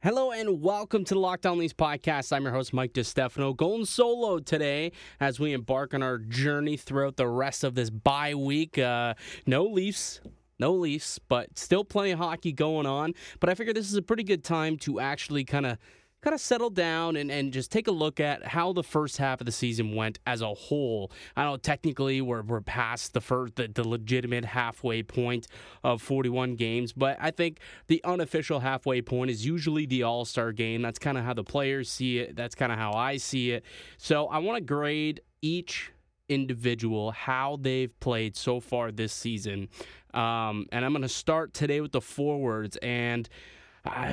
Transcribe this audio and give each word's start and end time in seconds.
Hello 0.00 0.30
and 0.30 0.62
welcome 0.62 1.02
to 1.06 1.14
the 1.14 1.18
Locked 1.18 1.44
On 1.44 1.58
Leafs 1.58 1.74
podcast. 1.74 2.32
I'm 2.32 2.44
your 2.44 2.52
host, 2.52 2.72
Mike 2.72 2.92
DeStefano, 2.92 3.56
going 3.56 3.84
solo 3.84 4.38
today 4.38 4.92
as 5.18 5.40
we 5.40 5.52
embark 5.52 5.92
on 5.92 6.04
our 6.04 6.18
journey 6.18 6.76
throughout 6.76 7.16
the 7.16 7.26
rest 7.26 7.64
of 7.64 7.74
this 7.74 7.90
bye 7.90 8.32
week. 8.32 8.78
Uh, 8.78 9.14
no 9.44 9.64
Leafs, 9.64 10.20
no 10.60 10.72
Leafs, 10.72 11.18
but 11.18 11.58
still 11.58 11.82
plenty 11.82 12.12
of 12.12 12.20
hockey 12.20 12.52
going 12.52 12.86
on. 12.86 13.12
But 13.40 13.50
I 13.50 13.56
figure 13.56 13.72
this 13.74 13.90
is 13.90 13.96
a 13.96 14.02
pretty 14.02 14.22
good 14.22 14.44
time 14.44 14.76
to 14.78 15.00
actually 15.00 15.42
kind 15.42 15.66
of 15.66 15.78
kind 16.20 16.34
of 16.34 16.40
settle 16.40 16.70
down 16.70 17.16
and, 17.16 17.30
and 17.30 17.52
just 17.52 17.70
take 17.70 17.86
a 17.86 17.92
look 17.92 18.18
at 18.18 18.44
how 18.44 18.72
the 18.72 18.82
first 18.82 19.18
half 19.18 19.40
of 19.40 19.46
the 19.46 19.52
season 19.52 19.94
went 19.94 20.18
as 20.26 20.40
a 20.40 20.52
whole. 20.52 21.12
I 21.36 21.44
know 21.44 21.56
technically 21.56 22.20
we're, 22.20 22.42
we're 22.42 22.60
past 22.60 23.14
the 23.14 23.20
first 23.20 23.56
the, 23.56 23.68
the 23.68 23.86
legitimate 23.86 24.44
halfway 24.44 25.02
point 25.02 25.46
of 25.84 26.02
41 26.02 26.56
games, 26.56 26.92
but 26.92 27.16
I 27.20 27.30
think 27.30 27.60
the 27.86 28.02
unofficial 28.04 28.60
halfway 28.60 29.00
point 29.00 29.30
is 29.30 29.46
usually 29.46 29.86
the 29.86 30.02
All-Star 30.02 30.52
game. 30.52 30.82
That's 30.82 30.98
kind 30.98 31.16
of 31.16 31.24
how 31.24 31.34
the 31.34 31.44
players 31.44 31.88
see 31.90 32.18
it. 32.18 32.34
That's 32.34 32.54
kind 32.54 32.72
of 32.72 32.78
how 32.78 32.92
I 32.92 33.16
see 33.16 33.52
it. 33.52 33.64
So 33.96 34.26
I 34.26 34.38
want 34.38 34.56
to 34.56 34.64
grade 34.64 35.20
each 35.40 35.92
individual 36.28 37.10
how 37.12 37.58
they've 37.60 37.98
played 38.00 38.36
so 38.36 38.60
far 38.60 38.90
this 38.90 39.12
season. 39.12 39.68
Um, 40.14 40.66
and 40.72 40.84
I'm 40.84 40.92
going 40.92 41.02
to 41.02 41.08
start 41.08 41.54
today 41.54 41.80
with 41.80 41.92
the 41.92 42.00
forwards 42.00 42.76
and 42.78 43.28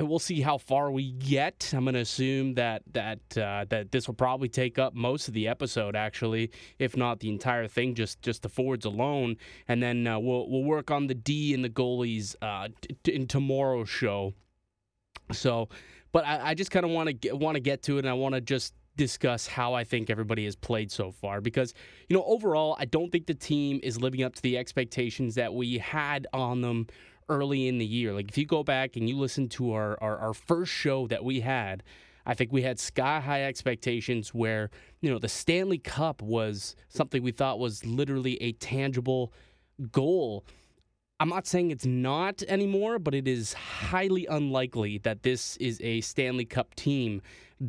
we'll 0.02 0.20
see 0.20 0.42
how 0.42 0.58
far 0.58 0.92
we 0.92 1.12
get. 1.12 1.72
I'm 1.76 1.84
going 1.84 1.96
to 1.96 2.02
assume 2.02 2.54
that 2.56 2.84
that 2.94 3.20
uh, 3.38 3.66
that 3.70 3.92
this 3.92 4.08
will 4.08 4.16
probably 4.16 4.50
take 4.50 4.80
up 4.80 4.94
most 4.94 5.28
of 5.28 5.34
the 5.34 5.48
episode, 5.48 5.96
actually, 5.96 6.52
if 6.80 6.96
not 6.96 7.20
the 7.20 7.30
entire 7.30 7.68
thing, 7.68 7.96
just 7.96 8.22
just 8.22 8.44
the 8.44 8.50
forwards 8.50 8.86
alone, 8.86 9.38
and 9.68 9.82
then 9.82 10.06
uh, 10.08 10.20
we'll 10.20 10.50
we'll 10.50 10.64
work 10.64 10.92
on 10.92 11.08
the 11.08 11.16
D 11.16 11.54
and 11.54 11.64
the 11.64 11.70
goalies 11.70 12.36
uh, 12.42 12.70
t- 13.04 13.14
in 13.14 13.28
tomorrow's 13.28 13.90
show. 13.90 14.34
So, 15.32 15.70
but 16.12 16.26
I, 16.26 16.50
I 16.50 16.54
just 16.54 16.72
kind 16.72 16.86
of 16.86 16.92
want 16.92 17.22
to 17.22 17.34
want 17.34 17.56
to 17.56 17.62
get 17.62 17.84
to 17.84 17.98
it, 17.98 18.00
and 18.00 18.10
I 18.10 18.14
want 18.14 18.36
to 18.36 18.42
just 18.42 18.74
discuss 18.96 19.46
how 19.46 19.74
I 19.74 19.84
think 19.84 20.10
everybody 20.10 20.46
has 20.46 20.56
played 20.56 20.92
so 20.92 21.12
far 21.12 21.42
because 21.42 21.74
you 22.08 22.16
know 22.16 22.24
overall 22.24 22.78
I 22.80 22.86
don't 22.86 23.12
think 23.12 23.26
the 23.26 23.34
team 23.34 23.80
is 23.84 24.00
living 24.00 24.24
up 24.24 24.36
to 24.36 24.42
the 24.42 24.58
expectations 24.58 25.36
that 25.36 25.54
we 25.54 25.78
had 25.80 26.28
on 26.32 26.62
them 26.62 26.88
early 27.30 27.68
in 27.68 27.78
the 27.78 27.86
year. 27.86 28.14
Like 28.14 28.30
if 28.30 28.38
you 28.38 28.46
go 28.46 28.64
back 28.64 28.96
and 28.96 29.10
you 29.10 29.18
listen 29.18 29.50
to 29.50 29.74
our, 29.74 29.98
our, 30.02 30.18
our 30.18 30.34
first 30.34 30.72
show 30.72 31.08
that 31.08 31.24
we 31.24 31.42
had, 31.42 31.84
I 32.26 32.34
think 32.34 32.52
we 32.52 32.64
had 32.64 32.80
sky 32.80 33.20
high 33.20 33.44
expectations 33.44 34.34
where, 34.34 34.70
you 35.02 35.12
know, 35.12 35.20
the 35.20 35.30
Stanley 35.30 35.78
Cup 35.78 36.22
was 36.22 36.76
something 36.90 37.22
we 37.22 37.32
thought 37.32 37.60
was 37.60 37.86
literally 37.86 38.42
a 38.42 38.54
tangible 38.54 39.32
goal. 39.92 40.46
I'm 41.20 41.30
not 41.30 41.48
saying 41.48 41.72
it's 41.72 41.86
not 41.86 42.44
anymore, 42.44 43.00
but 43.00 43.16
it 43.16 43.28
is 43.28 43.54
highly 43.54 44.26
unlikely 44.26 44.98
that 45.00 45.24
this 45.24 45.56
is 45.58 45.80
a 45.82 46.02
Stanley 46.02 46.46
Cup 46.46 46.76
team 46.76 47.22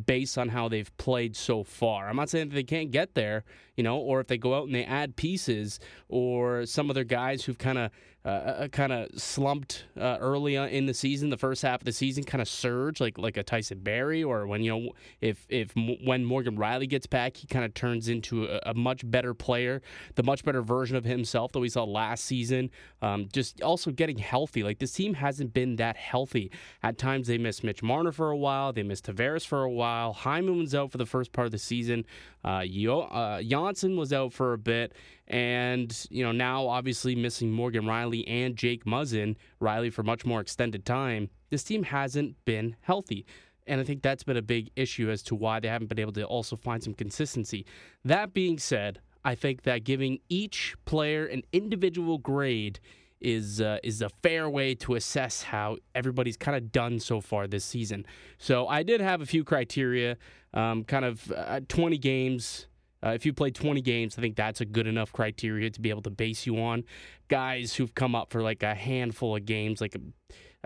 based 0.05 0.37
on 0.37 0.49
how 0.49 0.67
they've 0.67 0.95
played 0.97 1.35
so 1.35 1.63
far. 1.63 2.09
I'm 2.09 2.17
not 2.17 2.29
saying 2.29 2.49
that 2.49 2.55
they 2.55 2.63
can't 2.63 2.91
get 2.91 3.13
there, 3.13 3.45
you 3.77 3.83
know, 3.83 3.97
or 3.97 4.19
if 4.19 4.27
they 4.27 4.37
go 4.37 4.53
out 4.53 4.65
and 4.65 4.75
they 4.75 4.83
add 4.83 5.15
pieces, 5.15 5.79
or 6.09 6.65
some 6.65 6.89
other 6.89 7.05
guys 7.05 7.45
who've 7.45 7.57
kind 7.57 7.77
of 7.77 7.91
uh, 8.27 8.63
uh 8.63 8.67
kind 8.67 8.91
of 8.91 9.09
slumped 9.19 9.85
uh, 9.97 10.17
early 10.19 10.55
in 10.55 10.85
the 10.85 10.93
season, 10.93 11.29
the 11.29 11.37
first 11.37 11.61
half 11.61 11.81
of 11.81 11.85
the 11.85 11.91
season, 11.93 12.23
kind 12.23 12.41
of 12.41 12.47
surge 12.47 12.99
like 12.99 13.17
like 13.17 13.37
a 13.37 13.43
Tyson 13.43 13.79
Barrie, 13.79 14.23
or 14.23 14.45
when 14.47 14.61
you 14.61 14.71
know 14.71 14.91
if 15.21 15.45
if 15.49 15.73
when 16.03 16.25
Morgan 16.25 16.57
Rielly 16.57 16.89
gets 16.89 17.07
back, 17.07 17.37
he 17.37 17.47
kind 17.47 17.63
of 17.63 17.73
turns 17.73 18.09
into 18.09 18.45
a, 18.45 18.59
a, 18.67 18.73
much 18.73 19.09
better 19.09 19.33
player, 19.33 19.81
the 20.15 20.23
much 20.23 20.43
better 20.43 20.61
version 20.61 20.97
of 20.97 21.05
himself 21.05 21.53
that 21.53 21.59
we 21.59 21.69
saw 21.69 21.83
last 21.83 22.25
season. 22.25 22.69
Um, 23.01 23.29
just 23.31 23.61
also 23.61 23.91
getting 23.91 24.17
healthy. 24.17 24.61
Like 24.63 24.79
this 24.79 24.91
team 24.91 25.13
hasn't 25.13 25.53
been 25.53 25.77
that 25.77 25.95
healthy. 25.95 26.51
At 26.83 26.97
times 26.97 27.27
they 27.27 27.37
missed 27.37 27.63
Mitch 27.63 27.81
Marner 27.81 28.11
for 28.11 28.29
a 28.29 28.37
while, 28.37 28.73
they 28.73 28.83
missed 28.83 29.05
Tavares 29.05 29.45
for 29.45 29.63
a 29.63 29.71
while. 29.71 30.11
Hyman 30.11 30.57
was 30.57 30.75
out 30.75 30.91
for 30.91 30.97
the 30.97 31.05
first 31.05 31.31
part 31.31 31.45
of 31.45 31.51
the 31.51 31.57
season. 31.57 32.05
Uh, 32.47 32.99
uh, 32.99 33.41
Johnsson 33.41 33.97
was 33.97 34.13
out 34.13 34.31
for 34.31 34.53
a 34.53 34.57
bit, 34.57 34.93
and 35.27 36.07
you 36.09 36.23
know 36.23 36.31
now 36.31 36.67
obviously 36.67 37.15
missing 37.15 37.51
Morgan 37.51 37.83
Rielly 37.83 38.23
and 38.27 38.55
Jake 38.55 38.85
Muzzin, 38.85 39.35
Rielly 39.61 39.91
for 39.91 40.03
much 40.03 40.25
more 40.25 40.39
extended 40.39 40.85
time. 40.85 41.29
This 41.49 41.63
team 41.63 41.83
hasn't 41.83 42.35
been 42.45 42.75
healthy. 42.81 43.25
And 43.69 43.81
I 43.81 43.83
think 43.83 44.01
that's 44.01 44.23
been 44.23 44.37
a 44.37 44.41
big 44.41 44.69
issue 44.77 45.09
as 45.09 45.21
to 45.23 45.35
why 45.35 45.59
they 45.59 45.67
haven't 45.67 45.87
been 45.87 45.99
able 45.99 46.13
to 46.13 46.23
also 46.23 46.55
find 46.55 46.81
some 46.81 46.93
consistency. 46.93 47.65
That 48.05 48.33
being 48.33 48.59
said, 48.59 49.01
I 49.25 49.35
think 49.35 49.63
that 49.63 49.83
giving 49.83 50.19
each 50.29 50.75
player 50.85 51.25
an 51.25 51.41
individual 51.51 52.17
grade 52.17 52.79
is 53.19 53.59
uh, 53.59 53.79
is 53.83 54.01
a 54.01 54.09
fair 54.23 54.49
way 54.49 54.75
to 54.75 54.95
assess 54.95 55.41
how 55.41 55.77
everybody's 55.95 56.37
kind 56.37 56.55
of 56.55 56.71
done 56.71 56.99
so 56.99 57.19
far 57.19 57.47
this 57.47 57.65
season. 57.65 58.05
So 58.37 58.67
I 58.67 58.83
did 58.83 59.01
have 59.01 59.21
a 59.21 59.25
few 59.25 59.43
criteria, 59.43 60.17
um, 60.57 60.83
kind 60.83 61.05
of 61.05 61.31
uh, 61.31 61.61
20 61.67 61.97
games. 61.99 62.65
Uh, 63.05 63.09
if 63.09 63.27
you 63.27 63.31
play 63.31 63.51
20 63.51 63.79
games, 63.81 64.17
I 64.17 64.21
think 64.21 64.35
that's 64.35 64.59
a 64.59 64.65
good 64.65 64.87
enough 64.87 65.13
criteria 65.13 65.69
to 65.69 65.79
be 65.79 65.91
able 65.91 66.01
to 66.01 66.09
base 66.09 66.47
you 66.47 66.59
on. 66.59 66.83
Guys 67.27 67.75
who've 67.75 67.93
come 67.93 68.15
up 68.15 68.31
for 68.31 68.41
like 68.41 68.63
a 68.63 68.73
handful 68.73 69.35
of 69.35 69.45
games, 69.45 69.79
like 69.79 69.95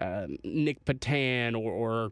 uh, 0.01 0.27
Nic 0.45 0.85
Petan 0.85 1.55
or, 1.55 1.71
or 1.71 2.11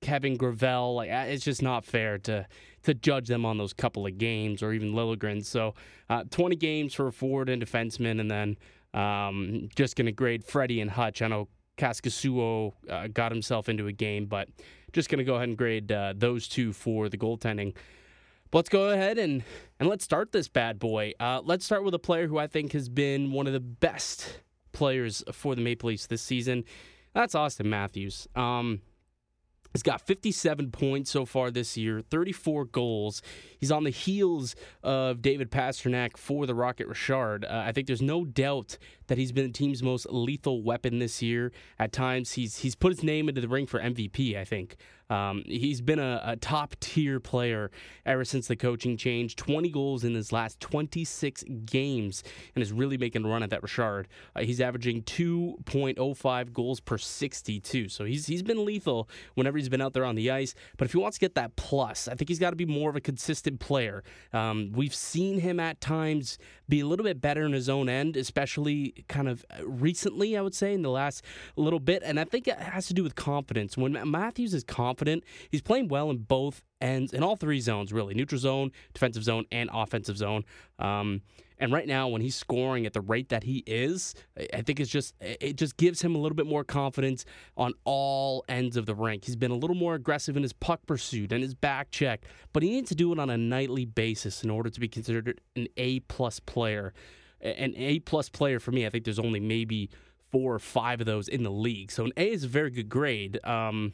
Kevin 0.00 0.36
Gravel, 0.36 0.96
like 0.96 1.10
uh, 1.10 1.26
it's 1.28 1.44
just 1.44 1.62
not 1.62 1.84
fair 1.84 2.18
to 2.18 2.46
to 2.82 2.94
judge 2.94 3.28
them 3.28 3.44
on 3.44 3.58
those 3.58 3.74
couple 3.74 4.06
of 4.06 4.18
games 4.18 4.62
or 4.62 4.72
even 4.72 4.94
Liljegren. 4.94 5.44
So, 5.44 5.74
uh, 6.08 6.24
20 6.30 6.56
games 6.56 6.94
for 6.94 7.08
a 7.08 7.12
forward 7.12 7.50
and 7.50 7.62
defenseman, 7.62 8.20
and 8.20 8.30
then 8.30 8.56
um, 8.94 9.68
just 9.76 9.96
going 9.96 10.06
to 10.06 10.12
grade 10.12 10.42
Freddie 10.42 10.80
and 10.80 10.90
Hutch. 10.90 11.20
I 11.20 11.28
know 11.28 11.48
Kaskisuo 11.76 12.72
uh, 12.88 13.08
got 13.08 13.32
himself 13.32 13.68
into 13.68 13.86
a 13.86 13.92
game, 13.92 14.26
but 14.26 14.48
just 14.92 15.08
going 15.08 15.18
to 15.18 15.24
go 15.24 15.36
ahead 15.36 15.48
and 15.48 15.58
grade 15.58 15.90
uh, 15.90 16.14
those 16.16 16.48
two 16.48 16.72
for 16.72 17.08
the 17.08 17.18
goaltending. 17.18 17.74
But 18.50 18.58
let's 18.58 18.68
go 18.68 18.90
ahead 18.90 19.18
and, 19.18 19.44
and 19.78 19.88
let's 19.88 20.04
start 20.04 20.32
this 20.32 20.48
bad 20.48 20.78
boy. 20.78 21.12
Uh, 21.20 21.40
let's 21.44 21.64
start 21.64 21.84
with 21.84 21.94
a 21.94 21.98
player 21.98 22.26
who 22.26 22.38
I 22.38 22.46
think 22.46 22.72
has 22.72 22.88
been 22.88 23.30
one 23.30 23.46
of 23.46 23.52
the 23.52 23.60
best 23.60 24.40
players 24.72 25.22
for 25.32 25.54
the 25.54 25.62
Maple 25.62 25.88
Leafs 25.88 26.06
this 26.06 26.22
season. 26.22 26.64
That's 27.14 27.34
Auston 27.34 27.66
Matthews. 27.66 28.26
Um, 28.34 28.82
He's 29.72 29.82
got 29.82 30.00
57 30.00 30.70
points 30.70 31.10
so 31.10 31.24
far 31.24 31.50
this 31.50 31.76
year, 31.76 32.00
34 32.00 32.64
goals. 32.66 33.22
He's 33.58 33.70
on 33.70 33.84
the 33.84 33.90
heels 33.90 34.56
of 34.82 35.22
David 35.22 35.50
Pastrnak 35.50 36.16
for 36.16 36.46
the 36.46 36.54
Rocket 36.54 36.88
Richard. 36.88 37.44
Uh, 37.44 37.64
I 37.66 37.72
think 37.72 37.86
there's 37.86 38.02
no 38.02 38.24
doubt 38.24 38.78
that 39.06 39.18
he's 39.18 39.32
been 39.32 39.46
the 39.46 39.52
team's 39.52 39.82
most 39.82 40.06
lethal 40.10 40.62
weapon 40.62 40.98
this 40.98 41.22
year. 41.22 41.52
At 41.78 41.92
times, 41.92 42.32
he's 42.32 42.58
he's 42.58 42.74
put 42.74 42.92
his 42.92 43.04
name 43.04 43.28
into 43.28 43.40
the 43.40 43.48
ring 43.48 43.66
for 43.66 43.80
MVP. 43.80 44.36
I 44.36 44.44
think 44.44 44.76
um, 45.10 45.42
he's 45.46 45.80
been 45.80 45.98
a, 45.98 46.22
a 46.24 46.36
top 46.36 46.76
tier 46.80 47.20
player 47.20 47.70
ever 48.06 48.24
since 48.24 48.46
the 48.46 48.56
coaching 48.56 48.96
change. 48.96 49.36
20 49.36 49.68
goals 49.70 50.04
in 50.04 50.14
his 50.14 50.32
last 50.32 50.60
26 50.60 51.44
games, 51.66 52.22
and 52.54 52.62
is 52.62 52.72
really 52.72 52.96
making 52.96 53.24
a 53.24 53.28
run 53.28 53.42
at 53.42 53.50
that 53.50 53.62
Richard. 53.62 54.08
Uh, 54.34 54.42
he's 54.42 54.60
averaging 54.60 55.02
2.05 55.02 56.52
goals 56.52 56.80
per 56.80 56.96
62. 56.96 57.88
So 57.88 58.04
he's 58.04 58.26
he's 58.26 58.42
been 58.42 58.64
lethal 58.64 59.08
whenever 59.34 59.58
he's 59.58 59.68
been 59.68 59.80
out 59.80 59.92
there 59.92 60.04
on 60.04 60.14
the 60.14 60.30
ice. 60.30 60.54
But 60.76 60.86
if 60.86 60.92
he 60.92 60.98
wants 60.98 61.18
to 61.18 61.20
get 61.20 61.34
that 61.34 61.56
plus, 61.56 62.08
I 62.08 62.14
think 62.14 62.28
he's 62.28 62.38
got 62.38 62.50
to 62.50 62.56
be 62.56 62.66
more 62.66 62.88
of 62.88 62.96
a 62.96 63.00
consistent 63.00 63.60
player. 63.60 64.02
Um, 64.32 64.72
we've 64.72 64.94
seen 64.94 65.40
him 65.40 65.58
at 65.58 65.80
times 65.80 66.38
be 66.70 66.80
a 66.80 66.86
little 66.86 67.04
bit 67.04 67.20
better 67.20 67.44
in 67.44 67.52
his 67.52 67.68
own 67.68 67.88
end, 67.88 68.16
especially 68.16 69.04
kind 69.08 69.28
of 69.28 69.44
recently, 69.62 70.36
I 70.36 70.40
would 70.40 70.54
say, 70.54 70.72
in 70.72 70.82
the 70.82 70.90
last 70.90 71.22
little 71.56 71.80
bit. 71.80 72.02
And 72.04 72.18
I 72.18 72.24
think 72.24 72.48
it 72.48 72.58
has 72.58 72.86
to 72.86 72.94
do 72.94 73.02
with 73.02 73.14
confidence. 73.14 73.76
When 73.76 73.98
Matthews 74.10 74.54
is 74.54 74.64
confident, 74.64 75.24
he's 75.50 75.60
playing 75.60 75.88
well 75.88 76.08
in 76.08 76.18
both 76.18 76.62
ends, 76.80 77.12
in 77.12 77.22
all 77.22 77.36
three 77.36 77.60
zones, 77.60 77.92
really 77.92 78.14
neutral 78.14 78.38
zone, 78.38 78.72
defensive 78.94 79.24
zone, 79.24 79.44
and 79.52 79.68
offensive 79.72 80.16
zone. 80.16 80.44
Um, 80.78 81.20
and 81.60 81.72
right 81.72 81.86
now, 81.86 82.08
when 82.08 82.22
he's 82.22 82.34
scoring 82.34 82.86
at 82.86 82.92
the 82.92 83.00
rate 83.00 83.28
that 83.28 83.44
he 83.44 83.62
is, 83.66 84.14
I 84.52 84.62
think 84.62 84.80
it's 84.80 84.90
just 84.90 85.14
it 85.20 85.56
just 85.56 85.76
gives 85.76 86.02
him 86.02 86.16
a 86.16 86.18
little 86.18 86.34
bit 86.34 86.46
more 86.46 86.64
confidence 86.64 87.24
on 87.56 87.74
all 87.84 88.44
ends 88.48 88.76
of 88.76 88.86
the 88.86 88.94
rink. 88.94 89.26
He's 89.26 89.36
been 89.36 89.52
a 89.52 89.56
little 89.56 89.76
more 89.76 89.94
aggressive 89.94 90.36
in 90.36 90.42
his 90.42 90.52
puck 90.52 90.80
pursuit 90.86 91.30
and 91.32 91.42
his 91.42 91.54
back 91.54 91.92
check, 91.92 92.24
but 92.52 92.64
he 92.64 92.70
needs 92.70 92.88
to 92.88 92.96
do 92.96 93.12
it 93.12 93.18
on 93.20 93.30
a 93.30 93.38
nightly 93.38 93.84
basis 93.84 94.42
in 94.42 94.50
order 94.50 94.70
to 94.70 94.80
be 94.80 94.88
considered 94.88 95.40
an 95.54 95.68
A 95.76 96.00
plus 96.00 96.40
player 96.40 96.92
an 97.42 97.74
A 97.76 98.00
plus 98.00 98.28
player 98.28 98.60
for 98.60 98.72
me. 98.72 98.86
I 98.86 98.90
think 98.90 99.04
there's 99.04 99.18
only 99.18 99.40
maybe 99.40 99.90
four 100.30 100.54
or 100.54 100.58
five 100.58 101.00
of 101.00 101.06
those 101.06 101.28
in 101.28 101.42
the 101.42 101.50
league. 101.50 101.90
So 101.90 102.04
an 102.04 102.12
A 102.16 102.30
is 102.30 102.44
a 102.44 102.48
very 102.48 102.70
good 102.70 102.88
grade. 102.88 103.44
Um, 103.44 103.92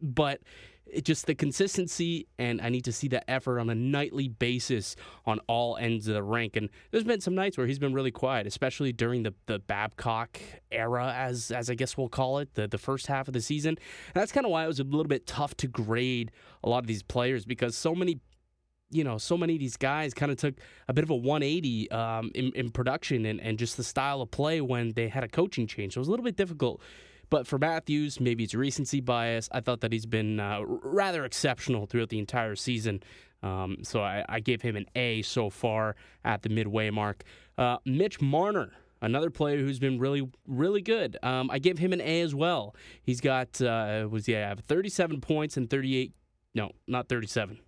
but 0.00 0.40
it 0.86 1.04
just 1.04 1.26
the 1.26 1.34
consistency 1.34 2.26
and 2.38 2.60
I 2.60 2.68
need 2.68 2.84
to 2.84 2.92
see 2.92 3.08
that 3.08 3.24
effort 3.28 3.58
on 3.58 3.70
a 3.70 3.74
nightly 3.74 4.28
basis 4.28 4.96
on 5.24 5.38
all 5.48 5.76
ends 5.76 6.08
of 6.08 6.14
the 6.14 6.22
rank. 6.22 6.56
And 6.56 6.68
there's 6.90 7.04
been 7.04 7.20
some 7.20 7.34
nights 7.34 7.56
where 7.56 7.66
he's 7.66 7.78
been 7.78 7.94
really 7.94 8.10
quiet, 8.10 8.46
especially 8.46 8.92
during 8.92 9.22
the, 9.22 9.34
the 9.46 9.58
Babcock 9.58 10.38
era, 10.70 11.14
as 11.16 11.50
as 11.50 11.70
I 11.70 11.74
guess 11.74 11.96
we'll 11.96 12.08
call 12.08 12.38
it, 12.38 12.54
the, 12.54 12.68
the 12.68 12.78
first 12.78 13.06
half 13.06 13.28
of 13.28 13.34
the 13.34 13.40
season. 13.40 13.76
And 14.14 14.20
that's 14.20 14.32
kind 14.32 14.44
of 14.44 14.52
why 14.52 14.64
it 14.64 14.68
was 14.68 14.80
a 14.80 14.84
little 14.84 15.04
bit 15.04 15.26
tough 15.26 15.56
to 15.58 15.68
grade 15.68 16.30
a 16.62 16.68
lot 16.68 16.78
of 16.78 16.86
these 16.86 17.02
players 17.02 17.44
because 17.44 17.76
so 17.76 17.94
many 17.94 18.20
you 18.92 19.04
know, 19.04 19.16
so 19.16 19.38
many 19.38 19.54
of 19.54 19.58
these 19.58 19.78
guys 19.78 20.12
kind 20.12 20.30
of 20.30 20.36
took 20.36 20.54
a 20.86 20.92
bit 20.92 21.02
of 21.02 21.08
a 21.08 21.16
180 21.16 21.90
um, 21.90 22.30
in, 22.34 22.52
in, 22.52 22.70
production 22.70 23.24
and, 23.24 23.40
and 23.40 23.58
just 23.58 23.78
the 23.78 23.82
style 23.82 24.20
of 24.20 24.30
play 24.30 24.60
when 24.60 24.92
they 24.92 25.08
had 25.08 25.24
a 25.24 25.28
coaching 25.28 25.66
change. 25.66 25.94
So 25.94 25.98
it 25.98 26.02
was 26.02 26.08
a 26.08 26.10
little 26.10 26.24
bit 26.24 26.36
difficult. 26.36 26.82
But 27.32 27.46
for 27.46 27.58
Matthews, 27.58 28.20
maybe 28.20 28.44
it's 28.44 28.54
recency 28.54 29.00
bias. 29.00 29.48
I 29.50 29.60
thought 29.60 29.80
that 29.80 29.90
he's 29.90 30.04
been 30.04 30.38
uh, 30.38 30.60
rather 30.66 31.24
exceptional 31.24 31.86
throughout 31.86 32.10
the 32.10 32.18
entire 32.18 32.54
season. 32.56 33.02
Um, 33.42 33.78
so 33.80 34.02
I, 34.02 34.22
I, 34.28 34.40
gave 34.40 34.60
him 34.60 34.76
an 34.76 34.84
A 34.94 35.22
so 35.22 35.48
far 35.48 35.96
at 36.26 36.42
the 36.42 36.50
midway 36.50 36.90
mark. 36.90 37.24
Uh, 37.56 37.78
Mitch 37.86 38.20
Marner, 38.20 38.72
another 39.00 39.30
player 39.30 39.56
who's 39.60 39.78
been 39.78 39.98
really, 39.98 40.30
really 40.46 40.82
good. 40.82 41.16
Um, 41.22 41.50
I 41.50 41.58
give 41.58 41.78
him 41.78 41.94
an 41.94 42.02
A 42.02 42.20
as 42.20 42.34
well. 42.34 42.76
He's 43.02 43.22
got 43.22 43.62
uh, 43.62 44.06
was 44.10 44.28
yeah, 44.28 44.54
37 44.68 45.22
points 45.22 45.56
and 45.56 45.70
38. 45.70 46.12
No, 46.54 46.72
not 46.86 47.08
37. 47.08 47.58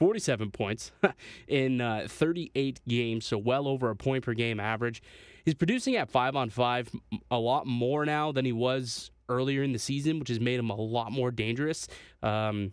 47 0.00 0.50
points 0.50 0.92
in 1.48 1.80
uh, 1.80 2.06
38 2.08 2.80
games, 2.88 3.26
so 3.26 3.38
well 3.38 3.68
over 3.68 3.90
a 3.90 3.94
point 3.96 4.24
per 4.24 4.32
game 4.32 4.58
average. 4.58 5.02
He's 5.44 5.54
producing 5.54 5.94
at 5.96 6.10
five 6.10 6.34
on 6.34 6.48
five 6.48 6.90
a 7.30 7.38
lot 7.38 7.66
more 7.66 8.06
now 8.06 8.32
than 8.32 8.46
he 8.46 8.52
was 8.52 9.10
earlier 9.28 9.62
in 9.62 9.72
the 9.72 9.78
season, 9.78 10.18
which 10.18 10.28
has 10.28 10.40
made 10.40 10.58
him 10.58 10.70
a 10.70 10.74
lot 10.74 11.12
more 11.12 11.30
dangerous. 11.30 11.86
Um, 12.22 12.72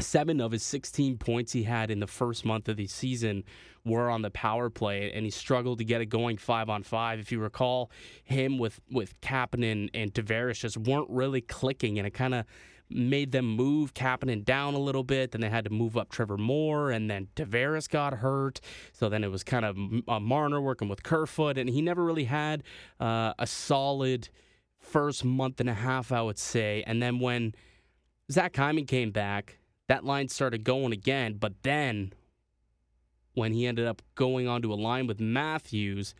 seven 0.00 0.40
of 0.40 0.52
his 0.52 0.62
16 0.62 1.18
points 1.18 1.52
he 1.52 1.64
had 1.64 1.90
in 1.90 2.00
the 2.00 2.06
first 2.06 2.44
month 2.44 2.68
of 2.68 2.76
the 2.76 2.86
season 2.86 3.44
were 3.84 4.08
on 4.08 4.22
the 4.22 4.30
power 4.30 4.70
play, 4.70 5.12
and 5.12 5.24
he 5.24 5.30
struggled 5.30 5.78
to 5.78 5.84
get 5.84 6.00
it 6.00 6.06
going 6.06 6.38
five 6.38 6.70
on 6.70 6.82
five. 6.82 7.18
If 7.18 7.30
you 7.30 7.40
recall, 7.40 7.90
him 8.24 8.56
with 8.58 8.80
with 8.90 9.20
Kapanen 9.20 9.90
and 9.92 10.14
Tavares 10.14 10.60
just 10.60 10.78
weren't 10.78 11.10
really 11.10 11.42
clicking, 11.42 11.98
and 11.98 12.06
it 12.06 12.14
kind 12.14 12.34
of 12.34 12.46
made 12.90 13.32
them 13.32 13.46
move 13.46 13.94
Kapanen 13.94 14.44
down 14.44 14.74
a 14.74 14.78
little 14.78 15.04
bit. 15.04 15.32
Then 15.32 15.40
they 15.40 15.50
had 15.50 15.64
to 15.64 15.70
move 15.70 15.96
up 15.96 16.10
Trevor 16.10 16.38
Moore, 16.38 16.90
and 16.90 17.10
then 17.10 17.28
Tavares 17.36 17.88
got 17.88 18.14
hurt. 18.14 18.60
So 18.92 19.08
then 19.08 19.24
it 19.24 19.30
was 19.30 19.44
kind 19.44 19.64
of 19.64 19.76
Marner 20.22 20.60
working 20.60 20.88
with 20.88 21.02
Kerfoot, 21.02 21.58
and 21.58 21.68
he 21.68 21.82
never 21.82 22.04
really 22.04 22.24
had 22.24 22.62
uh, 23.00 23.34
a 23.38 23.46
solid 23.46 24.28
first 24.78 25.24
month 25.24 25.60
and 25.60 25.68
a 25.68 25.74
half, 25.74 26.12
I 26.12 26.22
would 26.22 26.38
say. 26.38 26.82
And 26.86 27.02
then 27.02 27.18
when 27.18 27.54
Zach 28.30 28.56
Hyman 28.56 28.86
came 28.86 29.10
back, 29.10 29.58
that 29.88 30.04
line 30.04 30.28
started 30.28 30.64
going 30.64 30.92
again. 30.92 31.34
But 31.38 31.62
then 31.62 32.12
when 33.34 33.52
he 33.52 33.66
ended 33.66 33.86
up 33.86 34.02
going 34.14 34.48
onto 34.48 34.72
a 34.72 34.76
line 34.76 35.06
with 35.06 35.20
Matthews, 35.20 36.14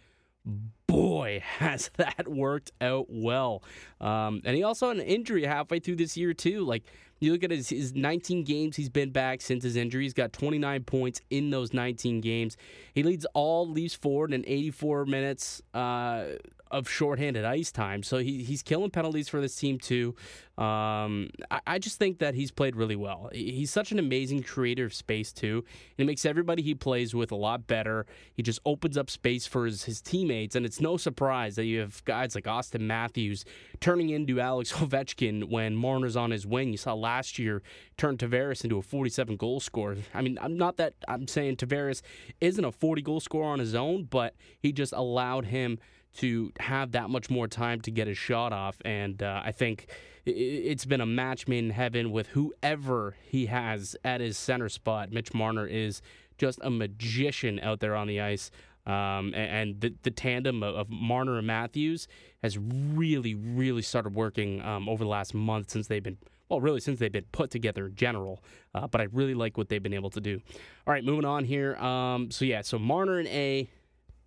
boy, 0.86 1.42
has 1.58 1.90
that 1.96 2.28
worked 2.28 2.72
out 2.80 3.06
well. 3.08 3.62
Um, 4.00 4.42
and 4.44 4.56
he 4.56 4.62
also 4.62 4.88
had 4.88 4.98
an 4.98 5.02
injury 5.02 5.44
halfway 5.44 5.78
through 5.78 5.96
this 5.96 6.16
year, 6.16 6.34
too. 6.34 6.64
Like, 6.64 6.84
you 7.20 7.32
look 7.32 7.42
at 7.42 7.50
his, 7.50 7.68
his 7.68 7.94
19 7.94 8.44
games 8.44 8.76
he's 8.76 8.88
been 8.88 9.10
back 9.10 9.40
since 9.40 9.64
his 9.64 9.76
injury. 9.76 10.04
He's 10.04 10.14
got 10.14 10.32
29 10.32 10.84
points 10.84 11.20
in 11.30 11.50
those 11.50 11.72
19 11.72 12.20
games. 12.20 12.56
He 12.94 13.02
leads 13.02 13.26
all 13.34 13.68
Leafs 13.68 13.94
forward 13.94 14.32
in 14.32 14.44
84 14.46 15.06
minutes. 15.06 15.62
Uh, 15.74 16.26
of 16.70 16.88
shorthanded 16.88 17.44
ice 17.44 17.72
time. 17.72 18.02
So 18.02 18.18
he, 18.18 18.42
he's 18.42 18.62
killing 18.62 18.90
penalties 18.90 19.28
for 19.28 19.40
this 19.40 19.54
team 19.56 19.78
too. 19.78 20.14
Um, 20.58 21.30
I, 21.52 21.60
I, 21.68 21.78
just 21.78 22.00
think 22.00 22.18
that 22.18 22.34
he's 22.34 22.50
played 22.50 22.74
really 22.74 22.96
well. 22.96 23.30
He's 23.32 23.70
such 23.70 23.92
an 23.92 24.00
amazing 24.00 24.42
creator 24.42 24.86
of 24.86 24.92
space 24.92 25.32
too. 25.32 25.58
And 25.64 25.98
he 25.98 26.04
makes 26.04 26.26
everybody 26.26 26.62
he 26.62 26.74
plays 26.74 27.14
with 27.14 27.30
a 27.30 27.36
lot 27.36 27.68
better. 27.68 28.06
He 28.34 28.42
just 28.42 28.58
opens 28.66 28.98
up 28.98 29.08
space 29.08 29.46
for 29.46 29.66
his, 29.66 29.84
his 29.84 30.00
teammates. 30.00 30.56
And 30.56 30.66
it's 30.66 30.80
no 30.80 30.96
surprise 30.96 31.54
that 31.54 31.66
you 31.66 31.78
have 31.78 32.04
guys 32.04 32.34
like 32.34 32.44
Auston 32.44 32.80
Matthews 32.80 33.44
turning 33.78 34.10
into 34.10 34.40
Alex 34.40 34.72
Ovechkin 34.78 35.48
when 35.48 35.76
Marner's 35.76 36.16
on 36.16 36.32
his 36.32 36.44
wing. 36.44 36.72
You 36.72 36.76
saw 36.76 36.92
last 36.92 37.38
year 37.38 37.62
turn 37.96 38.16
Tavares 38.16 38.64
into 38.64 38.78
a 38.78 38.82
47 38.82 39.36
goal 39.36 39.60
scorer. 39.60 39.98
I 40.12 40.22
mean, 40.22 40.40
I'm 40.42 40.56
not 40.56 40.76
that 40.78 40.94
I'm 41.06 41.28
saying 41.28 41.58
Tavares 41.58 42.02
isn't 42.40 42.64
a 42.64 42.72
40 42.72 43.02
goal 43.02 43.20
scorer 43.20 43.46
on 43.46 43.60
his 43.60 43.76
own, 43.76 44.04
but 44.10 44.34
he 44.58 44.72
just 44.72 44.92
allowed 44.92 45.44
him– 45.44 45.78
to 46.18 46.52
have 46.60 46.92
that 46.92 47.10
much 47.10 47.30
more 47.30 47.48
time 47.48 47.80
to 47.82 47.90
get 47.90 48.06
his 48.06 48.18
shot 48.18 48.52
off. 48.52 48.76
And 48.84 49.22
uh, 49.22 49.42
I 49.44 49.52
think 49.52 49.86
it's 50.26 50.84
been 50.84 51.00
a 51.00 51.06
match 51.06 51.48
made 51.48 51.64
in 51.64 51.70
heaven 51.70 52.10
with 52.10 52.28
whoever 52.28 53.16
he 53.22 53.46
has 53.46 53.96
at 54.04 54.20
his 54.20 54.36
center 54.36 54.68
spot. 54.68 55.12
Mitch 55.12 55.32
Marner 55.32 55.66
is 55.66 56.02
just 56.36 56.58
a 56.62 56.70
magician 56.70 57.60
out 57.60 57.80
there 57.80 57.94
on 57.94 58.06
the 58.06 58.20
ice. 58.20 58.50
Um, 58.84 59.34
and 59.34 59.80
the, 59.80 59.94
the 60.02 60.10
tandem 60.10 60.62
of, 60.62 60.88
Marner 60.88 61.38
and 61.38 61.46
Matthews 61.46 62.08
has 62.42 62.56
really, 62.58 63.34
really 63.34 63.82
started 63.82 64.14
working 64.14 64.62
um, 64.62 64.88
over 64.88 65.04
the 65.04 65.10
last 65.10 65.34
month 65.34 65.70
since 65.70 65.86
they've 65.88 66.02
been, 66.02 66.16
well, 66.48 66.60
really 66.60 66.80
since 66.80 66.98
they've 66.98 67.12
been 67.12 67.26
put 67.30 67.50
together 67.50 67.86
in 67.86 67.94
general. 67.94 68.42
Uh, 68.74 68.86
but 68.86 69.00
I 69.00 69.04
really 69.12 69.34
like 69.34 69.58
what 69.58 69.68
they've 69.68 69.82
been 69.82 69.94
able 69.94 70.10
to 70.10 70.20
do. 70.20 70.40
All 70.86 70.92
right, 70.92 71.04
moving 71.04 71.26
on 71.26 71.44
here. 71.44 71.76
Um, 71.76 72.30
so, 72.30 72.44
yeah, 72.44 72.62
so 72.62 72.78
Marner 72.78 73.18
and 73.18 73.28
A, 73.28 73.68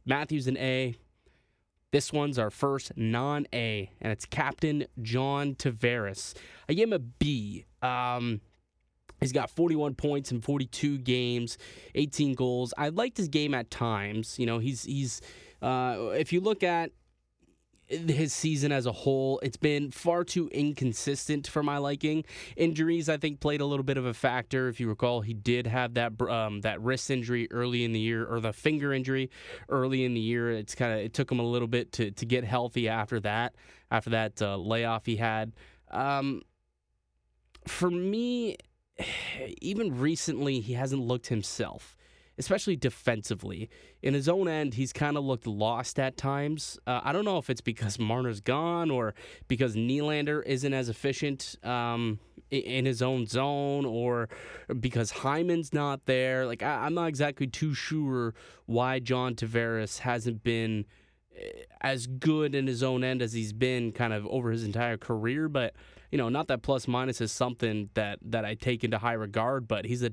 Matthews 0.05 0.47
and 0.47 0.57
A, 0.57 0.95
this 1.91 2.13
one's 2.13 2.39
our 2.39 2.49
first 2.49 2.93
non 2.95 3.45
A, 3.53 3.91
and 4.01 4.11
it's 4.11 4.25
Captain 4.25 4.85
John 5.01 5.55
Tavares. 5.55 6.33
I 6.69 6.73
gave 6.73 6.87
him 6.87 6.93
a 6.93 6.99
B. 6.99 7.65
Um, 7.81 8.41
he's 9.19 9.33
got 9.33 9.49
41 9.49 9.95
points 9.95 10.31
in 10.31 10.41
42 10.41 10.99
games, 10.99 11.57
18 11.95 12.33
goals. 12.33 12.73
I 12.77 12.89
liked 12.89 13.17
his 13.17 13.27
game 13.27 13.53
at 13.53 13.69
times. 13.69 14.39
You 14.39 14.45
know, 14.45 14.59
he's 14.59 14.83
he's 14.83 15.21
uh, 15.61 16.11
if 16.15 16.31
you 16.31 16.39
look 16.39 16.63
at 16.63 16.91
his 17.91 18.33
season 18.33 18.71
as 18.71 18.85
a 18.85 18.91
whole. 18.91 19.39
It's 19.43 19.57
been 19.57 19.91
far 19.91 20.23
too 20.23 20.47
inconsistent 20.49 21.47
for 21.47 21.63
my 21.63 21.77
liking. 21.77 22.23
Injuries, 22.55 23.09
I 23.09 23.17
think, 23.17 23.39
played 23.39 23.61
a 23.61 23.65
little 23.65 23.83
bit 23.83 23.97
of 23.97 24.05
a 24.05 24.13
factor. 24.13 24.67
If 24.67 24.79
you 24.79 24.87
recall, 24.87 25.21
he 25.21 25.33
did 25.33 25.67
have 25.67 25.93
that 25.95 26.19
um, 26.21 26.61
that 26.61 26.81
wrist 26.81 27.11
injury 27.11 27.47
early 27.51 27.83
in 27.83 27.93
the 27.93 27.99
year, 27.99 28.25
or 28.25 28.39
the 28.39 28.53
finger 28.53 28.93
injury 28.93 29.29
early 29.69 30.05
in 30.05 30.13
the 30.13 30.21
year. 30.21 30.51
It's 30.51 30.75
kind 30.75 30.93
of 30.93 30.99
it 30.99 31.13
took 31.13 31.31
him 31.31 31.39
a 31.39 31.45
little 31.45 31.67
bit 31.67 31.91
to 31.93 32.11
to 32.11 32.25
get 32.25 32.43
healthy 32.43 32.87
after 32.87 33.19
that. 33.21 33.55
After 33.89 34.09
that 34.11 34.41
uh, 34.41 34.55
layoff 34.57 35.05
he 35.05 35.17
had. 35.17 35.51
Um, 35.89 36.43
for 37.67 37.91
me, 37.91 38.57
even 39.61 39.99
recently, 39.99 40.59
he 40.59 40.73
hasn't 40.73 41.01
looked 41.01 41.27
himself 41.27 41.95
especially 42.37 42.75
defensively. 42.75 43.69
In 44.01 44.13
his 44.13 44.29
own 44.29 44.47
end, 44.47 44.73
he's 44.73 44.93
kind 44.93 45.17
of 45.17 45.23
looked 45.23 45.47
lost 45.47 45.99
at 45.99 46.17
times. 46.17 46.79
Uh, 46.87 47.01
I 47.03 47.11
don't 47.11 47.25
know 47.25 47.37
if 47.37 47.49
it's 47.49 47.61
because 47.61 47.99
Marner's 47.99 48.41
gone 48.41 48.89
or 48.89 49.13
because 49.47 49.75
Nylander 49.75 50.43
isn't 50.45 50.73
as 50.73 50.89
efficient 50.89 51.55
um, 51.63 52.19
in 52.49 52.85
his 52.85 53.01
own 53.01 53.25
zone 53.27 53.85
or 53.85 54.29
because 54.79 55.11
Hyman's 55.11 55.73
not 55.73 56.05
there. 56.05 56.45
Like, 56.45 56.63
I, 56.63 56.85
am 56.85 56.93
not 56.93 57.07
exactly 57.07 57.47
too 57.47 57.73
sure 57.73 58.33
why 58.65 58.99
John 58.99 59.35
Tavares 59.35 59.99
hasn't 59.99 60.43
been 60.43 60.85
eh, 61.35 61.63
as 61.81 62.07
good 62.07 62.55
in 62.55 62.67
his 62.67 62.81
own 62.83 63.03
end 63.03 63.21
as 63.21 63.33
he's 63.33 63.53
been 63.53 63.91
kind 63.91 64.13
of 64.13 64.25
over 64.27 64.51
his 64.51 64.63
entire 64.63 64.97
career. 64.97 65.47
But, 65.47 65.75
you 66.11 66.17
know, 66.17 66.29
not 66.29 66.47
that 66.47 66.61
plus 66.61 66.87
minus 66.87 67.21
is 67.21 67.31
something 67.31 67.89
that, 67.93 68.19
that 68.23 68.45
I 68.45 68.55
take 68.55 68.83
into 68.83 68.97
high 68.97 69.13
regard, 69.13 69.67
but 69.67 69.85
he's 69.85 70.03
a 70.03 70.11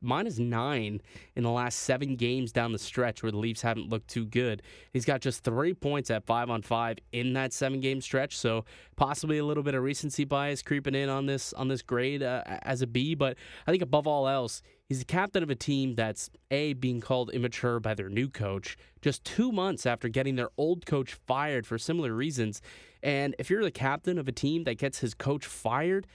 minus 0.00 0.38
nine 0.38 1.00
in 1.36 1.42
the 1.42 1.50
last 1.50 1.80
seven 1.80 2.16
games 2.16 2.52
down 2.52 2.72
the 2.72 2.78
stretch 2.78 3.22
where 3.22 3.32
the 3.32 3.38
Leafs 3.38 3.62
haven't 3.62 3.88
looked 3.88 4.08
too 4.08 4.24
good. 4.24 4.62
He's 4.92 5.04
got 5.04 5.20
just 5.20 5.44
three 5.44 5.74
points 5.74 6.10
at 6.10 6.24
five 6.24 6.50
on 6.50 6.62
five 6.62 6.98
in 7.12 7.32
that 7.34 7.52
seven 7.52 7.80
game 7.80 8.00
stretch, 8.00 8.36
so 8.36 8.64
possibly 8.96 9.38
a 9.38 9.44
little 9.44 9.62
bit 9.62 9.74
of 9.74 9.82
recency 9.82 10.24
bias 10.24 10.62
creeping 10.62 10.94
in 10.94 11.08
on 11.08 11.26
this 11.26 11.52
on 11.52 11.68
this 11.68 11.82
grade 11.82 12.22
uh, 12.22 12.42
as 12.62 12.82
a 12.82 12.86
B. 12.86 13.14
But 13.14 13.36
I 13.66 13.70
think 13.70 13.82
above 13.82 14.06
all 14.06 14.28
else, 14.28 14.62
he's 14.88 15.00
the 15.00 15.04
captain 15.04 15.42
of 15.42 15.50
a 15.50 15.54
team 15.54 15.94
that's 15.94 16.30
a 16.50 16.72
being 16.74 17.00
called 17.00 17.30
immature 17.30 17.80
by 17.80 17.94
their 17.94 18.08
new 18.08 18.28
coach 18.28 18.76
just 19.02 19.24
two 19.24 19.52
months 19.52 19.86
after 19.86 20.08
getting 20.08 20.36
their 20.36 20.50
old 20.56 20.86
coach 20.86 21.14
fired 21.26 21.66
for 21.66 21.78
similar 21.78 22.12
reasons. 22.12 22.60
And 23.02 23.34
if 23.38 23.48
you're 23.48 23.64
the 23.64 23.70
captain 23.70 24.18
of 24.18 24.28
a 24.28 24.32
team 24.32 24.64
that 24.64 24.78
gets 24.78 24.98
his 24.98 25.14
coach 25.14 25.46
fired, 25.46 26.06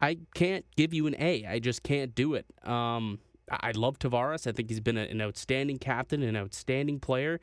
I 0.00 0.18
can't 0.34 0.64
give 0.76 0.94
you 0.94 1.06
an 1.06 1.16
A. 1.18 1.44
I 1.46 1.58
just 1.58 1.82
can't 1.82 2.14
do 2.14 2.34
it. 2.34 2.46
Um, 2.64 3.18
I 3.50 3.72
love 3.72 3.98
Tavares. 3.98 4.46
I 4.46 4.52
think 4.52 4.68
he's 4.68 4.80
been 4.80 4.96
an 4.96 5.20
outstanding 5.20 5.78
captain, 5.78 6.22
an 6.22 6.36
outstanding 6.36 7.00
player, 7.00 7.40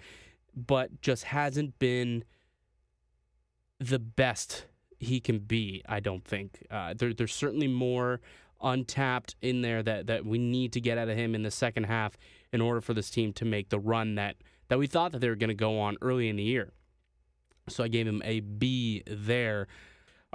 but 0.55 1.01
just 1.01 1.25
hasn't 1.25 1.77
been 1.79 2.23
the 3.79 3.99
best 3.99 4.65
he 4.99 5.19
can 5.19 5.39
be. 5.39 5.83
I 5.87 5.99
don't 5.99 6.23
think 6.23 6.65
uh, 6.71 6.93
there, 6.95 7.13
there's 7.13 7.33
certainly 7.33 7.67
more 7.67 8.21
untapped 8.61 9.35
in 9.41 9.61
there 9.61 9.83
that 9.83 10.07
that 10.07 10.25
we 10.25 10.37
need 10.37 10.71
to 10.73 10.81
get 10.81 10.97
out 10.97 11.09
of 11.09 11.17
him 11.17 11.35
in 11.35 11.43
the 11.43 11.51
second 11.51 11.83
half 11.83 12.17
in 12.53 12.61
order 12.61 12.81
for 12.81 12.93
this 12.93 13.09
team 13.09 13.33
to 13.33 13.45
make 13.45 13.69
the 13.69 13.79
run 13.79 14.15
that 14.15 14.37
that 14.69 14.79
we 14.79 14.87
thought 14.87 15.11
that 15.11 15.19
they 15.19 15.29
were 15.29 15.35
going 15.35 15.49
to 15.49 15.53
go 15.53 15.79
on 15.79 15.97
early 16.01 16.29
in 16.29 16.35
the 16.35 16.43
year. 16.43 16.71
So 17.67 17.83
I 17.83 17.87
gave 17.87 18.07
him 18.07 18.21
a 18.23 18.39
B 18.39 19.03
there. 19.07 19.67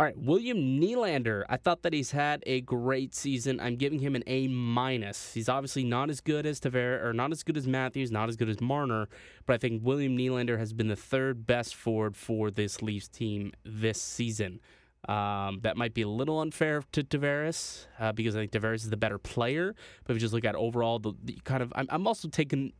All 0.00 0.06
right, 0.06 0.16
William 0.16 0.80
Nylander. 0.80 1.44
I 1.50 1.58
thought 1.58 1.82
that 1.82 1.92
he's 1.92 2.10
had 2.10 2.42
a 2.46 2.62
great 2.62 3.14
season. 3.14 3.60
I'm 3.60 3.76
giving 3.76 3.98
him 3.98 4.16
an 4.16 4.24
A 4.26 4.48
minus. 4.48 5.34
He's 5.34 5.46
obviously 5.46 5.84
not 5.84 6.08
as 6.08 6.22
good 6.22 6.46
as 6.46 6.58
Tavares, 6.58 7.04
or 7.04 7.12
not 7.12 7.32
as 7.32 7.42
good 7.42 7.58
as 7.58 7.68
Matthews, 7.68 8.10
not 8.10 8.30
as 8.30 8.36
good 8.36 8.48
as 8.48 8.62
Marner, 8.62 9.10
but 9.44 9.52
I 9.52 9.58
think 9.58 9.84
William 9.84 10.16
Nylander 10.16 10.58
has 10.58 10.72
been 10.72 10.88
the 10.88 10.96
third 10.96 11.46
best 11.46 11.74
forward 11.74 12.16
for 12.16 12.50
this 12.50 12.80
Leafs 12.80 13.08
team 13.08 13.52
this 13.62 14.00
season. 14.00 14.60
Um, 15.06 15.58
that 15.64 15.76
might 15.76 15.92
be 15.92 16.00
a 16.00 16.08
little 16.08 16.40
unfair 16.40 16.82
to 16.92 17.04
Tavares 17.04 17.84
uh, 17.98 18.12
because 18.12 18.34
I 18.34 18.38
think 18.38 18.52
Tavares 18.52 18.76
is 18.76 18.88
the 18.88 18.96
better 18.96 19.18
player. 19.18 19.74
But 20.04 20.12
if 20.12 20.16
you 20.16 20.20
just 20.20 20.32
look 20.32 20.46
at 20.46 20.54
overall, 20.54 20.98
the, 20.98 21.12
the 21.22 21.38
kind 21.44 21.62
of, 21.62 21.74
I'm, 21.76 21.86
I'm 21.90 22.06
also 22.06 22.26
taking 22.28 22.72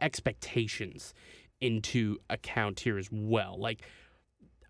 expectations 0.00 1.14
into 1.60 2.18
account 2.28 2.80
here 2.80 2.98
as 2.98 3.08
well. 3.12 3.56
Like 3.56 3.82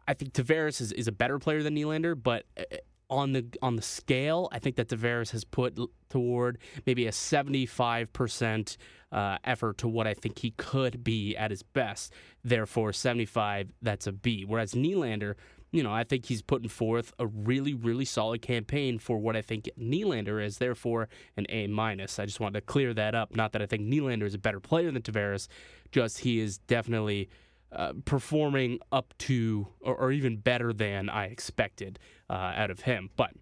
I 0.09 0.15
think 0.15 0.33
Tavares 0.33 0.81
is, 0.81 0.93
is 0.93 1.09
a 1.09 1.13
better 1.13 1.39
player 1.39 1.63
than 1.63 1.75
Nylander, 1.75 2.21
but 2.21 2.45
uh, 2.59 2.77
on 3.09 3.33
the 3.33 3.47
on 3.63 3.77
the 3.77 3.83
scale, 3.83 4.49
I 4.53 4.59
think 4.59 4.77
that 4.77 4.89
Tavares 4.89 5.31
has 5.31 5.45
put 5.45 5.79
toward 6.09 6.59
maybe 6.87 7.07
a 7.07 7.11
75% 7.11 8.77
uh, 9.13 9.39
effort 9.45 9.79
to 9.79 9.89
what 9.89 10.07
I 10.07 10.15
think 10.15 10.39
he 10.41 10.53
could 10.53 11.05
be 11.05 11.37
at 11.37 11.51
his 11.51 11.63
best. 11.63 12.13
Therefore, 12.43 12.93
75, 12.93 13.73
that's 13.81 14.07
a 14.07 14.13
B. 14.13 14.45
Whereas 14.45 14.75
Nylander, 14.75 15.35
you 15.71 15.83
know, 15.83 15.93
I 15.93 16.05
think 16.05 16.27
he's 16.27 16.43
putting 16.43 16.69
forth 16.69 17.13
a 17.19 17.27
really, 17.27 17.75
really 17.75 18.05
solid 18.05 18.43
campaign 18.43 18.99
for 18.99 19.19
what 19.19 19.37
I 19.37 19.43
think 19.43 19.69
Nylander 19.79 20.45
is. 20.45 20.59
Therefore, 20.59 21.09
an 21.37 21.47
A 21.49 21.67
minus. 21.69 22.19
I 22.19 22.27
just 22.27 22.41
wanted 22.41 22.61
to 22.61 22.67
clear 22.67 22.93
that 22.95 23.15
up. 23.15 23.37
Not 23.37 23.53
that 23.53 23.63
I 23.63 23.67
think 23.67 23.83
Nylander 23.85 24.25
is 24.25 24.35
a 24.35 24.39
better 24.39 24.61
player 24.61 24.91
than 24.91 25.03
Tavares, 25.03 25.47
just 25.93 26.21
he 26.21 26.41
is 26.41 26.59
definitely 26.59 27.29
uh, 27.73 27.93
performing 28.05 28.79
up 28.93 29.15
to 29.19 29.69
or, 29.81 29.97
or, 29.97 30.13
even 30.13 30.37
better 30.37 30.73
than 30.73 31.09
I 31.09 31.27
expected 31.27 31.99
uh, 32.31 32.53
out 32.55 32.71
of 32.71 32.81
him. 32.81 33.11
But 33.17 33.33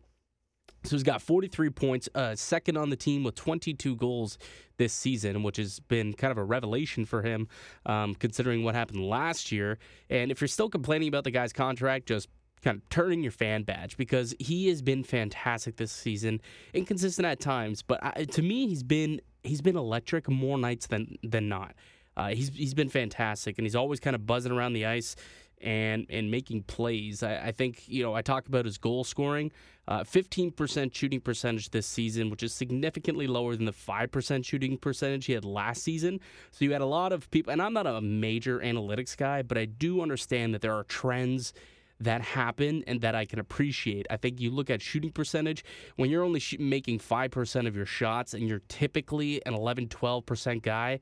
so 0.84 0.96
he's 0.96 1.02
got 1.02 1.22
43 1.22 1.70
points, 1.70 2.08
uh, 2.14 2.34
second 2.34 2.76
on 2.76 2.90
the 2.90 2.96
team 2.96 3.24
with 3.24 3.34
22 3.34 3.96
goals 3.96 4.38
this 4.76 4.92
season, 4.92 5.42
which 5.42 5.56
has 5.56 5.80
been 5.80 6.12
kind 6.12 6.30
of 6.30 6.38
a 6.38 6.44
revelation 6.44 7.04
for 7.04 7.22
him, 7.22 7.48
um, 7.86 8.14
considering 8.14 8.64
what 8.64 8.74
happened 8.74 9.06
last 9.06 9.50
year. 9.50 9.78
And 10.10 10.30
if 10.30 10.40
you're 10.40 10.48
still 10.48 10.68
complaining 10.68 11.08
about 11.08 11.24
the 11.24 11.30
guy's 11.30 11.52
contract, 11.52 12.06
just 12.06 12.28
kind 12.62 12.78
of 12.78 12.88
turning 12.88 13.22
your 13.22 13.32
fan 13.32 13.62
badge 13.62 13.96
because 13.96 14.34
he 14.38 14.68
has 14.68 14.82
been 14.82 15.04
fantastic 15.04 15.76
this 15.76 15.92
season, 15.92 16.40
inconsistent 16.72 17.26
at 17.26 17.40
times, 17.40 17.82
but 17.82 18.02
I, 18.02 18.24
to 18.24 18.42
me, 18.42 18.66
he's 18.66 18.82
been 18.82 19.20
he's 19.42 19.60
been 19.60 19.76
electric 19.76 20.28
more 20.28 20.58
nights 20.58 20.86
than 20.86 21.16
than 21.22 21.48
not. 21.48 21.74
Uh, 22.16 22.28
he's 22.28 22.48
he's 22.50 22.74
been 22.74 22.88
fantastic, 22.88 23.58
and 23.58 23.64
he's 23.64 23.76
always 23.76 24.00
kind 24.00 24.14
of 24.14 24.26
buzzing 24.26 24.52
around 24.52 24.72
the 24.72 24.86
ice 24.86 25.16
and 25.60 26.06
and 26.10 26.30
making 26.30 26.62
plays. 26.64 27.22
I, 27.22 27.46
I 27.46 27.52
think 27.52 27.88
you 27.88 28.02
know 28.02 28.14
I 28.14 28.22
talk 28.22 28.46
about 28.46 28.64
his 28.64 28.78
goal 28.78 29.04
scoring, 29.04 29.50
uh, 29.88 30.04
fifteen 30.04 30.48
uh, 30.48 30.52
percent 30.52 30.94
shooting 30.94 31.20
percentage 31.20 31.70
this 31.70 31.86
season, 31.86 32.30
which 32.30 32.42
is 32.42 32.52
significantly 32.52 33.26
lower 33.26 33.56
than 33.56 33.64
the 33.64 33.72
five 33.72 34.10
percent 34.10 34.44
shooting 34.46 34.78
percentage 34.78 35.26
he 35.26 35.32
had 35.32 35.44
last 35.44 35.82
season. 35.82 36.20
So 36.50 36.64
you 36.64 36.72
had 36.72 36.82
a 36.82 36.86
lot 36.86 37.12
of 37.12 37.30
people, 37.30 37.52
and 37.52 37.60
I'm 37.60 37.72
not 37.72 37.86
a 37.86 38.00
major 38.00 38.60
analytics 38.60 39.16
guy, 39.16 39.42
but 39.42 39.58
I 39.58 39.64
do 39.64 40.00
understand 40.00 40.54
that 40.54 40.62
there 40.62 40.74
are 40.74 40.84
trends 40.84 41.52
that 42.00 42.20
happen 42.20 42.82
and 42.86 43.00
that 43.00 43.14
I 43.14 43.24
can 43.24 43.38
appreciate. 43.38 44.06
I 44.10 44.16
think 44.16 44.40
you 44.40 44.50
look 44.50 44.68
at 44.68 44.82
shooting 44.82 45.12
percentage 45.12 45.64
when 45.96 46.10
you're 46.10 46.24
only 46.24 46.40
sh- 46.40 46.56
making 46.58 46.98
5% 46.98 47.68
of 47.68 47.76
your 47.76 47.86
shots 47.86 48.34
and 48.34 48.48
you're 48.48 48.62
typically 48.68 49.44
an 49.46 49.54
11 49.54 49.88
12% 49.88 50.62
guy 50.62 50.98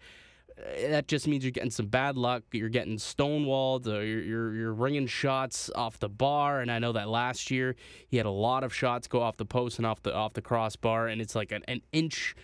that 0.89 1.09
just 1.09 1.27
means 1.27 1.45
you're 1.45 1.51
getting 1.51 1.71
some 1.71 1.87
bad 1.87 2.17
luck. 2.17 2.43
You're 2.53 2.69
getting 2.69 2.97
stonewalled. 2.97 3.87
Or 3.87 4.03
you're, 4.03 4.23
you're, 4.23 4.55
you're 4.55 4.73
ringing 4.73 5.07
shots 5.07 5.71
off 5.75 5.99
the 5.99 6.09
bar. 6.09 6.61
And 6.61 6.71
I 6.71 6.79
know 6.79 6.93
that 6.93 7.09
last 7.09 7.51
year 7.51 7.77
he 8.09 8.17
had 8.17 8.27
a 8.27 8.31
lot 8.31 8.65
of 8.65 8.75
shots 8.75 9.09
go 9.09 9.21
off 9.21 9.37
the 9.37 9.45
post 9.45 9.79
and 9.79 9.87
off 9.87 10.03
the 10.03 10.15
off 10.15 10.35
the 10.35 10.43
crossbar, 10.43 11.09
and 11.09 11.21
it's 11.21 11.35
like 11.35 11.53
an, 11.53 11.63
an 11.69 11.83
inch 11.93 12.35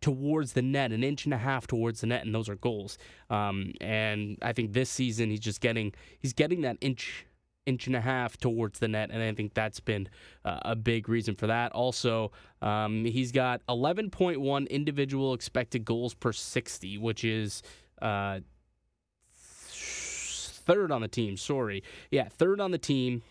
towards 0.00 0.52
the 0.52 0.62
net, 0.62 0.92
an 0.92 1.02
inch 1.02 1.24
and 1.24 1.34
a 1.34 1.38
half 1.38 1.66
towards 1.66 2.00
the 2.00 2.06
net, 2.06 2.24
and 2.24 2.34
those 2.34 2.48
are 2.48 2.56
goals. 2.56 2.98
Um, 3.30 3.72
and 3.80 4.38
I 4.42 4.52
think 4.52 4.72
this 4.72 4.90
season 4.90 5.30
he's 5.30 5.40
just 5.40 5.60
getting 5.60 5.92
he's 6.18 6.32
getting 6.32 6.62
that 6.62 6.76
inch 6.80 7.26
inch 7.66 7.86
and 7.86 7.96
a 7.96 8.00
half 8.00 8.36
towards 8.36 8.78
the 8.78 8.88
net, 8.88 9.10
and 9.12 9.22
I 9.22 9.32
think 9.32 9.54
that's 9.54 9.80
been 9.80 10.08
uh, 10.44 10.60
a 10.62 10.76
big 10.76 11.08
reason 11.08 11.34
for 11.34 11.48
that. 11.48 11.72
Also, 11.72 12.32
um, 12.62 13.04
he's 13.04 13.32
got 13.32 13.60
11.1 13.68 14.70
individual 14.70 15.34
expected 15.34 15.84
goals 15.84 16.14
per 16.14 16.32
60, 16.32 16.98
which 16.98 17.24
is. 17.24 17.62
Uh, 18.00 18.40
third 20.66 20.90
on 20.90 21.00
the 21.00 21.08
team. 21.08 21.36
Sorry, 21.36 21.82
yeah, 22.10 22.28
third 22.28 22.60
on 22.60 22.72
the 22.72 22.78
team. 22.78 23.22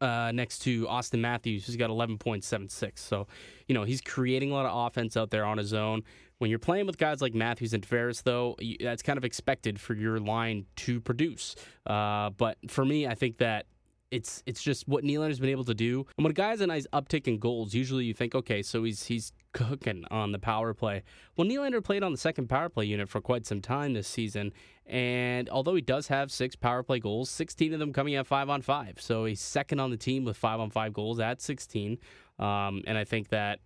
Uh, 0.00 0.30
next 0.32 0.60
to 0.60 0.86
Auston 0.86 1.18
Matthews, 1.18 1.66
who's 1.66 1.74
got 1.74 1.90
11.76. 1.90 2.98
So, 2.98 3.26
you 3.66 3.74
know, 3.74 3.82
he's 3.82 4.00
creating 4.00 4.52
a 4.52 4.54
lot 4.54 4.64
of 4.64 4.86
offense 4.86 5.16
out 5.16 5.30
there 5.30 5.44
on 5.44 5.58
his 5.58 5.74
own. 5.74 6.04
When 6.38 6.50
you're 6.50 6.58
playing 6.58 6.86
with 6.86 6.98
guys 6.98 7.20
like 7.20 7.34
Matthews 7.34 7.74
and 7.74 7.86
Tavares, 7.86 8.22
though, 8.22 8.56
that's 8.80 9.02
kind 9.02 9.16
of 9.16 9.24
expected 9.24 9.80
for 9.80 9.94
your 9.94 10.20
line 10.20 10.66
to 10.76 11.00
produce. 11.00 11.56
Uh, 11.84 12.30
but 12.30 12.58
for 12.68 12.84
me, 12.84 13.06
I 13.06 13.14
think 13.14 13.38
that 13.38 13.66
it's 14.10 14.42
it's 14.46 14.62
just 14.62 14.88
what 14.88 15.04
Nylander's 15.04 15.40
been 15.40 15.50
able 15.50 15.64
to 15.64 15.74
do. 15.74 16.06
And 16.16 16.24
when 16.24 16.30
a 16.30 16.34
guy 16.34 16.50
has 16.50 16.60
a 16.60 16.66
nice 16.66 16.86
uptick 16.92 17.26
in 17.26 17.38
goals, 17.38 17.74
usually 17.74 18.04
you 18.04 18.14
think, 18.14 18.34
okay, 18.34 18.62
so 18.62 18.84
he's 18.84 19.04
he's 19.04 19.32
cooking 19.52 20.04
on 20.10 20.32
the 20.32 20.38
power 20.38 20.74
play. 20.74 21.02
Well, 21.36 21.46
Nylander 21.46 21.82
played 21.82 22.02
on 22.02 22.12
the 22.12 22.18
second 22.18 22.48
power 22.48 22.68
play 22.68 22.86
unit 22.86 23.08
for 23.08 23.20
quite 23.20 23.46
some 23.46 23.60
time 23.60 23.92
this 23.92 24.08
season, 24.08 24.52
and 24.86 25.48
although 25.50 25.74
he 25.74 25.82
does 25.82 26.08
have 26.08 26.30
six 26.30 26.56
power 26.56 26.82
play 26.82 27.00
goals, 27.00 27.30
16 27.30 27.74
of 27.74 27.80
them 27.80 27.92
coming 27.92 28.14
at 28.14 28.26
five 28.26 28.48
on 28.48 28.62
five, 28.62 28.96
so 28.98 29.24
he's 29.24 29.40
second 29.40 29.80
on 29.80 29.90
the 29.90 29.96
team 29.96 30.24
with 30.24 30.36
five 30.36 30.60
on 30.60 30.70
five 30.70 30.92
goals 30.92 31.20
at 31.20 31.40
16. 31.42 31.98
Um, 32.38 32.82
and 32.86 32.96
I 32.96 33.04
think 33.04 33.28
that 33.28 33.58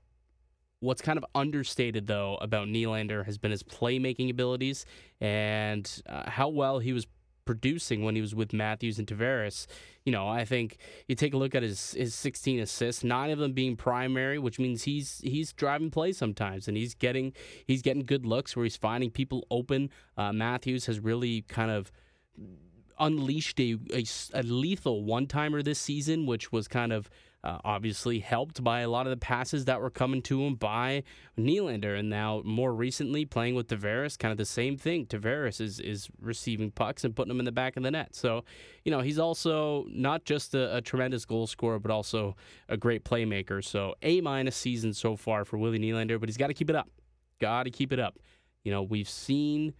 What's 0.83 1.01
kind 1.01 1.17
of 1.17 1.25
understated, 1.33 2.09
though, 2.09 2.39
about 2.41 2.67
Nylander 2.67 3.25
has 3.25 3.39
been 3.39 3.53
his 3.53 3.63
playmaking 3.63 4.31
abilities 4.31 4.85
and 5.21 5.89
uh, 6.09 6.29
how 6.29 6.49
well 6.49 6.81
he 6.81 6.93
was 6.93 7.07
producing 7.45 8.03
when 8.03 8.17
he 8.17 8.21
was 8.21 8.35
with 8.35 8.53
Matthews 8.53 8.99
and 8.99 9.07
Tavares. 9.07 9.69
You 10.05 10.11
know, 10.11 10.27
I 10.27 10.45
think 10.45 10.79
you 11.07 11.15
take 11.15 11.35
a 11.35 11.37
look 11.37 11.55
at 11.55 11.63
his 11.63 11.93
his 11.93 12.17
16 12.17 12.59
assists, 12.59 13.05
nine 13.05 13.31
of 13.31 13.39
them 13.39 13.53
being 13.53 13.77
primary, 13.77 14.41
which 14.41 14.59
means 14.59 14.83
he's 14.83 15.21
he's 15.23 15.53
driving 15.53 15.91
play 15.91 16.13
sometimes, 16.13 16.67
and 16.67 16.77
he's 16.77 16.95
getting 16.95 17.33
he's 17.65 17.83
getting 17.83 18.05
good 18.05 18.27
looks 18.27 18.57
where 18.57 18.65
he's 18.65 18.77
finding 18.77 19.11
people 19.11 19.47
open. 19.53 19.89
Uh, 20.17 20.33
Matthews 20.33 20.87
has 20.87 20.99
really 20.99 21.43
kind 21.43 21.71
of 21.71 21.93
unleashed 22.99 23.59
a, 23.61 23.77
a, 23.93 24.05
a 24.35 24.43
lethal 24.43 25.05
one 25.05 25.27
timer 25.27 25.63
this 25.63 25.79
season, 25.79 26.27
which 26.27 26.53
was 26.53 26.69
kind 26.69 26.93
of 26.93 27.09
uh, 27.45 27.59
obviously 27.65 28.21
helped 28.21 28.63
by 28.63 28.81
a 28.81 28.89
lot 28.89 29.07
of 29.07 29.11
the 29.11 29.17
passes 29.17 29.65
that 29.65 29.81
were 29.81 29.91
coming 29.91 30.23
to 30.23 30.43
him 30.43 30.55
by 30.55 31.03
Nylander. 31.37 31.99
And 31.99 32.09
now, 32.09 32.41
more 32.45 32.73
recently, 32.73 33.25
playing 33.25 33.57
with 33.57 33.67
Tavares, 33.67 34.17
kind 34.17 34.31
of 34.31 34.39
the 34.39 34.45
same 34.45 34.77
thing. 34.77 35.07
Tavares 35.07 35.61
is, 35.61 35.81
is 35.81 36.09
receiving 36.21 36.71
pucks 36.71 37.03
and 37.03 37.17
putting 37.17 37.29
them 37.29 37.41
in 37.41 37.45
the 37.45 37.53
back 37.53 37.77
of 37.77 37.83
the 37.83 37.91
net. 37.91 38.15
So, 38.15 38.45
you 38.85 38.93
know, 38.93 39.01
he's 39.01 39.19
also 39.19 39.87
not 39.89 40.25
just 40.25 40.55
a, 40.55 40.77
a 40.77 40.81
tremendous 40.81 41.25
goal 41.25 41.49
scorer, 41.49 41.81
but 41.81 41.91
also 41.91 42.37
a 42.69 42.77
great 42.77 43.05
playmaker. 43.05 43.65
So, 43.65 43.97
A 44.03 44.21
minus 44.21 44.55
season 44.55 44.95
so 44.95 45.17
far 45.17 45.45
for 45.45 45.59
Willie 45.59 45.81
Nylander, 45.81 46.21
but 46.21 46.29
he's 46.29 46.37
got 46.37 46.47
to 46.49 46.55
keep 46.55 46.71
it 46.71 46.77
up. 46.77 46.89
Got 47.41 47.65
to 47.65 47.71
keep 47.71 47.93
it 47.93 47.99
up. 47.99 48.21
You 48.63 48.71
know, 48.71 48.85
we've 48.85 49.09
seen 49.09 49.75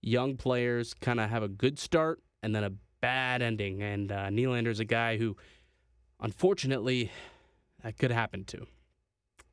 young 0.00 0.36
players 0.38 0.94
kind 0.94 1.20
of 1.20 1.28
have 1.28 1.42
a 1.42 1.48
good 1.48 1.78
start 1.78 2.20
and 2.42 2.54
then 2.54 2.64
a 2.64 2.72
bad 3.00 3.42
ending. 3.42 3.82
And 3.82 4.10
uh, 4.12 4.28
Nylander's 4.28 4.80
a 4.80 4.84
guy 4.84 5.16
who 5.16 5.36
unfortunately, 6.22 7.10
that 7.82 7.98
could 7.98 8.10
happen 8.10 8.44
to. 8.46 8.66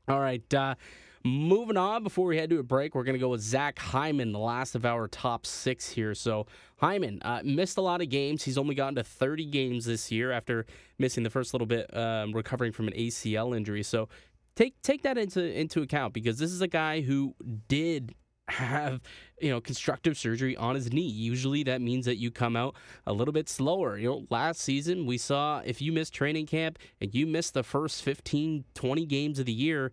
All 0.08 0.20
right. 0.20 0.54
Uh, 0.54 0.76
moving 1.24 1.76
on, 1.76 2.02
before 2.02 2.26
we 2.26 2.38
head 2.38 2.48
to 2.50 2.58
a 2.58 2.62
break, 2.62 2.94
we're 2.94 3.04
going 3.04 3.14
to 3.14 3.20
go 3.20 3.28
with 3.28 3.42
Zach 3.42 3.78
Hyman, 3.78 4.32
the 4.32 4.38
last 4.38 4.74
of 4.74 4.86
our 4.86 5.06
top 5.06 5.44
six 5.44 5.90
here. 5.90 6.14
So, 6.14 6.46
Hyman 6.78 7.20
uh, 7.22 7.42
missed 7.44 7.76
a 7.76 7.82
lot 7.82 8.00
of 8.00 8.08
games. 8.08 8.42
He's 8.42 8.56
only 8.56 8.74
gotten 8.74 8.94
to 8.94 9.04
30 9.04 9.44
games 9.46 9.84
this 9.84 10.10
year 10.10 10.32
after 10.32 10.64
missing 10.98 11.24
the 11.24 11.30
first 11.30 11.52
little 11.52 11.66
bit, 11.66 11.94
um, 11.94 12.32
recovering 12.32 12.72
from 12.72 12.88
an 12.88 12.94
ACL 12.94 13.54
injury. 13.54 13.82
So, 13.82 14.08
take 14.56 14.80
take 14.82 15.02
that 15.02 15.18
into 15.18 15.44
into 15.44 15.82
account 15.82 16.14
because 16.14 16.38
this 16.38 16.50
is 16.50 16.62
a 16.62 16.68
guy 16.68 17.02
who 17.02 17.34
did 17.68 18.14
have 18.50 19.00
you 19.40 19.50
know 19.50 19.60
constructive 19.60 20.16
surgery 20.16 20.56
on 20.56 20.74
his 20.74 20.92
knee. 20.92 21.08
Usually 21.08 21.62
that 21.64 21.80
means 21.80 22.04
that 22.06 22.16
you 22.16 22.30
come 22.30 22.56
out 22.56 22.74
a 23.06 23.12
little 23.12 23.32
bit 23.32 23.48
slower. 23.48 23.96
You 23.96 24.08
know 24.08 24.26
last 24.30 24.60
season 24.60 25.06
we 25.06 25.18
saw 25.18 25.62
if 25.64 25.80
you 25.80 25.92
miss 25.92 26.10
training 26.10 26.46
camp 26.46 26.78
and 27.00 27.14
you 27.14 27.26
miss 27.26 27.50
the 27.50 27.62
first 27.62 28.02
15 28.02 28.64
20 28.74 29.06
games 29.06 29.38
of 29.38 29.46
the 29.46 29.52
year 29.52 29.92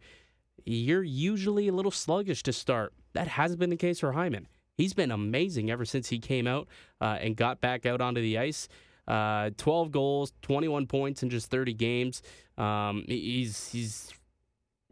you're 0.67 1.03
usually 1.03 1.69
a 1.69 1.71
little 1.71 1.91
sluggish 1.91 2.43
to 2.43 2.53
start. 2.53 2.93
That 3.13 3.27
hasn't 3.27 3.59
been 3.59 3.69
the 3.69 3.77
case 3.77 3.99
for 3.99 4.11
hyman. 4.11 4.47
He's 4.75 4.93
been 4.93 5.11
amazing 5.11 5.71
ever 5.71 5.85
since 5.85 6.09
he 6.09 6.19
came 6.19 6.45
out 6.45 6.67
uh, 7.01 7.17
and 7.21 7.35
got 7.35 7.61
back 7.61 7.85
out 7.85 8.01
onto 8.01 8.21
the 8.21 8.37
ice. 8.37 8.67
Uh, 9.07 9.51
12 9.57 9.91
goals 9.91 10.33
21 10.41 10.85
points 10.85 11.23
in 11.23 11.29
just 11.29 11.49
30 11.49 11.73
games. 11.73 12.21
Um, 12.57 13.05
he's 13.07 13.69
he's 13.69 14.13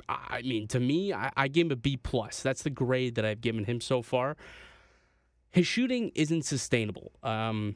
I 0.07 0.41
mean, 0.43 0.67
to 0.69 0.79
me, 0.79 1.13
I, 1.13 1.31
I 1.35 1.47
gave 1.47 1.65
him 1.67 1.71
a 1.71 1.75
B 1.75 1.97
plus. 1.97 2.41
That's 2.41 2.63
the 2.63 2.69
grade 2.69 3.15
that 3.15 3.25
I've 3.25 3.41
given 3.41 3.65
him 3.65 3.81
so 3.81 4.01
far. 4.01 4.37
His 5.51 5.65
shooting 5.65 6.11
isn't 6.15 6.43
sustainable. 6.43 7.11
Um, 7.23 7.75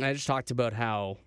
I 0.00 0.12
just 0.12 0.26
talked 0.26 0.50
about 0.50 0.72
how 0.72 1.18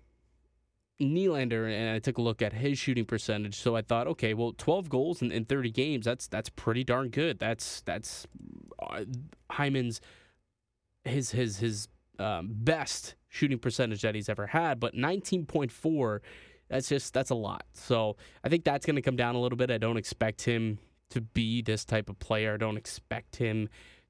Nylander, 1.00 1.72
and 1.72 1.94
I 1.94 1.98
took 1.98 2.18
a 2.18 2.22
look 2.22 2.42
at 2.42 2.52
his 2.52 2.78
shooting 2.78 3.04
percentage. 3.04 3.56
So 3.56 3.76
I 3.76 3.82
thought, 3.82 4.06
okay, 4.08 4.34
well, 4.34 4.52
12 4.56 4.88
goals 4.88 5.22
in, 5.22 5.30
in 5.30 5.44
30 5.44 5.70
games, 5.70 6.04
that's 6.04 6.26
that's 6.26 6.48
pretty 6.48 6.84
darn 6.84 7.10
good. 7.10 7.38
That's 7.38 7.82
that's 7.82 8.26
uh, 8.82 9.04
Hyman's 9.50 10.00
his 11.04 11.30
his 11.30 11.58
his 11.58 11.88
um, 12.18 12.48
best 12.50 13.14
shooting 13.28 13.58
percentage 13.58 14.02
that 14.02 14.14
he's 14.14 14.28
ever 14.28 14.48
had, 14.48 14.80
but 14.80 14.94
19.4 14.94 16.20
that's 16.68 16.88
just 16.88 17.14
that's 17.14 17.30
a 17.30 17.34
lot. 17.34 17.64
So 17.72 18.16
I 18.44 18.48
think 18.48 18.64
that's 18.64 18.86
going 18.86 18.96
to 18.96 19.02
come 19.02 19.16
down 19.16 19.34
a 19.34 19.40
little 19.40 19.56
bit. 19.56 19.70
I 19.70 19.78
don't 19.78 19.96
expect 19.96 20.42
him 20.42 20.78
to 21.10 21.20
be 21.20 21.62
this 21.62 21.84
type 21.84 22.08
of 22.08 22.18
player. 22.18 22.54
I 22.54 22.56
don't 22.56 22.76
expect 22.76 23.36
him 23.36 23.68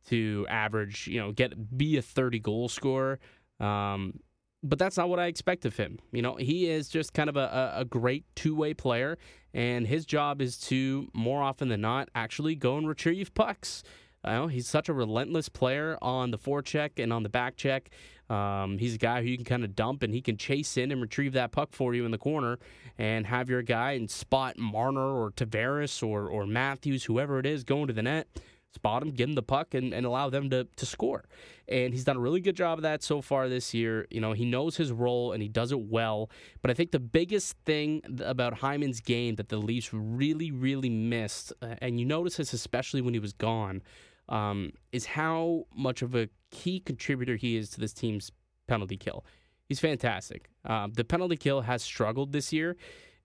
to 0.09 0.47
average, 0.49 1.07
you 1.07 1.21
know, 1.21 1.33
get 1.33 1.77
be 1.77 1.97
a 1.97 2.03
30 2.03 2.39
goal 2.41 2.69
scorer. 2.69 3.19
Um, 3.61 4.21
but 4.63 4.79
that's 4.79 4.97
not 4.97 5.09
what 5.09 5.21
I 5.21 5.27
expect 5.27 5.65
of 5.67 5.77
him. 5.77 5.99
You 6.13 6.23
know, 6.23 6.37
he 6.37 6.69
is 6.69 6.89
just 6.89 7.15
kind 7.15 7.29
of 7.29 7.37
a, 7.37 7.75
a 7.77 7.85
great 7.85 8.25
two 8.35 8.57
way 8.57 8.75
player, 8.75 9.19
and 9.55 9.87
his 9.87 10.05
job 10.05 10.43
is 10.43 10.59
to, 10.63 11.09
more 11.15 11.43
often 11.43 11.69
than 11.69 11.81
not, 11.81 12.09
actually 12.15 12.57
go 12.57 12.77
and 12.77 12.89
retrieve 12.89 13.33
pucks. 13.35 13.83
You 14.25 14.33
know, 14.33 14.47
he's 14.49 14.67
such 14.67 14.89
a 14.89 14.93
relentless 14.93 15.49
player 15.49 15.97
on 16.03 16.33
the 16.33 16.39
forecheck 16.39 16.91
and 16.99 17.13
on 17.13 17.23
the 17.23 17.29
back 17.29 17.57
check. 17.57 17.91
Um, 18.29 18.79
he's 18.79 18.95
a 18.95 18.99
guy 18.99 19.23
who 19.23 19.29
you 19.29 19.37
can 19.37 19.45
kind 19.45 19.65
of 19.65 19.75
dump 19.75 20.03
and 20.03 20.13
he 20.13 20.21
can 20.21 20.37
chase 20.37 20.77
in 20.77 20.93
and 20.93 21.01
retrieve 21.01 21.33
that 21.33 21.53
puck 21.53 21.71
for 21.73 21.95
you 21.95 22.05
in 22.05 22.11
the 22.11 22.19
corner 22.19 22.59
and 22.99 23.27
have 23.27 23.49
your 23.49 23.63
guy 23.63 23.93
and 23.93 24.11
spot 24.11 24.59
Marner 24.59 25.01
or 25.01 25.31
Tavares 25.31 26.07
or, 26.07 26.29
or 26.29 26.47
Matthews, 26.47 27.05
whoever 27.05 27.39
it 27.39 27.47
is, 27.47 27.65
going 27.65 27.87
to 27.87 27.93
the 27.93 28.03
net 28.03 28.29
spot 28.75 29.03
him, 29.03 29.11
give 29.11 29.29
him 29.29 29.35
the 29.35 29.43
puck, 29.43 29.75
and, 29.75 29.93
and 29.93 30.07
allow 30.07 30.31
them 30.31 30.51
to, 30.51 30.67
to 30.77 30.87
score. 30.87 31.25
And 31.69 31.93
he's 31.93 32.05
done 32.05 32.17
a 32.17 32.21
really 32.21 32.41
good 32.41 32.57
job 32.57 32.79
of 32.79 32.83
that 32.83 33.03
so 33.03 33.21
far 33.21 33.49
this 33.49 33.75
year. 33.75 34.07
You 34.11 34.21
know, 34.21 34.33
he 34.33 34.45
knows 34.45 34.77
his 34.77 34.93
role 34.93 35.33
and 35.33 35.43
he 35.43 35.49
does 35.49 35.73
it 35.73 35.81
well. 35.81 36.31
But 36.63 36.71
I 36.71 36.75
think 36.75 36.93
the 36.93 37.01
biggest 37.01 37.57
thing 37.67 38.03
about 38.21 38.55
Hyman's 38.55 39.01
game 39.01 39.37
that 39.37 39.49
the 39.49 39.59
Leafs 39.59 39.93
really, 39.93 40.51
really 40.51 40.91
missed, 40.91 41.53
and 41.61 41.99
you 41.99 42.07
notice 42.07 42.37
this 42.37 42.53
especially 42.53 43.01
when 43.01 43.15
he 43.15 43.21
was 43.21 43.33
gone, 43.33 43.83
um, 44.29 44.73
is 44.93 45.07
how 45.07 45.67
much 45.75 46.03
of 46.03 46.15
a 46.15 46.29
key 46.51 46.81
contributor 46.81 47.37
he 47.37 47.57
is 47.57 47.71
to 47.71 47.81
this 47.81 47.93
team's 47.93 48.31
penalty 48.67 48.97
kill. 48.97 49.25
He's 49.69 49.81
fantastic. 49.81 50.49
Uh, 50.65 50.89
the 50.93 51.05
penalty 51.05 51.37
kill 51.37 51.63
has 51.63 51.83
struggled 51.83 52.33
this 52.33 52.53
year, 52.53 52.77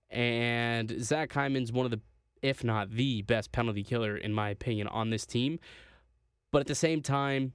and 0.10 0.94
Zach 1.02 1.32
Hyman's 1.32 1.72
one 1.72 1.86
of 1.86 1.92
the 1.92 2.02
if 2.42 2.62
not 2.64 2.92
the 2.92 3.22
best 3.22 3.52
penalty 3.54 3.84
killer, 3.84 4.18
in 4.18 4.34
my 4.34 4.50
opinion, 4.50 4.88
on 4.90 5.10
this 5.10 5.26
team. 5.26 5.60
But 6.52 6.60
at 6.60 6.68
the 6.68 6.76
same 6.76 7.02
time, 7.02 7.54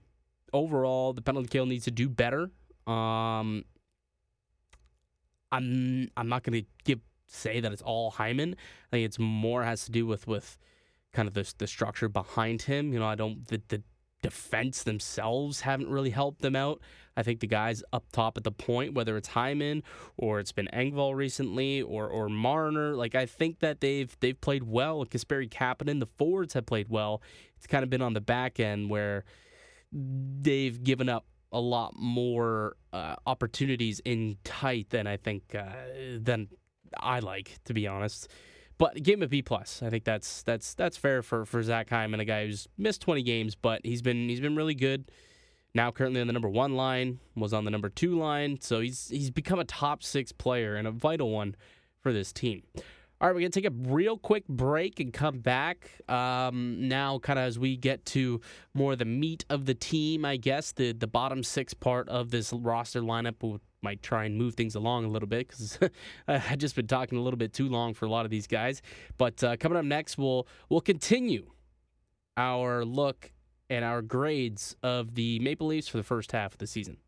overall, 0.52 1.12
the 1.12 1.22
penalty 1.22 1.48
kill 1.48 1.66
needs 1.66 1.84
to 1.84 1.90
do 1.90 2.08
better. 2.08 2.50
Um, 2.86 3.64
I'm 5.52 6.10
I'm 6.16 6.28
not 6.28 6.42
going 6.42 6.62
to 6.62 6.68
give 6.84 7.00
say 7.26 7.60
that 7.60 7.70
it's 7.70 7.82
all 7.82 8.10
Hyman. 8.10 8.56
I 8.86 8.96
think 8.96 9.04
it's 9.04 9.18
more 9.18 9.62
has 9.62 9.84
to 9.84 9.92
do 9.92 10.06
with 10.06 10.26
with 10.26 10.56
kind 11.18 11.26
of 11.26 11.34
the 11.34 11.52
the 11.58 11.66
structure 11.66 12.08
behind 12.08 12.62
him. 12.62 12.92
You 12.92 13.00
know, 13.00 13.06
I 13.06 13.16
don't 13.16 13.44
the, 13.48 13.60
the 13.66 13.82
defense 14.22 14.84
themselves 14.84 15.62
haven't 15.62 15.90
really 15.90 16.10
helped 16.10 16.42
them 16.42 16.54
out. 16.54 16.80
I 17.16 17.24
think 17.24 17.40
the 17.40 17.48
guys 17.48 17.82
up 17.92 18.04
top 18.12 18.36
at 18.36 18.44
the 18.44 18.52
point, 18.52 18.94
whether 18.94 19.16
it's 19.16 19.26
Hyman 19.26 19.82
or 20.16 20.38
it's 20.38 20.52
been 20.52 20.68
Engvall 20.72 21.16
recently 21.16 21.82
or 21.82 22.06
or 22.06 22.28
Marner, 22.28 22.94
like 22.94 23.16
I 23.16 23.26
think 23.26 23.58
that 23.58 23.80
they've 23.80 24.16
they've 24.20 24.40
played 24.40 24.62
well. 24.62 25.04
Kasperi 25.04 25.50
Kapanen, 25.50 25.98
the 25.98 26.06
forwards 26.06 26.54
have 26.54 26.66
played 26.66 26.88
well. 26.88 27.20
It's 27.56 27.66
kind 27.66 27.82
of 27.82 27.90
been 27.90 28.02
on 28.02 28.12
the 28.12 28.20
back 28.20 28.60
end 28.60 28.88
where 28.88 29.24
they've 29.90 30.80
given 30.84 31.08
up 31.08 31.26
a 31.50 31.60
lot 31.60 31.94
more 31.96 32.76
uh, 32.92 33.16
opportunities 33.26 34.00
in 34.04 34.36
tight 34.44 34.90
than 34.90 35.08
I 35.08 35.16
think 35.16 35.52
uh, 35.52 35.72
than 36.20 36.46
I 37.00 37.18
like, 37.18 37.58
to 37.64 37.74
be 37.74 37.88
honest. 37.88 38.28
But 38.78 39.02
give 39.02 39.18
him 39.18 39.24
a 39.24 39.28
B 39.28 39.42
plus. 39.42 39.82
I 39.82 39.90
think 39.90 40.04
that's 40.04 40.42
that's 40.42 40.74
that's 40.74 40.96
fair 40.96 41.22
for 41.22 41.44
for 41.44 41.62
Zach 41.62 41.90
Hyman, 41.90 42.20
a 42.20 42.24
guy 42.24 42.46
who's 42.46 42.68
missed 42.78 43.02
20 43.02 43.22
games, 43.22 43.54
but 43.56 43.80
he's 43.84 44.02
been 44.02 44.28
he's 44.28 44.40
been 44.40 44.56
really 44.56 44.76
good. 44.76 45.10
Now 45.74 45.90
currently 45.90 46.20
on 46.20 46.28
the 46.28 46.32
number 46.32 46.48
one 46.48 46.76
line, 46.76 47.18
was 47.34 47.52
on 47.52 47.64
the 47.64 47.70
number 47.70 47.88
two 47.88 48.16
line, 48.16 48.60
so 48.60 48.80
he's 48.80 49.08
he's 49.08 49.30
become 49.30 49.58
a 49.58 49.64
top 49.64 50.02
six 50.02 50.30
player 50.30 50.76
and 50.76 50.86
a 50.86 50.92
vital 50.92 51.30
one 51.30 51.56
for 52.00 52.12
this 52.12 52.32
team. 52.32 52.62
All 53.20 53.26
right, 53.26 53.34
we're 53.34 53.40
going 53.40 53.50
to 53.50 53.60
take 53.60 53.68
a 53.68 53.90
real 53.90 54.16
quick 54.16 54.46
break 54.46 55.00
and 55.00 55.12
come 55.12 55.40
back. 55.40 55.90
Um, 56.08 56.86
now, 56.86 57.18
kind 57.18 57.36
of 57.36 57.46
as 57.46 57.58
we 57.58 57.76
get 57.76 58.06
to 58.06 58.40
more 58.74 58.94
the 58.94 59.04
meat 59.04 59.44
of 59.50 59.66
the 59.66 59.74
team, 59.74 60.24
I 60.24 60.36
guess, 60.36 60.70
the, 60.70 60.92
the 60.92 61.08
bottom 61.08 61.42
six 61.42 61.74
part 61.74 62.08
of 62.08 62.30
this 62.30 62.52
roster 62.52 63.00
lineup. 63.00 63.34
We'll 63.42 63.60
might 63.82 64.02
try 64.02 64.24
and 64.24 64.36
move 64.36 64.54
things 64.54 64.74
along 64.74 65.04
a 65.04 65.08
little 65.08 65.28
bit 65.28 65.48
because 65.48 65.78
I've 66.28 66.58
just 66.58 66.74
been 66.74 66.86
talking 66.86 67.18
a 67.18 67.22
little 67.22 67.38
bit 67.38 67.52
too 67.52 67.68
long 67.68 67.94
for 67.94 68.06
a 68.06 68.10
lot 68.10 68.24
of 68.24 68.30
these 68.30 68.46
guys. 68.46 68.82
But 69.16 69.42
uh, 69.42 69.56
coming 69.56 69.78
up 69.78 69.84
next, 69.84 70.18
we'll 70.18 70.46
we'll 70.68 70.80
continue 70.80 71.50
our 72.36 72.84
look 72.84 73.32
and 73.70 73.84
our 73.84 74.02
grades 74.02 74.76
of 74.82 75.14
the 75.14 75.38
Maple 75.40 75.66
Leafs 75.66 75.88
for 75.88 75.98
the 75.98 76.02
first 76.02 76.32
half 76.32 76.52
of 76.52 76.58
the 76.58 76.66
season. 76.66 76.98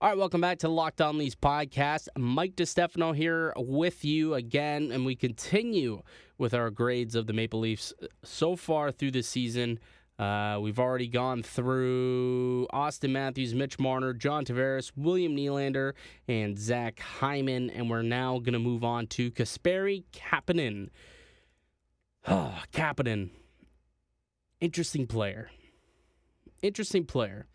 All 0.00 0.10
right, 0.10 0.18
welcome 0.18 0.40
back 0.40 0.58
to 0.58 0.66
the 0.66 0.72
Locked 0.72 1.00
On 1.00 1.16
Leafs 1.16 1.34
podcast. 1.34 2.08
Mike 2.16 2.56
DeStefano 2.56 3.16
here 3.16 3.54
with 3.56 4.04
you 4.04 4.34
again, 4.34 4.92
and 4.92 5.06
we 5.06 5.16
continue 5.16 6.02
with 6.36 6.52
our 6.52 6.68
grades 6.68 7.14
of 7.14 7.26
the 7.26 7.32
Maple 7.32 7.60
Leafs 7.60 7.92
so 8.22 8.54
far 8.54 8.92
through 8.92 9.12
the 9.12 9.22
season. 9.22 9.78
Uh, 10.18 10.58
we've 10.60 10.78
already 10.78 11.08
gone 11.08 11.42
through 11.42 12.68
Auston 12.72 13.10
Matthews, 13.10 13.52
Mitch 13.54 13.80
Marner, 13.80 14.12
John 14.12 14.44
Tavares, 14.44 14.92
William 14.96 15.36
Nylander, 15.36 15.94
and 16.28 16.56
Zach 16.56 17.00
Hyman, 17.00 17.70
and 17.70 17.90
we're 17.90 18.02
now 18.02 18.38
going 18.38 18.52
to 18.52 18.60
move 18.60 18.84
on 18.84 19.08
to 19.08 19.32
Kasperi 19.32 20.04
Kapanen. 20.12 20.90
Oh, 22.28 22.62
Kapanen. 22.72 23.30
Interesting 24.60 25.06
player. 25.06 25.50
Interesting 26.62 27.04
player. 27.04 27.46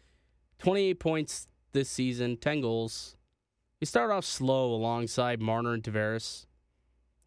28 0.60 1.00
points 1.00 1.48
this 1.72 1.89
season, 1.89 2.36
10 2.36 2.62
goals. 2.62 3.15
He 3.80 3.86
started 3.86 4.13
off 4.13 4.26
slow 4.26 4.74
alongside 4.74 5.41
Marner 5.41 5.74
and 5.74 5.82
Tavares. 5.82 6.45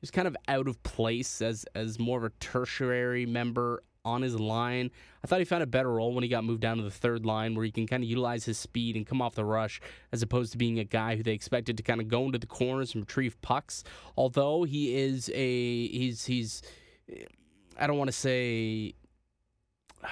He's 0.01 0.11
kind 0.11 0.29
of 0.29 0.37
out 0.49 0.69
of 0.69 0.83
place 0.83 1.41
as 1.41 1.65
as 1.75 1.99
more 1.99 2.19
of 2.19 2.25
a 2.25 2.31
tertiary 2.41 3.25
member 3.25 3.83
on 4.05 4.23
his 4.23 4.39
line. 4.39 4.91
I 5.23 5.27
thought 5.27 5.39
he 5.39 5.45
found 5.45 5.63
a 5.63 5.67
better 5.67 5.93
role 5.93 6.13
when 6.13 6.23
he 6.23 6.29
got 6.29 6.45
moved 6.45 6.61
down 6.61 6.77
to 6.79 6.83
the 6.83 6.91
third 6.91 7.25
line 7.25 7.55
where 7.55 7.65
he 7.65 7.71
can 7.71 7.87
kind 7.87 8.03
of 8.03 8.09
utilize 8.09 8.45
his 8.45 8.59
speed 8.59 8.97
and 8.97 9.07
come 9.07 9.23
off 9.23 9.35
the 9.35 9.45
rush 9.45 9.81
as 10.11 10.23
opposed 10.23 10.53
to 10.53 10.59
being 10.59 10.79
a 10.79 10.85
guy 10.85 11.17
who 11.17 11.23
they 11.23 11.33
expected 11.33 11.77
to 11.77 11.83
kind 11.83 12.01
of 12.01 12.09
go 12.09 12.25
into 12.25 12.39
the 12.39 12.47
corners 12.47 12.95
and 12.95 13.03
retrieve 13.03 13.41
pucks. 13.43 13.85
Although 14.17 14.65
he 14.65 14.97
is 14.97 15.31
a 15.35 15.89
he's 15.89 16.25
he's 16.27 16.63
I 17.79 17.87
don't 17.87 17.99
want 17.99 18.09
to 18.09 18.17
say 18.17 18.95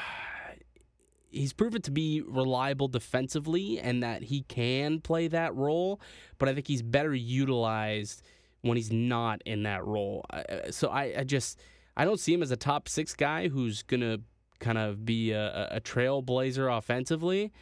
he's 1.31 1.53
proven 1.53 1.83
to 1.83 1.91
be 1.91 2.23
reliable 2.23 2.89
defensively 2.89 3.81
and 3.81 4.03
that 4.03 4.25
he 4.25 4.43
can 4.43 5.01
play 5.01 5.27
that 5.29 5.55
role, 5.55 6.01
but 6.39 6.49
I 6.49 6.55
think 6.55 6.69
he's 6.69 6.83
better 6.83 7.15
utilized 7.15 8.23
when 8.63 8.77
he's 8.77 8.93
not 8.93 9.43
in 9.47 9.63
that 9.65 9.85
role. 9.85 10.25
So 10.71 10.89
I, 10.89 11.15
I 11.21 11.25
just 11.25 11.59
I 12.01 12.07
don't 12.07 12.19
see 12.19 12.33
him 12.33 12.43
as 12.43 12.51
a 12.51 12.57
top 12.57 12.89
six 12.89 13.15
guy 13.15 13.49
who's 13.49 13.83
gonna 13.83 14.21
kind 14.59 14.79
of 14.79 15.05
be 15.05 15.33
a, 15.33 15.69
a 15.71 15.81
trailblazer 15.83 16.75
offensively. 16.75 17.53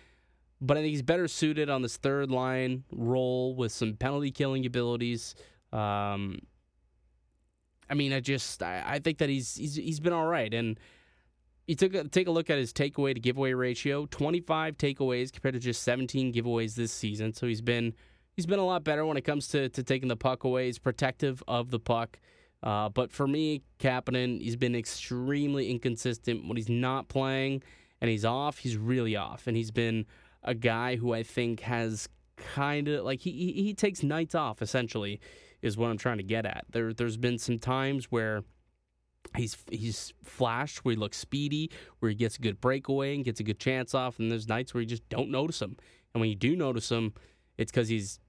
But 0.60 0.76
I 0.76 0.80
think 0.80 0.90
he's 0.90 1.02
better 1.02 1.26
suited 1.26 1.68
on 1.68 1.82
this 1.82 1.96
third 1.96 2.30
line 2.30 2.84
role 2.92 3.56
with 3.56 3.72
some 3.72 3.94
penalty 3.94 4.30
killing 4.30 4.64
abilities. 4.64 5.34
Um, 5.72 6.38
I 7.90 7.94
mean, 7.94 8.12
I 8.12 8.20
just 8.20 8.62
I, 8.62 8.84
I 8.86 8.98
think 9.00 9.18
that 9.18 9.28
he's 9.28 9.56
he's 9.56 9.74
he's 9.74 9.98
been 9.98 10.12
all 10.12 10.26
right, 10.26 10.54
and 10.54 10.78
you 11.66 11.74
took 11.74 11.94
a, 11.94 12.04
take 12.04 12.28
a 12.28 12.30
look 12.30 12.48
at 12.48 12.58
his 12.58 12.72
takeaway 12.72 13.14
to 13.14 13.20
giveaway 13.20 13.54
ratio: 13.54 14.06
twenty 14.06 14.40
five 14.40 14.78
takeaways 14.78 15.32
compared 15.32 15.54
to 15.54 15.60
just 15.60 15.82
seventeen 15.82 16.32
giveaways 16.32 16.76
this 16.76 16.92
season. 16.92 17.34
So 17.34 17.48
he's 17.48 17.60
been 17.60 17.92
he's 18.36 18.46
been 18.46 18.60
a 18.60 18.64
lot 18.64 18.84
better 18.84 19.04
when 19.04 19.16
it 19.16 19.22
comes 19.22 19.48
to 19.48 19.68
to 19.70 19.82
taking 19.82 20.06
the 20.06 20.16
puck 20.16 20.44
away. 20.44 20.66
He's 20.66 20.78
protective 20.78 21.42
of 21.48 21.72
the 21.72 21.80
puck. 21.80 22.20
Uh, 22.62 22.88
but 22.88 23.12
for 23.12 23.26
me, 23.26 23.62
Kapanen, 23.78 24.40
he's 24.40 24.56
been 24.56 24.74
extremely 24.74 25.70
inconsistent 25.70 26.46
when 26.46 26.56
he's 26.56 26.68
not 26.68 27.08
playing 27.08 27.62
and 28.00 28.10
he's 28.10 28.24
off. 28.24 28.58
He's 28.58 28.76
really 28.76 29.16
off, 29.16 29.46
and 29.46 29.56
he's 29.56 29.70
been 29.70 30.06
a 30.42 30.54
guy 30.54 30.96
who 30.96 31.12
I 31.12 31.22
think 31.22 31.60
has 31.60 32.08
kind 32.36 32.88
of 32.88 33.04
like 33.04 33.20
he, 33.20 33.32
he 33.32 33.62
he 33.64 33.74
takes 33.74 34.02
nights 34.02 34.34
off. 34.34 34.62
Essentially, 34.62 35.20
is 35.62 35.76
what 35.76 35.90
I'm 35.90 35.98
trying 35.98 36.18
to 36.18 36.24
get 36.24 36.46
at. 36.46 36.64
There 36.70 36.92
there's 36.92 37.16
been 37.16 37.38
some 37.38 37.58
times 37.58 38.06
where 38.06 38.42
he's 39.36 39.56
he's 39.70 40.12
flashed 40.22 40.84
where 40.84 40.92
he 40.92 40.96
looks 40.96 41.16
speedy, 41.16 41.70
where 41.98 42.08
he 42.10 42.14
gets 42.14 42.36
a 42.36 42.40
good 42.40 42.60
breakaway 42.60 43.14
and 43.14 43.24
gets 43.24 43.40
a 43.40 43.44
good 43.44 43.58
chance 43.58 43.94
off, 43.94 44.18
and 44.18 44.30
there's 44.30 44.48
nights 44.48 44.74
where 44.74 44.80
you 44.80 44.86
just 44.86 45.08
don't 45.08 45.30
notice 45.30 45.60
him. 45.60 45.76
And 46.14 46.20
when 46.20 46.30
you 46.30 46.36
do 46.36 46.56
notice 46.56 46.90
him, 46.90 47.14
it's 47.56 47.70
because 47.70 47.88
he's 47.88 48.20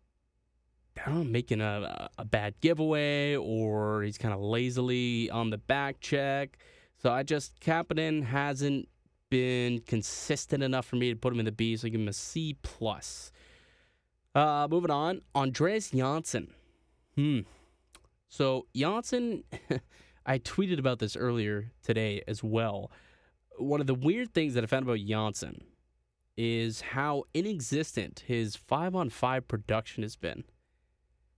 know, 1.06 1.24
making 1.24 1.62
a, 1.62 2.10
a 2.18 2.26
bad 2.26 2.56
giveaway 2.62 3.36
or 3.36 4.04
he's 4.04 4.18
kind 4.18 4.34
of 4.34 4.40
lazily 4.40 5.30
on 5.30 5.50
the 5.50 5.58
back 5.58 6.00
check. 6.00 6.58
So 6.98 7.12
I 7.12 7.24
just, 7.24 7.60
Kapanen 7.60 8.24
hasn't 8.24 8.90
been 9.30 9.80
consistent 9.82 10.64
enough 10.64 10.86
for 10.86 10.96
me 10.96 11.10
to 11.10 11.16
put 11.16 11.34
him 11.34 11.40
in 11.40 11.46
the 11.46 11.52
B, 11.52 11.78
so 11.78 11.88
I 11.88 11.90
give 11.90 12.02
him 12.02 12.08
a 12.08 12.14
C. 12.14 12.58
plus. 12.62 13.32
Uh, 14.36 14.68
moving 14.70 14.92
on, 14.92 15.22
Andreas 15.36 15.92
Johnsson. 15.92 16.54
Hmm. 17.16 17.42
So 18.28 18.68
Johnsson, 18.76 19.44
I 20.26 20.40
tweeted 20.40 20.80
about 20.80 21.00
this 21.00 21.16
earlier 21.16 21.72
today 21.84 22.22
as 22.28 22.44
well. 22.44 22.92
One 23.58 23.82
of 23.82 23.88
the 23.88 23.96
weird 23.96 24.34
things 24.34 24.54
that 24.54 24.64
I 24.64 24.68
found 24.68 24.84
about 24.84 25.00
Johnsson 25.00 25.64
is 26.38 26.82
how 26.82 27.24
inexistent 27.34 28.24
his 28.28 28.56
five 28.56 28.96
on 28.96 29.10
five 29.10 29.48
production 29.48 30.04
has 30.04 30.16
been. 30.16 30.46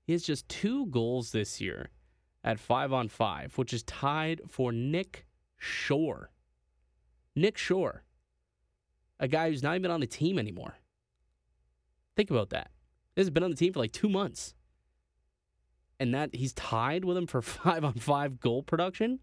He 0.03 0.13
has 0.13 0.23
just 0.23 0.47
two 0.49 0.87
goals 0.87 1.31
this 1.31 1.61
year 1.61 1.89
at 2.43 2.59
five 2.59 2.91
on 2.91 3.07
five, 3.07 3.57
which 3.57 3.73
is 3.73 3.83
tied 3.83 4.41
for 4.47 4.71
Nick 4.71 5.25
Shore. 5.57 6.31
Nick 7.35 7.57
Shore, 7.57 8.03
a 9.19 9.27
guy 9.27 9.49
who's 9.49 9.63
not 9.63 9.75
even 9.75 9.91
on 9.91 9.99
the 9.99 10.07
team 10.07 10.37
anymore. 10.37 10.75
Think 12.15 12.29
about 12.29 12.49
that. 12.49 12.71
He's 13.15 13.29
been 13.29 13.43
on 13.43 13.51
the 13.51 13.55
team 13.55 13.73
for 13.73 13.79
like 13.79 13.91
two 13.91 14.09
months. 14.09 14.53
And 15.99 16.13
that 16.15 16.35
he's 16.35 16.53
tied 16.53 17.05
with 17.05 17.15
him 17.15 17.27
for 17.27 17.41
five 17.41 17.85
on 17.85 17.93
five 17.93 18.39
goal 18.39 18.63
production. 18.63 19.19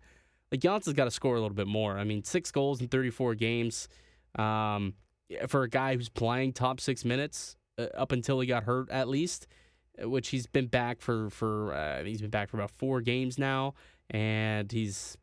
Like 0.50 0.60
Johnsson's 0.60 0.94
got 0.94 1.04
to 1.04 1.10
score 1.10 1.36
a 1.36 1.40
little 1.40 1.56
bit 1.56 1.66
more. 1.66 1.98
I 1.98 2.04
mean, 2.04 2.24
six 2.24 2.50
goals 2.50 2.80
in 2.80 2.88
34 2.88 3.34
games. 3.34 3.88
Um, 4.38 4.94
for 5.48 5.62
a 5.64 5.68
guy 5.68 5.96
who's 5.96 6.08
playing 6.08 6.52
top 6.52 6.80
six 6.80 7.04
minutes 7.04 7.56
uh, 7.78 7.86
up 7.94 8.12
until 8.12 8.40
he 8.40 8.46
got 8.46 8.64
hurt, 8.64 8.90
at 8.90 9.08
least, 9.08 9.46
which 10.02 10.28
he's 10.28 10.46
been 10.46 10.66
back 10.66 11.00
for 11.00 11.30
for 11.30 11.72
uh, 11.72 12.04
he's 12.04 12.20
been 12.20 12.30
back 12.30 12.50
for 12.50 12.56
about 12.56 12.70
four 12.70 13.00
games 13.00 13.38
now, 13.38 13.74
and 14.10 14.70
he's 14.70 15.16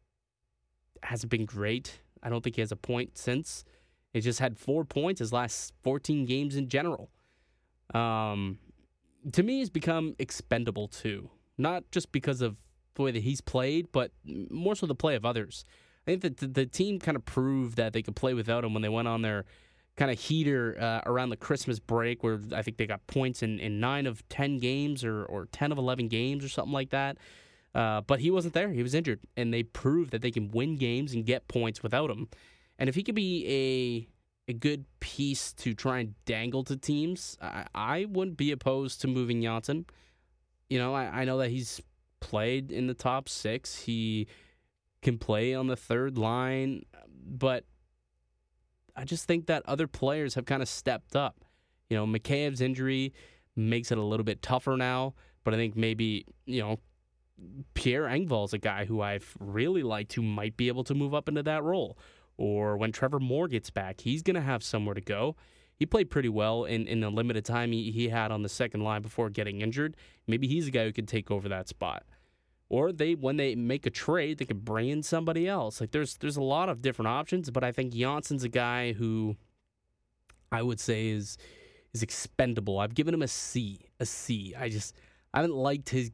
hasn't 1.03 1.29
been 1.29 1.45
great. 1.45 2.01
I 2.23 2.29
don't 2.29 2.43
think 2.43 2.55
he 2.55 2.61
has 2.61 2.71
a 2.71 2.77
point 2.77 3.17
since. 3.17 3.63
He 4.11 4.21
just 4.21 4.39
had 4.39 4.57
four 4.57 4.85
points 4.85 5.19
his 5.19 5.33
last 5.33 5.73
14 5.83 6.25
games 6.25 6.55
in 6.55 6.69
general. 6.69 7.11
Um, 7.93 8.59
to 9.33 9.43
me, 9.43 9.59
he's 9.59 9.69
become 9.69 10.15
expendable 10.19 10.87
too, 10.87 11.29
not 11.57 11.83
just 11.91 12.11
because 12.11 12.41
of 12.41 12.55
the 12.95 13.03
way 13.03 13.11
that 13.11 13.23
he's 13.23 13.41
played, 13.41 13.91
but 13.91 14.11
more 14.23 14.75
so 14.75 14.85
the 14.85 14.95
play 14.95 15.15
of 15.15 15.25
others. 15.25 15.65
I 16.07 16.11
think 16.11 16.21
that 16.21 16.37
the, 16.37 16.47
the 16.47 16.65
team 16.65 16.99
kind 16.99 17.17
of 17.17 17.25
proved 17.25 17.77
that 17.77 17.93
they 17.93 18.01
could 18.01 18.15
play 18.15 18.33
without 18.33 18.63
him 18.63 18.73
when 18.73 18.81
they 18.81 18.89
went 18.89 19.07
on 19.07 19.21
their 19.21 19.45
kind 19.97 20.11
of 20.11 20.19
heater 20.19 20.77
uh, 20.79 21.09
around 21.09 21.29
the 21.29 21.37
Christmas 21.37 21.79
break, 21.79 22.23
where 22.23 22.39
I 22.53 22.61
think 22.61 22.77
they 22.77 22.85
got 22.85 23.05
points 23.07 23.43
in, 23.43 23.59
in 23.59 23.79
nine 23.79 24.05
of 24.05 24.27
10 24.29 24.59
games 24.59 25.03
or, 25.03 25.23
or 25.25 25.47
10 25.51 25.71
of 25.71 25.77
11 25.77 26.07
games 26.09 26.43
or 26.43 26.49
something 26.49 26.73
like 26.73 26.89
that. 26.89 27.17
Uh, 27.73 28.01
but 28.01 28.19
he 28.19 28.31
wasn't 28.31 28.53
there. 28.53 28.71
He 28.71 28.83
was 28.83 28.93
injured. 28.93 29.19
And 29.35 29.53
they 29.53 29.63
proved 29.63 30.11
that 30.11 30.21
they 30.21 30.31
can 30.31 30.49
win 30.49 30.75
games 30.77 31.13
and 31.13 31.25
get 31.25 31.47
points 31.47 31.83
without 31.83 32.09
him. 32.09 32.29
And 32.77 32.89
if 32.89 32.95
he 32.95 33.03
could 33.03 33.15
be 33.15 33.45
a 33.47 34.15
a 34.47 34.53
good 34.53 34.85
piece 34.99 35.53
to 35.53 35.73
try 35.73 35.99
and 35.99 36.13
dangle 36.25 36.63
to 36.63 36.77
teams, 36.77 37.35
I, 37.41 37.65
I 37.73 38.05
wouldn't 38.07 38.37
be 38.37 38.51
opposed 38.51 39.01
to 39.01 39.07
moving 39.07 39.41
Johnsson. 39.41 39.85
You 40.69 40.77
know, 40.77 40.93
I, 40.93 41.21
I 41.21 41.25
know 41.25 41.39
that 41.39 41.49
he's 41.49 41.81
played 42.19 42.71
in 42.71 42.87
the 42.87 42.93
top 42.93 43.27
six. 43.27 43.75
He 43.75 44.27
can 45.01 45.17
play 45.17 45.55
on 45.55 45.65
the 45.67 45.75
third 45.75 46.17
line, 46.17 46.85
but 47.25 47.65
I 48.95 49.03
just 49.03 49.25
think 49.25 49.47
that 49.47 49.63
other 49.65 49.87
players 49.87 50.35
have 50.35 50.45
kind 50.45 50.61
of 50.61 50.69
stepped 50.69 51.15
up. 51.15 51.43
You 51.89 51.97
know, 51.97 52.05
Mikheyev's 52.05 52.61
injury 52.61 53.13
makes 53.55 53.91
it 53.91 53.97
a 53.97 54.03
little 54.03 54.23
bit 54.23 54.41
tougher 54.41 54.77
now, 54.77 55.13
but 55.43 55.53
I 55.53 55.57
think 55.57 55.75
maybe, 55.75 56.25
you 56.45 56.61
know, 56.61 56.79
Pierre 57.73 58.03
Engvall's 58.03 58.53
a 58.53 58.57
guy 58.57 58.85
who 58.85 59.01
I've 59.01 59.35
really 59.39 59.83
liked 59.83 60.13
who 60.13 60.21
might 60.21 60.55
be 60.55 60.67
able 60.69 60.83
to 60.85 60.93
move 60.93 61.13
up 61.13 61.27
into 61.27 61.43
that 61.43 61.63
role 61.63 61.97
or 62.37 62.77
when 62.77 62.91
Trevor 62.91 63.19
Moore 63.19 63.47
gets 63.47 63.69
back, 63.69 64.01
he's 64.01 64.21
going 64.21 64.35
to 64.35 64.41
have 64.41 64.63
somewhere 64.63 64.95
to 64.95 65.01
go. 65.01 65.35
He 65.77 65.85
played 65.85 66.09
pretty 66.09 66.29
well 66.29 66.65
in, 66.65 66.87
in 66.87 67.01
the 67.01 67.09
limited 67.09 67.45
time 67.45 67.71
he, 67.71 67.91
he 67.91 68.09
had 68.09 68.31
on 68.31 68.43
the 68.43 68.49
second 68.49 68.81
line 68.81 69.01
before 69.01 69.29
getting 69.29 69.61
injured. 69.61 69.95
Maybe 70.27 70.47
he's 70.47 70.67
a 70.67 70.71
guy 70.71 70.85
who 70.85 70.93
could 70.93 71.07
take 71.07 71.29
over 71.31 71.49
that 71.49 71.67
spot. 71.67 72.03
Or 72.67 72.91
they 72.91 73.13
when 73.13 73.37
they 73.37 73.55
make 73.55 73.85
a 73.85 73.91
trade, 73.91 74.39
they 74.39 74.45
could 74.45 74.65
bring 74.65 74.89
in 74.89 75.03
somebody 75.03 75.47
else. 75.47 75.79
Like 75.79 75.91
there's 75.91 76.17
there's 76.17 76.37
a 76.37 76.43
lot 76.43 76.69
of 76.69 76.81
different 76.81 77.09
options, 77.09 77.49
but 77.51 77.63
I 77.63 77.71
think 77.71 77.93
Johnsson's 77.93 78.43
a 78.43 78.49
guy 78.49 78.93
who 78.93 79.35
I 80.51 80.61
would 80.61 80.79
say 80.79 81.09
is 81.09 81.37
is 81.93 82.01
expendable. 82.01 82.79
I've 82.79 82.95
given 82.95 83.13
him 83.13 83.21
a 83.21 83.27
C, 83.27 83.79
a 83.99 84.05
C. 84.05 84.55
I 84.57 84.69
just 84.69 84.95
I 85.33 85.41
haven't 85.41 85.55
liked 85.55 85.89
his 85.89 86.11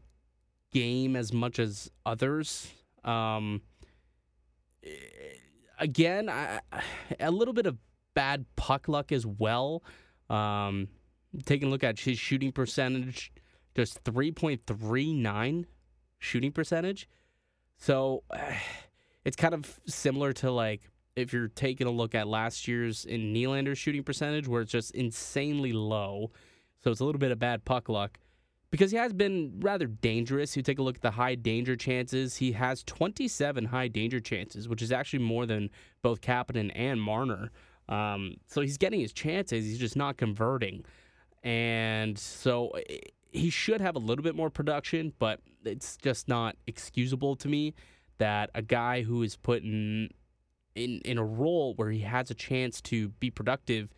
game 0.74 1.16
as 1.16 1.32
much 1.32 1.58
as 1.58 1.90
others. 2.06 2.70
Um, 3.04 3.62
again, 5.80 6.30
I, 6.30 6.60
a 7.20 7.32
little 7.32 7.54
bit 7.54 7.66
of 7.66 7.78
bad 8.14 8.46
puck 8.56 8.88
luck 8.88 9.12
as 9.12 9.26
well. 9.26 9.84
Um, 10.30 10.88
taking 11.46 11.68
a 11.68 11.72
look 11.72 11.84
at 11.84 12.00
his 12.00 12.20
shooting 12.20 12.52
percentage, 12.52 13.32
just 13.76 14.04
3.39 14.04 15.66
shooting 16.22 16.54
percentage. 16.54 17.10
So 17.78 18.24
it's 19.26 19.36
kind 19.36 19.54
of 19.54 19.80
similar 19.86 20.32
to 20.34 20.52
like 20.52 20.82
if 21.16 21.34
you're 21.34 21.50
taking 21.50 21.88
a 21.88 21.92
look 21.92 22.16
at 22.16 22.28
last 22.28 22.68
year's 22.68 23.04
in 23.04 23.34
Nylander's 23.34 23.78
shooting 23.78 24.04
percentage, 24.04 24.48
where 24.48 24.62
it's 24.62 24.72
just 24.72 24.92
insanely 24.92 25.74
low. 25.74 26.32
So 26.80 26.90
it's 26.90 27.02
a 27.02 27.06
little 27.06 27.20
bit 27.20 27.32
of 27.32 27.40
bad 27.40 27.66
puck 27.66 27.90
luck 27.90 28.18
because 28.72 28.92
he 28.92 28.98
has 28.98 29.14
been 29.14 29.60
rather 29.60 29.88
dangerous. 29.88 30.56
You 30.56 30.64
take 30.64 30.80
a 30.80 30.82
look 30.82 30.96
at 30.96 31.02
the 31.02 31.12
high 31.12 31.36
danger 31.36 31.76
chances. 31.76 32.38
He 32.38 32.54
has 32.54 32.84
27 32.84 33.66
high 33.66 33.90
danger 33.90 34.20
chances, 34.20 34.70
which 34.70 34.82
is 34.82 34.92
actually 34.92 35.20
more 35.20 35.46
than 35.46 35.70
both 36.02 36.22
Kapanen 36.22 36.72
and 36.74 37.02
Marner. 37.02 37.52
Um, 37.90 38.36
so 38.48 38.62
he's 38.62 38.78
getting 38.78 39.02
his 39.02 39.12
chances. 39.12 39.66
He's 39.66 39.78
just 39.78 39.98
not 39.98 40.18
converting. 40.18 40.86
And 41.44 42.18
so 42.18 42.70
eh, 42.90 43.00
he 43.32 43.50
should 43.50 43.82
have 43.82 43.96
a 43.96 44.00
little 44.00 44.24
bit 44.24 44.36
more 44.36 44.50
production, 44.50 45.14
but 45.20 45.42
it's 45.63 45.97
just 45.97 46.28
not 46.28 46.56
excusable 46.67 47.36
to 47.38 47.47
me 47.47 47.74
that 48.17 48.50
a 48.54 48.62
guy 48.62 49.02
who 49.02 49.24
is 49.24 49.36
put 49.36 49.63
in 49.63 50.10
in, 50.76 51.02
in 51.04 51.17
a 51.17 51.24
role 51.24 51.74
where 51.76 51.91
he 51.91 52.00
has 52.00 52.32
a 52.32 52.34
chance 52.34 52.82
to 52.82 53.10
be 53.10 53.30
productive 53.30 53.89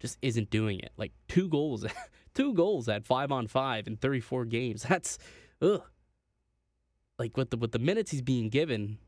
just 0.00 0.18
isn't 0.22 0.50
doing 0.50 0.80
it. 0.80 0.90
Like 0.96 1.12
two 1.28 1.48
goals 1.48 1.86
two 2.34 2.54
goals 2.54 2.88
at 2.88 3.04
five 3.04 3.32
on 3.32 3.46
five 3.48 3.86
in 3.86 3.96
34 3.96 4.44
games. 4.44 4.82
That's 4.88 5.18
ugh. 5.60 5.82
Like 7.18 7.36
with 7.36 7.50
the 7.50 7.56
with 7.56 7.72
the 7.72 7.78
minutes 7.78 8.10
he's 8.10 8.22
being 8.22 8.50
given, 8.50 8.98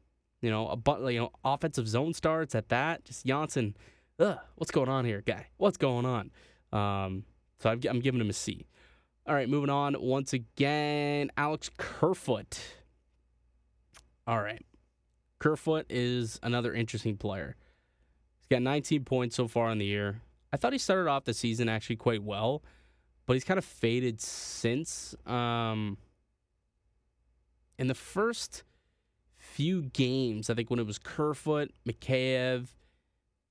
you 0.41 0.51
know, 0.51 0.69
a 0.69 0.77
but 0.77 1.01
you 1.13 1.21
know 1.21 1.31
offensive 1.45 1.87
zone 1.87 2.15
starts 2.15 2.55
at 2.55 2.71
that. 2.71 3.05
Just 3.05 3.27
Johnsson, 3.27 3.77
ugh, 4.19 4.39
what's 4.57 4.71
going 4.71 4.89
on 4.89 5.05
here, 5.05 5.23
guy? 5.25 5.49
What's 5.59 5.77
going 5.77 6.07
on? 6.07 6.31
Um, 6.73 7.25
so 7.59 7.71
I'm, 7.71 7.81
I'm 7.89 8.01
giving 8.01 8.21
him 8.21 8.31
a 8.31 8.33
C. 8.33 8.67
All 9.29 9.35
right, 9.35 9.49
moving 9.49 9.71
on. 9.71 9.95
Once 10.01 10.33
again, 10.33 11.31
Alex 11.37 11.71
Kerfoot. 11.77 12.59
All 14.27 14.43
right, 14.43 14.65
Kerfoot 15.39 15.87
is 15.89 16.41
another 16.43 16.75
interesting 16.75 17.17
player. 17.17 17.55
He's 18.41 18.49
got 18.49 18.63
19 18.63 19.05
points 19.05 19.37
so 19.37 19.47
far 19.47 19.71
in 19.71 19.79
the 19.79 19.87
year. 19.87 20.23
I 20.53 20.57
thought 20.57 20.73
he 20.73 20.79
started 20.79 21.09
off 21.09 21.25
the 21.25 21.35
season 21.35 21.69
actually 21.69 21.97
quite 21.97 22.23
well 22.23 22.63
but 23.29 23.35
he's 23.35 23.45
kind 23.45 23.59
of 23.59 23.65
faded 23.65 24.23
since. 24.23 25.15
Um, 25.27 25.99
in 27.79 27.87
the 27.87 27.95
first 27.95 28.65
few 29.37 29.83
games, 29.83 30.49
I 30.49 30.55
think 30.55 30.71
when 30.71 30.79
it 30.79 30.87
was 30.87 30.99
Kerfoot, 30.99 31.71
Mikheyev, 31.87 32.69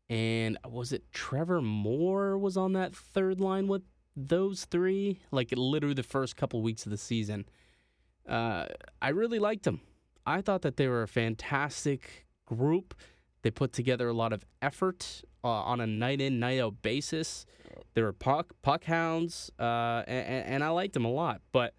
and 0.10 0.58
was 0.68 0.92
it 0.92 1.04
Trevor 1.12 1.62
Moore 1.62 2.40
was 2.40 2.58
on 2.58 2.74
that 2.74 2.96
third 2.96 3.40
line 3.40 3.68
with 3.68 3.84
those 4.18 4.66
three? 4.66 5.20
Like 5.32 5.54
literally 5.56 5.94
the 5.94 6.04
first 6.04 6.36
couple 6.36 6.62
weeks 6.62 6.86
of 6.86 6.92
the 6.92 6.98
season. 6.98 7.46
Uh, 8.28 8.66
I 9.02 9.10
really 9.10 9.40
liked 9.40 9.64
them. 9.64 9.82
I 10.26 10.42
thought 10.42 10.64
that 10.64 10.76
they 10.76 10.88
were 10.88 11.04
a 11.04 11.08
fantastic 11.08 12.26
group. 12.46 12.94
They 13.44 13.52
put 13.52 13.72
together 13.72 14.10
a 14.10 14.14
lot 14.14 14.34
of 14.34 14.44
effort 14.62 15.22
uh, 15.44 15.48
on 15.48 15.80
a 15.80 15.88
night 15.88 16.20
in, 16.20 16.40
night 16.40 16.60
out 16.60 16.82
basis. 16.82 17.46
They 17.94 18.02
were 18.02 18.12
puck 18.12 18.54
puck 18.62 18.84
hounds, 18.84 19.52
uh, 19.60 20.04
and, 20.08 20.46
and, 20.46 20.64
I 20.64 20.70
liked 20.70 20.94
them 20.94 21.06
a 21.06 21.12
lot. 21.12 21.42
But 21.52 21.74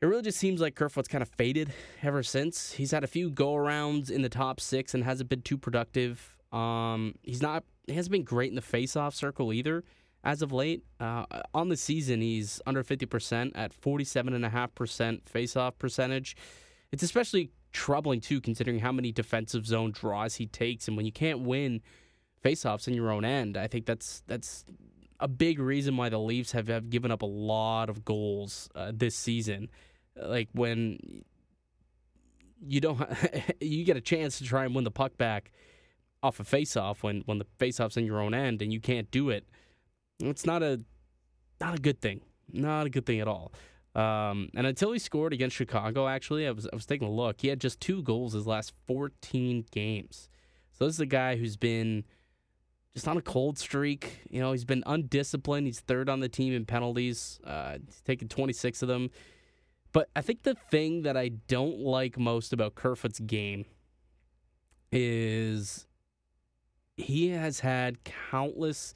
it 0.00 0.06
really 0.06 0.22
just 0.22 0.38
seems 0.38 0.60
like 0.60 0.74
Kerfoot's 0.74 1.08
kind 1.08 1.22
of 1.22 1.28
faded 1.30 1.72
ever 2.02 2.22
since. 2.22 2.72
He's 2.72 2.90
had 2.90 3.02
a 3.02 3.06
few 3.06 3.30
go 3.30 3.54
arounds 3.54 4.10
in 4.10 4.22
the 4.22 4.28
top 4.28 4.60
six 4.60 4.94
and 4.94 5.02
hasn't 5.02 5.28
been 5.28 5.42
too 5.42 5.58
productive. 5.58 6.36
Um, 6.52 7.14
he's 7.22 7.42
not. 7.42 7.64
He 7.86 7.94
hasn't 7.94 8.12
been 8.12 8.24
great 8.24 8.50
in 8.50 8.54
the 8.54 8.62
face-off 8.62 9.14
circle 9.14 9.52
either. 9.52 9.84
As 10.24 10.40
of 10.40 10.52
late, 10.52 10.82
uh, 10.98 11.26
on 11.52 11.68
the 11.68 11.76
season, 11.76 12.22
he's 12.22 12.60
under 12.66 12.82
50% 12.82 13.52
at 13.54 13.78
47.5% 13.78 15.28
face-off 15.28 15.78
percentage. 15.78 16.34
It's 16.90 17.02
especially 17.02 17.50
troubling 17.72 18.20
too, 18.20 18.40
considering 18.40 18.78
how 18.78 18.90
many 18.90 19.12
defensive 19.12 19.66
zone 19.66 19.92
draws 19.92 20.36
he 20.36 20.46
takes, 20.46 20.88
and 20.88 20.96
when 20.96 21.04
you 21.04 21.12
can't 21.12 21.40
win 21.40 21.82
faceoffs 22.42 22.88
in 22.88 22.94
your 22.94 23.10
own 23.10 23.24
end, 23.24 23.58
I 23.58 23.66
think 23.66 23.84
that's 23.84 24.22
that's 24.26 24.64
a 25.20 25.28
big 25.28 25.58
reason 25.58 25.96
why 25.96 26.08
the 26.08 26.18
Leafs 26.18 26.52
have, 26.52 26.68
have 26.68 26.88
given 26.90 27.10
up 27.10 27.22
a 27.22 27.26
lot 27.26 27.90
of 27.90 28.04
goals 28.04 28.68
uh, 28.74 28.92
this 28.94 29.14
season. 29.14 29.68
Like 30.16 30.48
when 30.52 31.24
you 32.66 32.80
don't, 32.80 33.00
you 33.60 33.84
get 33.84 33.96
a 33.96 34.00
chance 34.00 34.38
to 34.38 34.44
try 34.44 34.64
and 34.64 34.74
win 34.74 34.84
the 34.84 34.90
puck 34.90 35.16
back 35.18 35.50
off 36.22 36.40
a 36.40 36.44
faceoff 36.44 37.02
when 37.02 37.20
when 37.26 37.38
the 37.38 37.46
faceoff's 37.58 37.98
in 37.98 38.06
your 38.06 38.20
own 38.20 38.32
end 38.32 38.62
and 38.62 38.72
you 38.72 38.80
can't 38.80 39.10
do 39.10 39.28
it. 39.28 39.46
It's 40.20 40.46
not 40.46 40.62
a 40.62 40.80
not 41.60 41.74
a 41.74 41.80
good 41.80 42.00
thing. 42.00 42.20
Not 42.52 42.86
a 42.86 42.90
good 42.90 43.06
thing 43.06 43.20
at 43.20 43.28
all. 43.28 43.52
Um, 43.94 44.48
and 44.56 44.66
until 44.66 44.92
he 44.92 44.98
scored 44.98 45.32
against 45.32 45.54
Chicago, 45.56 46.08
actually, 46.08 46.46
I 46.46 46.50
was 46.50 46.66
I 46.66 46.74
was 46.74 46.86
taking 46.86 47.06
a 47.06 47.10
look. 47.10 47.40
He 47.40 47.48
had 47.48 47.60
just 47.60 47.80
two 47.80 48.02
goals 48.02 48.32
his 48.32 48.46
last 48.46 48.72
14 48.86 49.66
games. 49.70 50.28
So 50.72 50.86
this 50.86 50.94
is 50.94 51.00
a 51.00 51.06
guy 51.06 51.36
who's 51.36 51.56
been 51.56 52.04
just 52.94 53.06
on 53.06 53.16
a 53.16 53.22
cold 53.22 53.58
streak. 53.58 54.20
You 54.28 54.40
know, 54.40 54.52
he's 54.52 54.64
been 54.64 54.82
undisciplined. 54.86 55.66
He's 55.66 55.80
third 55.80 56.08
on 56.08 56.20
the 56.20 56.28
team 56.28 56.52
in 56.52 56.64
penalties. 56.64 57.40
Uh, 57.44 57.78
he's 57.84 58.00
taken 58.00 58.28
26 58.28 58.82
of 58.82 58.88
them. 58.88 59.10
But 59.92 60.10
I 60.16 60.22
think 60.22 60.42
the 60.42 60.56
thing 60.70 61.02
that 61.02 61.16
I 61.16 61.28
don't 61.28 61.78
like 61.78 62.18
most 62.18 62.52
about 62.52 62.74
Kerfoot's 62.74 63.20
game 63.20 63.64
is 64.90 65.86
he 66.96 67.28
has 67.30 67.60
had 67.60 68.02
countless 68.02 68.94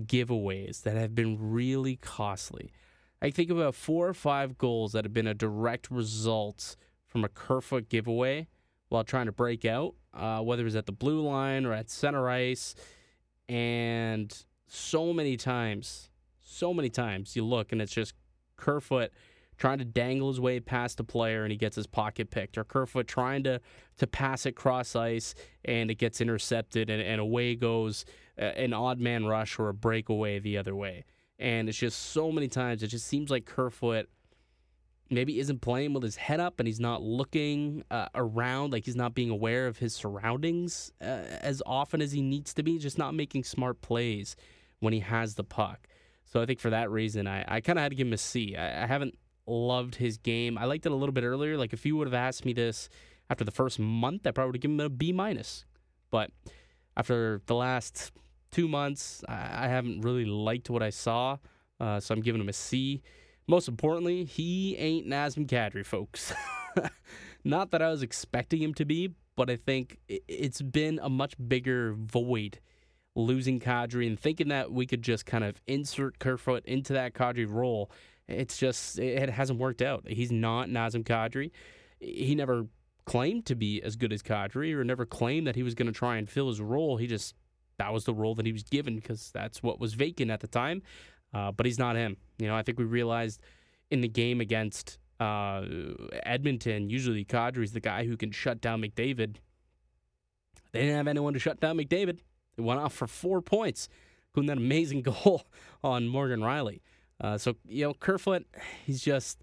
giveaways 0.00 0.82
that 0.82 0.96
have 0.96 1.14
been 1.14 1.36
really 1.40 1.96
costly. 1.96 2.72
I 3.20 3.30
think 3.30 3.50
about 3.50 3.74
four 3.74 4.08
or 4.08 4.14
five 4.14 4.58
goals 4.58 4.92
that 4.92 5.04
have 5.04 5.12
been 5.12 5.26
a 5.26 5.34
direct 5.34 5.90
result 5.90 6.76
from 7.06 7.24
a 7.24 7.28
Kerfoot 7.28 7.88
giveaway 7.88 8.48
while 8.88 9.04
trying 9.04 9.26
to 9.26 9.32
break 9.32 9.64
out, 9.64 9.94
uh, 10.12 10.40
whether 10.40 10.62
it 10.62 10.64
was 10.64 10.76
at 10.76 10.86
the 10.86 10.92
blue 10.92 11.20
line 11.22 11.64
or 11.64 11.72
at 11.72 11.88
center 11.88 12.28
ice. 12.28 12.74
And 13.48 14.34
so 14.66 15.12
many 15.12 15.36
times, 15.36 16.10
so 16.40 16.74
many 16.74 16.90
times 16.90 17.36
you 17.36 17.44
look 17.44 17.72
and 17.72 17.80
it's 17.80 17.92
just 17.92 18.14
Kerfoot 18.56 19.12
trying 19.58 19.78
to 19.78 19.84
dangle 19.84 20.28
his 20.28 20.40
way 20.40 20.58
past 20.58 20.96
the 20.96 21.04
player 21.04 21.44
and 21.44 21.52
he 21.52 21.56
gets 21.56 21.76
his 21.76 21.86
pocket 21.86 22.30
picked, 22.30 22.58
or 22.58 22.64
Kerfoot 22.64 23.06
trying 23.06 23.44
to 23.44 23.60
to 23.98 24.06
pass 24.06 24.46
it 24.46 24.52
cross 24.52 24.96
ice 24.96 25.34
and 25.64 25.90
it 25.90 25.96
gets 25.96 26.20
intercepted 26.20 26.90
and, 26.90 27.00
and 27.00 27.20
away 27.20 27.54
goes 27.54 28.04
an 28.36 28.72
odd 28.72 28.98
man 28.98 29.26
rush 29.26 29.58
or 29.58 29.68
a 29.68 29.74
breakaway 29.74 30.38
the 30.38 30.58
other 30.58 30.74
way. 30.74 31.04
And 31.38 31.68
it's 31.68 31.78
just 31.78 31.98
so 31.98 32.30
many 32.30 32.48
times 32.48 32.82
it 32.82 32.88
just 32.88 33.06
seems 33.06 33.30
like 33.30 33.44
Kerfoot 33.44 34.08
maybe 35.12 35.38
isn't 35.38 35.60
playing 35.60 35.92
with 35.92 36.02
his 36.02 36.16
head 36.16 36.40
up 36.40 36.58
and 36.58 36.66
he's 36.66 36.80
not 36.80 37.02
looking 37.02 37.84
uh, 37.90 38.08
around 38.14 38.72
like 38.72 38.84
he's 38.84 38.96
not 38.96 39.14
being 39.14 39.30
aware 39.30 39.66
of 39.66 39.78
his 39.78 39.94
surroundings 39.94 40.90
uh, 41.00 41.04
as 41.04 41.62
often 41.66 42.00
as 42.00 42.12
he 42.12 42.22
needs 42.22 42.54
to 42.54 42.62
be 42.62 42.78
just 42.78 42.98
not 42.98 43.14
making 43.14 43.44
smart 43.44 43.80
plays 43.82 44.36
when 44.80 44.92
he 44.92 45.00
has 45.00 45.34
the 45.34 45.44
puck. 45.44 45.86
So 46.24 46.40
i 46.40 46.46
think 46.46 46.60
for 46.60 46.70
that 46.70 46.90
reason 46.90 47.26
i, 47.26 47.44
I 47.46 47.60
kind 47.60 47.78
of 47.78 47.82
had 47.82 47.90
to 47.90 47.96
give 47.96 48.06
him 48.06 48.12
a 48.14 48.18
c. 48.18 48.56
I, 48.56 48.84
I 48.84 48.86
haven't 48.86 49.16
loved 49.46 49.96
his 49.96 50.16
game. 50.16 50.56
I 50.56 50.64
liked 50.64 50.86
it 50.86 50.92
a 50.92 50.94
little 50.94 51.12
bit 51.12 51.24
earlier. 51.24 51.58
Like 51.58 51.72
if 51.72 51.84
you 51.84 51.96
would 51.96 52.06
have 52.06 52.14
asked 52.14 52.44
me 52.44 52.52
this 52.52 52.88
after 53.28 53.44
the 53.44 53.50
first 53.50 53.78
month 53.78 54.26
i 54.26 54.30
probably 54.30 54.48
would 54.48 54.56
have 54.56 54.62
given 54.62 54.80
him 54.80 54.86
a 54.86 54.88
b 54.88 55.12
minus. 55.12 55.66
But 56.10 56.30
after 56.96 57.42
the 57.46 57.54
last 57.54 58.12
two 58.52 58.68
months 58.68 59.24
i, 59.28 59.64
I 59.64 59.68
haven't 59.68 60.02
really 60.02 60.24
liked 60.24 60.70
what 60.70 60.82
i 60.82 60.90
saw 60.90 61.38
uh, 61.80 61.98
so 61.98 62.14
i'm 62.14 62.20
giving 62.20 62.40
him 62.40 62.48
a 62.48 62.52
c 62.52 63.02
most 63.46 63.68
importantly, 63.68 64.24
he 64.24 64.76
ain't 64.76 65.06
Nazem 65.06 65.46
Kadri, 65.46 65.84
folks. 65.84 66.32
Not 67.44 67.70
that 67.72 67.82
I 67.82 67.90
was 67.90 68.02
expecting 68.02 68.62
him 68.62 68.74
to 68.74 68.84
be, 68.84 69.14
but 69.36 69.50
I 69.50 69.56
think 69.56 69.98
it's 70.08 70.62
been 70.62 71.00
a 71.02 71.10
much 71.10 71.34
bigger 71.48 71.94
void 71.94 72.60
losing 73.14 73.60
Kadri 73.60 74.06
and 74.06 74.18
thinking 74.18 74.48
that 74.48 74.72
we 74.72 74.86
could 74.86 75.02
just 75.02 75.26
kind 75.26 75.44
of 75.44 75.60
insert 75.66 76.18
Kerfoot 76.18 76.64
into 76.64 76.92
that 76.92 77.14
Kadri 77.14 77.50
role. 77.50 77.90
It's 78.28 78.56
just, 78.56 78.98
it 78.98 79.28
hasn't 79.28 79.58
worked 79.58 79.82
out. 79.82 80.04
He's 80.06 80.32
not 80.32 80.68
Nazem 80.68 81.04
Kadri. 81.04 81.50
He 82.00 82.34
never 82.34 82.66
claimed 83.04 83.44
to 83.46 83.54
be 83.56 83.82
as 83.82 83.96
good 83.96 84.12
as 84.12 84.22
Kadri 84.22 84.72
or 84.72 84.84
never 84.84 85.04
claimed 85.04 85.46
that 85.48 85.56
he 85.56 85.64
was 85.64 85.74
going 85.74 85.88
to 85.88 85.92
try 85.92 86.16
and 86.16 86.30
fill 86.30 86.48
his 86.48 86.60
role. 86.60 86.96
He 86.96 87.06
just, 87.08 87.34
that 87.82 87.92
was 87.92 88.04
the 88.04 88.14
role 88.14 88.36
that 88.36 88.46
he 88.46 88.52
was 88.52 88.62
given 88.62 88.94
because 88.94 89.32
that's 89.32 89.60
what 89.60 89.80
was 89.80 89.94
vacant 89.94 90.30
at 90.30 90.38
the 90.38 90.46
time. 90.46 90.82
Uh, 91.34 91.50
but 91.50 91.66
he's 91.66 91.80
not 91.80 91.96
him. 91.96 92.16
You 92.38 92.46
know, 92.46 92.54
I 92.54 92.62
think 92.62 92.78
we 92.78 92.84
realized 92.84 93.40
in 93.90 94.02
the 94.02 94.08
game 94.08 94.40
against 94.40 94.98
uh, 95.18 95.64
Edmonton, 96.22 96.90
usually 96.90 97.24
Kadri's 97.24 97.72
the 97.72 97.80
guy 97.80 98.04
who 98.04 98.16
can 98.16 98.30
shut 98.30 98.60
down 98.60 98.82
McDavid. 98.82 99.36
They 100.70 100.82
didn't 100.82 100.96
have 100.96 101.08
anyone 101.08 101.32
to 101.32 101.40
shut 101.40 101.58
down 101.58 101.76
McDavid. 101.76 102.20
They 102.56 102.62
went 102.62 102.78
off 102.78 102.92
for 102.94 103.08
four 103.08 103.42
points, 103.42 103.88
including 104.28 104.46
that 104.46 104.58
amazing 104.58 105.02
goal 105.24 105.42
on 105.82 106.06
Morgan 106.06 106.40
Rielly. 106.40 106.82
Uh, 107.20 107.36
so, 107.36 107.56
you 107.66 107.84
know, 107.84 107.94
Kerfoot, 107.94 108.46
he's 108.86 109.02
just. 109.02 109.42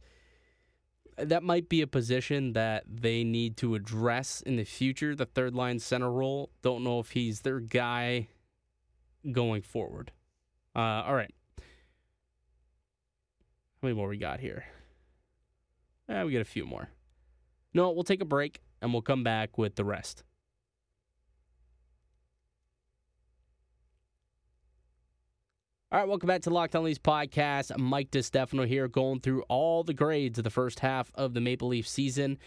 That 1.21 1.43
might 1.43 1.69
be 1.69 1.81
a 1.81 1.87
position 1.87 2.53
that 2.53 2.83
they 2.87 3.23
need 3.23 3.57
to 3.57 3.75
address 3.75 4.41
in 4.41 4.55
the 4.55 4.63
future, 4.63 5.15
the 5.15 5.25
third 5.25 5.53
line 5.53 5.79
center 5.79 6.11
role. 6.11 6.49
Don't 6.61 6.83
know 6.83 6.99
if 6.99 7.11
he's 7.11 7.41
their 7.41 7.59
guy 7.59 8.27
going 9.31 9.61
forward. 9.61 10.11
Uh, 10.75 11.03
all 11.05 11.15
right. 11.15 11.33
How 11.57 11.63
many 13.87 13.95
more 13.95 14.07
we 14.07 14.17
got 14.17 14.39
here? 14.39 14.65
Eh, 16.09 16.23
we 16.23 16.33
got 16.33 16.41
a 16.41 16.45
few 16.45 16.65
more. 16.65 16.89
No, 17.73 17.91
we'll 17.91 18.03
take 18.03 18.21
a 18.21 18.25
break 18.25 18.61
and 18.81 18.91
we'll 18.91 19.01
come 19.01 19.23
back 19.23 19.57
with 19.57 19.75
the 19.75 19.85
rest. 19.85 20.23
All 25.91 25.97
right, 25.99 26.07
welcome 26.07 26.27
back 26.27 26.43
to 26.43 26.51
Locked 26.51 26.75
On 26.75 26.83
Leafs 26.83 26.99
podcast. 26.99 27.75
Mike 27.79 28.11
DeStefano 28.11 28.67
here, 28.67 28.87
going 28.87 29.21
through 29.21 29.41
all 29.49 29.83
the 29.83 29.95
grades 29.95 30.37
of 30.37 30.43
the 30.43 30.51
first 30.51 30.81
half 30.81 31.11
of 31.15 31.33
the 31.33 31.41
Maple 31.41 31.69
Leaf 31.69 31.87
season. 31.87 32.37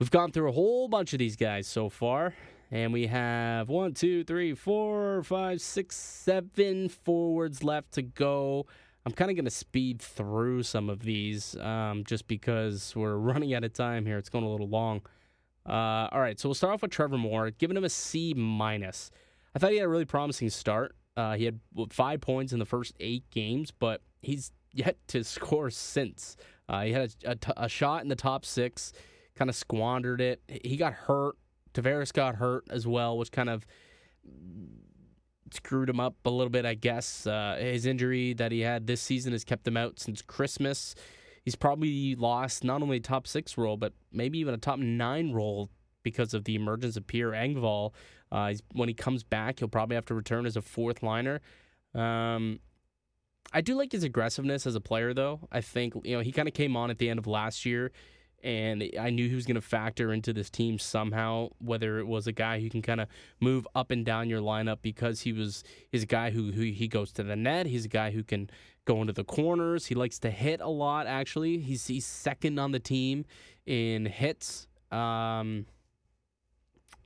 We've 0.00 0.10
gone 0.10 0.32
through 0.32 0.48
a 0.48 0.52
whole 0.52 0.88
bunch 0.88 1.12
of 1.12 1.18
these 1.18 1.36
guys 1.36 1.66
so 1.66 1.90
far, 1.90 2.32
and 2.70 2.90
we 2.90 3.06
have 3.08 3.68
one, 3.68 3.92
two, 3.92 4.24
three, 4.24 4.54
four, 4.54 5.22
five, 5.24 5.60
six, 5.60 5.96
seven 5.96 6.88
forwards 6.88 7.62
left 7.62 7.92
to 7.92 8.02
go. 8.02 8.64
I'm 9.04 9.12
kind 9.12 9.30
of 9.30 9.36
going 9.36 9.44
to 9.44 9.50
speed 9.50 10.00
through 10.00 10.62
some 10.62 10.88
of 10.88 11.00
these 11.00 11.54
um, 11.56 12.02
just 12.06 12.26
because 12.28 12.96
we're 12.96 13.16
running 13.18 13.52
out 13.52 13.64
of 13.64 13.74
time 13.74 14.06
here. 14.06 14.16
It's 14.16 14.30
going 14.30 14.44
a 14.44 14.50
little 14.50 14.70
long. 14.70 15.02
Uh, 15.68 16.08
all 16.10 16.20
right, 16.20 16.40
so 16.40 16.48
we'll 16.48 16.54
start 16.54 16.72
off 16.72 16.80
with 16.80 16.92
Trevor 16.92 17.18
Moore, 17.18 17.50
giving 17.50 17.76
him 17.76 17.84
a 17.84 17.90
C 17.90 18.32
minus. 18.32 19.10
I 19.54 19.58
thought 19.58 19.72
he 19.72 19.76
had 19.76 19.84
a 19.84 19.88
really 19.88 20.06
promising 20.06 20.48
start. 20.48 20.94
Uh, 21.18 21.34
he 21.34 21.44
had 21.44 21.58
five 21.90 22.20
points 22.20 22.52
in 22.52 22.60
the 22.60 22.64
first 22.64 22.94
eight 23.00 23.28
games, 23.30 23.72
but 23.72 24.02
he's 24.22 24.52
yet 24.72 24.96
to 25.08 25.24
score 25.24 25.68
since. 25.68 26.36
Uh, 26.68 26.82
he 26.82 26.92
had 26.92 27.12
a, 27.24 27.30
a, 27.32 27.64
a 27.64 27.68
shot 27.68 28.02
in 28.02 28.08
the 28.08 28.14
top 28.14 28.44
six, 28.44 28.92
kind 29.34 29.50
of 29.50 29.56
squandered 29.56 30.20
it. 30.20 30.40
He 30.46 30.76
got 30.76 30.92
hurt. 30.92 31.34
Tavares 31.74 32.12
got 32.12 32.36
hurt 32.36 32.64
as 32.70 32.86
well, 32.86 33.18
which 33.18 33.32
kind 33.32 33.50
of 33.50 33.66
screwed 35.52 35.88
him 35.88 35.98
up 35.98 36.14
a 36.24 36.30
little 36.30 36.50
bit, 36.50 36.64
I 36.64 36.74
guess. 36.74 37.26
Uh, 37.26 37.56
his 37.58 37.84
injury 37.84 38.32
that 38.34 38.52
he 38.52 38.60
had 38.60 38.86
this 38.86 39.00
season 39.00 39.32
has 39.32 39.42
kept 39.42 39.66
him 39.66 39.76
out 39.76 39.98
since 39.98 40.22
Christmas. 40.22 40.94
He's 41.44 41.56
probably 41.56 42.14
lost 42.14 42.62
not 42.62 42.80
only 42.80 42.98
a 42.98 43.00
top 43.00 43.26
six 43.26 43.58
role, 43.58 43.76
but 43.76 43.92
maybe 44.12 44.38
even 44.38 44.54
a 44.54 44.58
top 44.58 44.78
nine 44.78 45.32
role 45.32 45.68
because 46.04 46.32
of 46.32 46.44
the 46.44 46.54
emergence 46.54 46.96
of 46.96 47.08
Pierre 47.08 47.32
Engvall. 47.32 47.92
Uh, 48.30 48.54
when 48.72 48.88
he 48.88 48.94
comes 48.94 49.22
back, 49.22 49.58
he'll 49.58 49.68
probably 49.68 49.94
have 49.94 50.06
to 50.06 50.14
return 50.14 50.46
as 50.46 50.56
a 50.56 50.62
fourth 50.62 51.02
liner. 51.02 51.40
Um, 51.94 52.60
I 53.52 53.60
do 53.60 53.74
like 53.74 53.92
his 53.92 54.04
aggressiveness 54.04 54.66
as 54.66 54.74
a 54.74 54.80
player, 54.80 55.14
though. 55.14 55.40
I 55.50 55.60
think 55.60 55.94
you 56.04 56.16
know 56.16 56.22
he 56.22 56.32
kind 56.32 56.48
of 56.48 56.54
came 56.54 56.76
on 56.76 56.90
at 56.90 56.98
the 56.98 57.08
end 57.08 57.18
of 57.18 57.26
last 57.26 57.64
year 57.64 57.92
and 58.42 58.88
I 58.98 59.10
knew 59.10 59.28
he 59.28 59.34
was 59.34 59.46
going 59.46 59.56
to 59.56 59.60
factor 59.60 60.12
into 60.12 60.32
this 60.32 60.48
team 60.48 60.78
somehow. 60.78 61.48
Whether 61.58 61.98
it 61.98 62.06
was 62.06 62.26
a 62.26 62.32
guy 62.32 62.60
who 62.60 62.70
can 62.70 62.82
kind 62.82 63.00
of 63.00 63.08
move 63.40 63.66
up 63.74 63.90
and 63.90 64.04
down 64.04 64.28
your 64.28 64.40
lineup 64.40 64.78
because 64.82 65.20
he 65.20 65.32
was 65.32 65.64
he's 65.90 66.04
a 66.04 66.06
guy 66.06 66.30
who 66.30 66.52
who 66.52 66.62
he 66.62 66.88
goes 66.88 67.12
to 67.12 67.22
the 67.22 67.36
net. 67.36 67.66
He's 67.66 67.84
a 67.84 67.88
guy 67.88 68.10
who 68.10 68.22
can 68.22 68.48
go 68.84 69.00
into 69.00 69.12
the 69.12 69.24
corners. 69.24 69.86
He 69.86 69.94
likes 69.94 70.18
to 70.20 70.30
hit 70.30 70.60
a 70.60 70.68
lot. 70.68 71.06
Actually, 71.06 71.58
he's 71.58 71.86
he's 71.86 72.06
second 72.06 72.58
on 72.58 72.72
the 72.72 72.80
team 72.80 73.24
in 73.66 74.06
hits. 74.06 74.68
Um, 74.92 75.66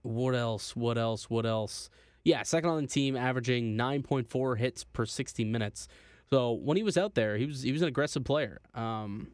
what 0.03 0.35
else? 0.35 0.77
What 0.77 0.99
else? 0.99 1.31
What 1.31 1.47
else? 1.47 1.91
Yeah, 2.25 2.43
second 2.45 2.71
on 2.71 2.83
the 2.83 2.89
team, 2.89 3.17
averaging 3.17 3.77
nine 3.77 4.03
point 4.03 4.29
four 4.29 4.57
hits 4.57 4.85
per 4.85 5.07
sixty 5.07 5.45
minutes. 5.45 5.89
So 6.31 6.53
when 6.53 6.77
he 6.77 6.83
was 6.83 6.97
out 6.97 7.15
there, 7.15 7.37
he 7.37 7.47
was 7.47 7.63
he 7.63 7.73
was 7.73 7.83
an 7.83 7.89
aggressive 7.89 8.25
player. 8.25 8.61
Um, 8.75 9.29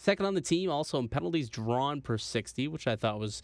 Second 0.00 0.24
on 0.24 0.32
the 0.32 0.40
team, 0.40 0.70
also 0.70 0.98
in 0.98 1.08
penalties 1.08 1.50
drawn 1.50 2.00
per 2.00 2.16
60, 2.16 2.68
which 2.68 2.86
I 2.86 2.96
thought 2.96 3.20
was 3.20 3.42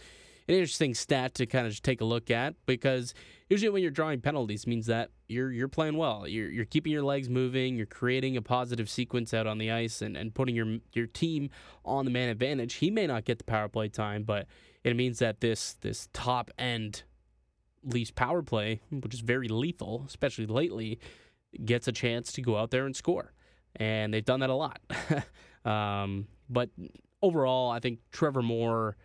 an 0.48 0.54
interesting 0.54 0.94
stat 0.94 1.34
to 1.34 1.44
kind 1.44 1.66
of 1.66 1.72
just 1.72 1.84
take 1.84 2.00
a 2.00 2.04
look 2.06 2.30
at 2.30 2.54
because 2.64 3.12
usually 3.50 3.68
when 3.68 3.82
you're 3.82 3.90
drawing 3.90 4.22
penalties 4.22 4.66
means 4.66 4.86
that 4.86 5.10
you're 5.28 5.52
you're 5.52 5.68
playing 5.68 5.98
well. 5.98 6.26
You're 6.26 6.48
you're 6.48 6.64
keeping 6.64 6.92
your 6.92 7.02
legs 7.02 7.28
moving, 7.28 7.76
you're 7.76 7.84
creating 7.84 8.38
a 8.38 8.42
positive 8.42 8.88
sequence 8.88 9.34
out 9.34 9.46
on 9.46 9.58
the 9.58 9.70
ice 9.70 10.00
and, 10.00 10.16
and 10.16 10.34
putting 10.34 10.56
your 10.56 10.78
your 10.94 11.06
team 11.06 11.50
on 11.84 12.06
the 12.06 12.10
man 12.10 12.30
advantage. 12.30 12.74
He 12.76 12.90
may 12.90 13.06
not 13.06 13.26
get 13.26 13.36
the 13.36 13.44
power 13.44 13.68
play 13.68 13.90
time, 13.90 14.22
but 14.22 14.46
it 14.86 14.94
means 14.94 15.18
that 15.18 15.40
this 15.40 15.74
this 15.80 16.08
top 16.12 16.50
end 16.58 17.02
Leafs 17.82 18.12
power 18.12 18.42
play, 18.42 18.80
which 18.90 19.14
is 19.14 19.20
very 19.20 19.48
lethal, 19.48 20.04
especially 20.06 20.46
lately, 20.46 21.00
gets 21.64 21.88
a 21.88 21.92
chance 21.92 22.32
to 22.32 22.40
go 22.40 22.56
out 22.56 22.70
there 22.70 22.86
and 22.86 22.94
score. 22.94 23.32
And 23.74 24.14
they've 24.14 24.24
done 24.24 24.40
that 24.40 24.50
a 24.50 24.54
lot. 24.54 24.80
um, 25.64 26.28
but 26.48 26.70
overall, 27.20 27.70
I 27.70 27.80
think 27.80 27.98
Trevor 28.12 28.42
Moore, 28.42 28.96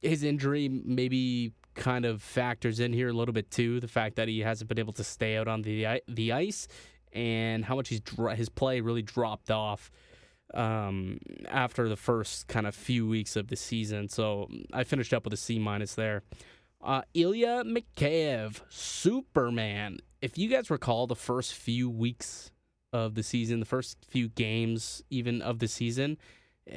his 0.00 0.22
injury 0.22 0.68
maybe 0.68 1.52
kind 1.74 2.04
of 2.06 2.22
factors 2.22 2.80
in 2.80 2.92
here 2.92 3.10
a 3.10 3.12
little 3.12 3.34
bit 3.34 3.50
too. 3.50 3.80
The 3.80 3.88
fact 3.88 4.16
that 4.16 4.26
he 4.26 4.40
hasn't 4.40 4.68
been 4.68 4.78
able 4.78 4.94
to 4.94 5.04
stay 5.04 5.36
out 5.36 5.48
on 5.48 5.62
the 5.62 6.00
the 6.08 6.32
ice 6.32 6.66
and 7.12 7.64
how 7.64 7.76
much 7.76 7.90
he's 7.90 8.00
his 8.36 8.48
play 8.48 8.80
really 8.80 9.02
dropped 9.02 9.50
off 9.50 9.90
um, 10.54 11.18
after 11.48 11.88
the 11.88 11.96
first 11.96 12.48
kind 12.48 12.66
of 12.66 12.74
few 12.74 13.06
weeks 13.06 13.36
of 13.36 13.48
the 13.48 13.56
season. 13.56 14.08
So 14.08 14.48
I 14.72 14.84
finished 14.84 15.12
up 15.12 15.24
with 15.24 15.32
a 15.32 15.36
C 15.36 15.58
minus 15.58 15.94
there. 15.94 16.22
Uh, 16.82 17.02
Ilya 17.14 17.64
Mikheyev, 17.64 18.60
Superman. 18.68 19.98
If 20.22 20.38
you 20.38 20.48
guys 20.48 20.70
recall 20.70 21.06
the 21.06 21.16
first 21.16 21.54
few 21.54 21.90
weeks 21.90 22.50
of 22.92 23.14
the 23.14 23.22
season, 23.22 23.60
the 23.60 23.66
first 23.66 23.98
few 24.08 24.28
games 24.28 25.02
even 25.10 25.42
of 25.42 25.58
the 25.58 25.68
season, 25.68 26.18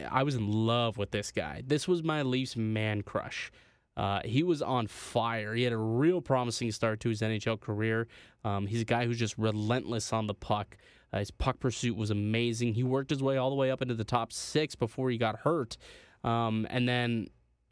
I 0.10 0.24
was 0.24 0.36
in 0.36 0.52
love 0.52 0.98
with 0.98 1.12
this 1.12 1.32
guy. 1.32 1.62
This 1.66 1.88
was 1.88 2.04
my 2.04 2.22
Leafs 2.22 2.56
man 2.56 3.02
crush. 3.02 3.52
Uh, 3.98 4.22
he 4.24 4.44
was 4.44 4.62
on 4.62 4.88
fire. 4.88 5.54
He 5.54 5.64
had 5.64 5.74
a 5.74 5.78
real 5.78 6.22
promising 6.22 6.72
start 6.72 7.00
to 7.02 7.10
his 7.10 7.22
NHL 7.22 7.60
career. 7.60 8.08
Um, 8.44 8.68
he's 8.68 8.82
a 8.82 8.86
guy 8.86 9.06
who's 9.06 9.20
just 9.20 9.38
relentless 9.38 10.14
on 10.14 10.28
the 10.28 10.34
puck. 10.34 10.78
Uh, 11.14 11.20
his 11.20 11.32
puck 11.32 11.60
pursuit 11.60 11.96
was 11.98 12.10
amazing. 12.10 12.74
He 12.74 12.84
worked 12.84 13.10
his 13.10 13.22
way 13.22 13.38
all 13.38 13.50
the 13.50 13.56
way 13.56 13.70
up 13.70 13.82
into 13.82 13.96
the 13.96 14.06
top 14.06 14.32
six 14.32 14.76
before 14.76 15.10
he 15.10 15.18
got 15.18 15.40
hurt. 15.40 15.78
Um, 16.24 16.66
and 16.70 16.88
then 16.88 17.28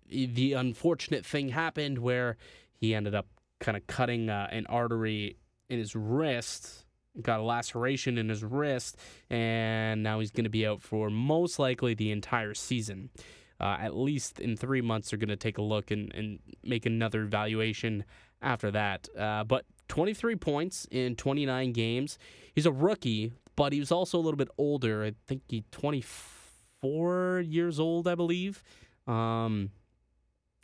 the 0.09 0.53
unfortunate 0.53 1.25
thing 1.25 1.49
happened 1.49 1.99
where 1.99 2.37
he 2.75 2.93
ended 2.93 3.15
up 3.15 3.27
kind 3.59 3.77
of 3.77 3.87
cutting 3.87 4.29
uh, 4.29 4.47
an 4.51 4.65
artery 4.67 5.37
in 5.69 5.79
his 5.79 5.95
wrist, 5.95 6.85
got 7.21 7.39
a 7.39 7.43
laceration 7.43 8.17
in 8.17 8.29
his 8.29 8.43
wrist, 8.43 8.97
and 9.29 10.03
now 10.03 10.19
he's 10.19 10.31
going 10.31 10.45
to 10.45 10.49
be 10.49 10.65
out 10.65 10.81
for 10.81 11.09
most 11.09 11.59
likely 11.59 11.93
the 11.93 12.11
entire 12.11 12.53
season. 12.53 13.09
Uh, 13.59 13.77
at 13.79 13.95
least 13.95 14.39
in 14.39 14.55
three 14.55 14.81
months, 14.81 15.09
they're 15.09 15.19
going 15.19 15.29
to 15.29 15.35
take 15.35 15.57
a 15.57 15.61
look 15.61 15.91
and, 15.91 16.13
and 16.13 16.39
make 16.63 16.85
another 16.85 17.23
evaluation 17.23 18.05
after 18.41 18.71
that. 18.71 19.09
Uh, 19.17 19.43
but 19.43 19.65
23 19.89 20.35
points 20.37 20.87
in 20.91 21.15
29 21.15 21.73
games. 21.73 22.17
He's 22.55 22.65
a 22.65 22.71
rookie, 22.71 23.33
but 23.55 23.73
he 23.73 23.79
was 23.79 23.91
also 23.91 24.17
a 24.17 24.21
little 24.21 24.37
bit 24.37 24.49
older. 24.57 25.03
I 25.03 25.13
think 25.27 25.41
he's 25.49 25.63
24 25.71 27.41
years 27.41 27.79
old, 27.79 28.07
I 28.07 28.15
believe. 28.15 28.63
Um, 29.07 29.71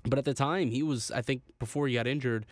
but 0.05 0.19
at 0.19 0.25
the 0.25 0.33
time, 0.33 0.69
he 0.69 0.83
was, 0.83 1.11
I 1.11 1.21
think, 1.21 1.41
before 1.59 1.87
he 1.87 1.95
got 1.95 2.07
injured, 2.07 2.45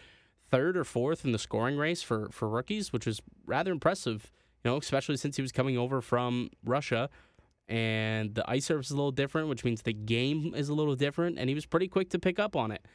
third 0.49 0.75
or 0.75 0.83
fourth 0.83 1.23
in 1.23 1.31
the 1.31 1.39
scoring 1.39 1.77
race 1.77 2.01
for, 2.01 2.29
for 2.29 2.49
rookies, 2.49 2.91
which 2.91 3.05
was 3.05 3.21
rather 3.45 3.71
impressive, 3.71 4.31
you 4.63 4.71
know, 4.71 4.77
especially 4.77 5.17
since 5.17 5.35
he 5.35 5.41
was 5.41 5.51
coming 5.51 5.77
over 5.77 6.01
from 6.01 6.49
Russia. 6.65 7.09
And 7.73 8.35
the 8.35 8.47
ice 8.47 8.65
surface 8.65 8.87
is 8.87 8.91
a 8.91 8.95
little 8.95 9.11
different, 9.11 9.47
which 9.47 9.63
means 9.63 9.81
the 9.81 9.93
game 9.93 10.53
is 10.55 10.69
a 10.69 10.73
little 10.75 10.95
different. 10.95 11.39
And 11.39 11.49
he 11.49 11.55
was 11.55 11.65
pretty 11.65 11.87
quick 11.87 12.11
to 12.11 12.19
pick 12.19 12.37
up 12.37 12.55
on 12.55 12.71
it. 12.71 12.85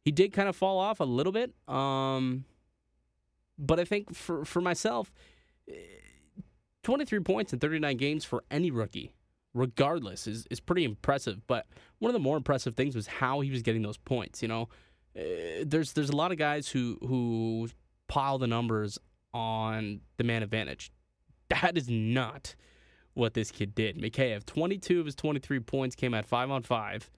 He 0.00 0.10
did 0.10 0.32
kind 0.32 0.48
of 0.48 0.56
fall 0.56 0.78
off 0.78 1.00
a 1.00 1.04
little 1.04 1.32
bit. 1.32 1.52
Um, 1.68 2.46
but 3.58 3.78
I 3.78 3.84
think 3.84 4.14
for, 4.14 4.46
for 4.46 4.62
myself, 4.62 5.12
eh, 5.68 5.74
23 6.82 7.20
points 7.20 7.52
in 7.52 7.58
39 7.58 7.96
games 7.98 8.24
for 8.24 8.42
any 8.50 8.70
rookie 8.70 9.12
regardless, 9.54 10.26
is, 10.26 10.46
is 10.50 10.60
pretty 10.60 10.84
impressive. 10.84 11.46
But 11.46 11.66
one 11.98 12.08
of 12.08 12.14
the 12.14 12.20
more 12.20 12.38
impressive 12.38 12.74
things 12.74 12.94
was 12.94 13.06
how 13.06 13.40
he 13.40 13.50
was 13.50 13.60
getting 13.60 13.82
those 13.82 13.98
points. 13.98 14.40
You 14.40 14.48
know, 14.48 14.68
uh, 15.14 15.64
there's 15.66 15.92
there's 15.92 16.08
a 16.08 16.16
lot 16.16 16.32
of 16.32 16.38
guys 16.38 16.68
who 16.68 16.96
who 17.02 17.68
pile 18.08 18.38
the 18.38 18.46
numbers 18.46 18.98
on 19.34 20.00
the 20.16 20.24
man 20.24 20.42
advantage. 20.42 20.90
That 21.48 21.76
is 21.76 21.88
not 21.88 22.54
what 23.14 23.34
this 23.34 23.50
kid 23.50 23.74
did. 23.74 23.96
Mikheyev, 23.98 24.44
22 24.46 25.00
of 25.00 25.06
his 25.06 25.14
23 25.14 25.60
points 25.60 25.94
came 25.94 26.14
at 26.14 26.26
five 26.26 26.50
on 26.50 26.62
five. 26.62 27.10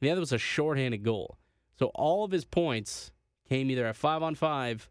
And 0.00 0.08
The 0.08 0.10
other 0.12 0.20
was 0.20 0.32
a 0.32 0.38
shorthanded 0.38 1.02
goal. 1.02 1.38
So 1.78 1.86
all 1.94 2.24
of 2.24 2.30
his 2.30 2.44
points 2.44 3.12
came 3.48 3.70
either 3.70 3.86
at 3.86 3.96
five 3.96 4.22
on 4.22 4.34
five 4.34 4.88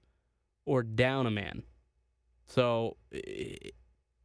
or 0.65 0.83
down 0.83 1.25
a 1.25 1.31
man. 1.31 1.63
So 2.47 2.97
eh, 3.13 3.69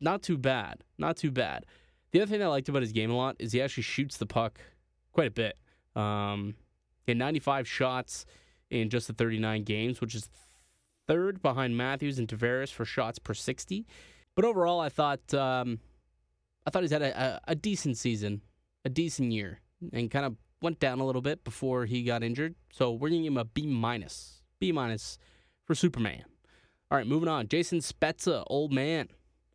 not 0.00 0.22
too 0.22 0.38
bad. 0.38 0.82
Not 0.98 1.16
too 1.16 1.30
bad. 1.30 1.66
The 2.10 2.20
other 2.20 2.30
thing 2.30 2.42
I 2.42 2.46
liked 2.46 2.68
about 2.68 2.82
his 2.82 2.92
game 2.92 3.10
a 3.10 3.16
lot 3.16 3.36
is 3.38 3.52
he 3.52 3.62
actually 3.62 3.82
shoots 3.82 4.16
the 4.16 4.26
puck 4.26 4.60
quite 5.12 5.28
a 5.28 5.30
bit. 5.30 5.56
Um, 5.96 6.54
he 7.04 7.12
had 7.12 7.18
95 7.18 7.68
shots 7.68 8.24
in 8.70 8.88
just 8.88 9.06
the 9.06 9.12
39 9.12 9.62
games, 9.64 10.00
which 10.00 10.14
is 10.14 10.28
third 11.06 11.42
behind 11.42 11.76
Matthews 11.76 12.18
and 12.18 12.28
Tavares 12.28 12.72
for 12.72 12.84
shots 12.84 13.18
per 13.18 13.34
60. 13.34 13.86
But 14.34 14.44
overall, 14.44 14.80
I 14.80 14.88
thought 14.88 15.32
um, 15.34 15.80
I 16.66 16.70
thought 16.70 16.82
he's 16.82 16.90
had 16.90 17.02
a, 17.02 17.20
a, 17.20 17.40
a, 17.48 17.54
decent 17.54 17.98
season, 17.98 18.42
a 18.84 18.88
decent 18.88 19.32
year, 19.32 19.60
and 19.92 20.10
kind 20.10 20.24
of 20.24 20.36
went 20.62 20.80
down 20.80 21.00
a 21.00 21.06
little 21.06 21.20
bit 21.20 21.44
before 21.44 21.84
he 21.84 22.02
got 22.02 22.22
injured. 22.22 22.54
So 22.72 22.92
we're 22.92 23.10
giving 23.10 23.26
him 23.26 23.36
a 23.36 23.44
B 23.44 23.66
minus, 23.66 24.42
B 24.60 24.72
minus 24.72 25.18
for 25.64 25.74
Superman. 25.74 26.24
All 26.90 26.98
right, 26.98 27.06
moving 27.06 27.28
on. 27.28 27.48
Jason 27.48 27.80
Spezza, 27.80 28.44
old 28.46 28.72
man, 28.72 29.08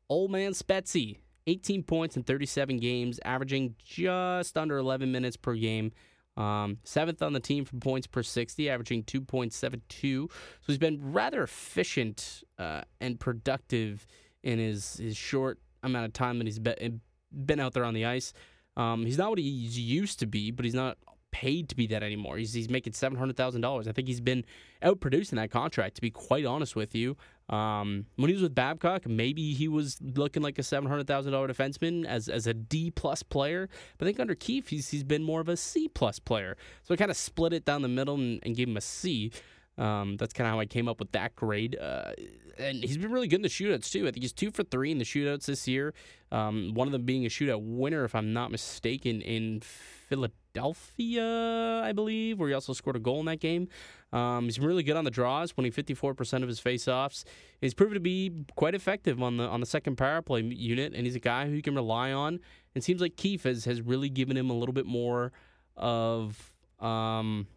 old 0.08 0.32
man 0.32 0.52
Spetsy 0.52 1.18
18 1.50 1.84
points 1.84 2.16
in 2.16 2.24
37 2.24 2.78
games, 2.78 3.20
averaging 3.26 3.76
just 3.84 4.58
under 4.58 4.78
11 4.78 5.12
minutes 5.12 5.36
per 5.36 5.56
game. 5.56 5.92
Um, 6.38 6.78
seventh 6.84 7.22
on 7.22 7.34
the 7.34 7.40
team 7.40 7.66
for 7.66 7.76
points 7.78 8.08
per 8.08 8.24
60, 8.24 8.70
averaging 8.70 9.04
2.72. 9.04 9.82
So 10.02 10.30
he's 10.68 10.78
been 10.78 11.12
rather 11.12 11.44
efficient 11.44 12.44
uh, 12.58 12.82
and 13.02 13.20
productive 13.20 14.06
in 14.44 14.60
his, 14.60 14.98
his 14.98 15.18
short 15.18 15.60
amount 15.84 16.06
of 16.06 16.14
time 16.14 16.38
that 16.40 16.48
he's 16.48 16.60
been, 16.60 17.60
out 17.60 17.74
there 17.74 17.84
on 17.86 17.94
the 17.94 18.06
ice. 18.06 18.34
Um, 18.78 19.06
he's 19.06 19.18
not 19.18 19.30
what 19.30 19.40
he's 19.40 19.78
used 19.78 20.20
to 20.20 20.28
be, 20.28 20.52
but 20.52 20.66
he's 20.66 20.74
not 20.74 20.98
paid 21.32 21.70
to 21.70 21.76
be 21.76 21.88
that 21.88 22.04
anymore. 22.04 22.38
He's, 22.38 22.54
he's 22.54 22.70
making 22.70 22.94
$700,000. 22.94 23.88
I 23.88 23.92
think 23.92 24.08
he's 24.08 24.22
been 24.22 24.46
out 24.82 25.00
producing 25.00 25.38
that 25.38 25.52
contract, 25.52 25.96
to 25.96 26.02
be 26.02 26.10
quite 26.10 26.46
honest 26.46 26.76
with 26.76 26.96
you. 26.96 27.18
Um, 27.50 28.06
when 28.16 28.30
he 28.30 28.34
was 28.34 28.44
with 28.44 28.54
Babcock, 28.54 29.08
maybe 29.08 29.54
he 29.54 29.68
was 29.68 29.98
looking 30.02 30.44
like 30.44 30.60
a 30.60 30.64
seven 30.64 30.88
hundred 30.88 31.08
thousand 31.08 31.32
dollar 31.32 31.48
defenseman 31.48 32.06
as 32.06 32.30
as 32.30 32.46
a 32.46 32.54
D 32.54 32.92
plus 32.92 33.24
player. 33.24 33.68
But 33.98 34.06
I 34.06 34.08
think 34.08 34.20
under 34.20 34.36
Keefe, 34.36 34.68
he's 34.68 34.90
he's 34.90 35.04
been 35.04 35.24
more 35.24 35.42
of 35.42 35.50
a 35.50 35.58
C 35.58 35.88
plus 35.88 36.20
player. 36.20 36.58
So 36.84 36.94
I 36.94 36.98
kind 36.98 37.10
of 37.10 37.18
split 37.18 37.54
it 37.54 37.66
down 37.66 37.82
the 37.82 37.88
middle 37.88 38.16
and, 38.16 38.40
and 38.44 38.56
gave 38.56 38.68
him 38.68 38.78
a 38.78 38.82
C. 38.82 39.32
Um, 39.80 40.18
that's 40.18 40.34
kind 40.34 40.46
of 40.46 40.54
how 40.54 40.60
I 40.60 40.66
came 40.66 40.90
up 40.90 41.00
with 41.00 41.14
that 41.14 41.36
grade. 41.36 41.78
Uh, 41.80 42.12
and 42.58 42.84
he's 42.84 42.98
been 42.98 43.12
really 43.12 43.30
good 43.30 43.38
in 43.38 43.42
the 43.44 43.48
shootouts 43.48 43.90
too. 43.90 44.08
I 44.08 44.12
think 44.12 44.24
he's 44.24 44.34
two 44.34 44.52
for 44.52 44.64
three 44.64 44.92
in 44.92 44.98
the 44.98 45.06
shootouts 45.06 45.46
this 45.46 45.68
year. 45.68 45.94
Um, 46.32 46.74
one 46.74 46.88
of 46.88 46.92
them 46.92 47.04
being 47.04 47.26
a 47.26 47.30
shootout 47.30 47.62
winner, 47.62 48.04
if 48.04 48.14
I'm 48.14 48.34
not 48.34 48.52
mistaken, 48.52 49.22
in 49.22 49.62
Philadelphia, 49.62 51.82
I 51.82 51.94
believe, 51.94 52.40
where 52.40 52.50
he 52.50 52.54
also 52.54 52.74
scored 52.74 52.98
a 52.98 53.00
goal 53.00 53.22
in 53.22 53.26
that 53.28 53.40
game. 53.40 53.70
Um, 54.12 54.46
he's 54.46 54.60
really 54.60 54.84
good 54.84 54.98
on 54.98 55.06
the 55.06 55.12
draws, 55.12 55.56
winning 55.56 55.72
54% 55.72 56.42
of 56.42 56.50
his 56.50 56.60
faceoffs. 56.60 57.24
He's 57.62 57.74
proven 57.74 57.94
to 57.94 58.02
be 58.02 58.34
quite 58.58 58.76
effective 58.76 59.24
on 59.24 59.38
the 59.38 59.46
on 59.46 59.62
the 59.62 59.66
second 59.66 59.98
power 59.98 60.22
play 60.22 60.42
unit, 60.42 60.94
and 60.94 61.06
he's 61.06 61.16
a 61.16 61.22
guy 61.22 61.48
who 61.48 61.54
you 61.54 61.62
can 61.62 61.76
rely 61.76 62.12
on. 62.12 62.40
And 62.76 62.84
seems 62.84 63.02
like 63.02 63.16
Keefe 63.16 63.44
has, 63.44 63.66
has 63.66 63.82
really 63.82 64.10
given 64.10 64.36
him 64.36 64.50
a 64.50 64.54
little 64.54 64.74
bit 64.74 64.86
more 64.86 65.32
of 65.78 66.54
um, 66.80 67.48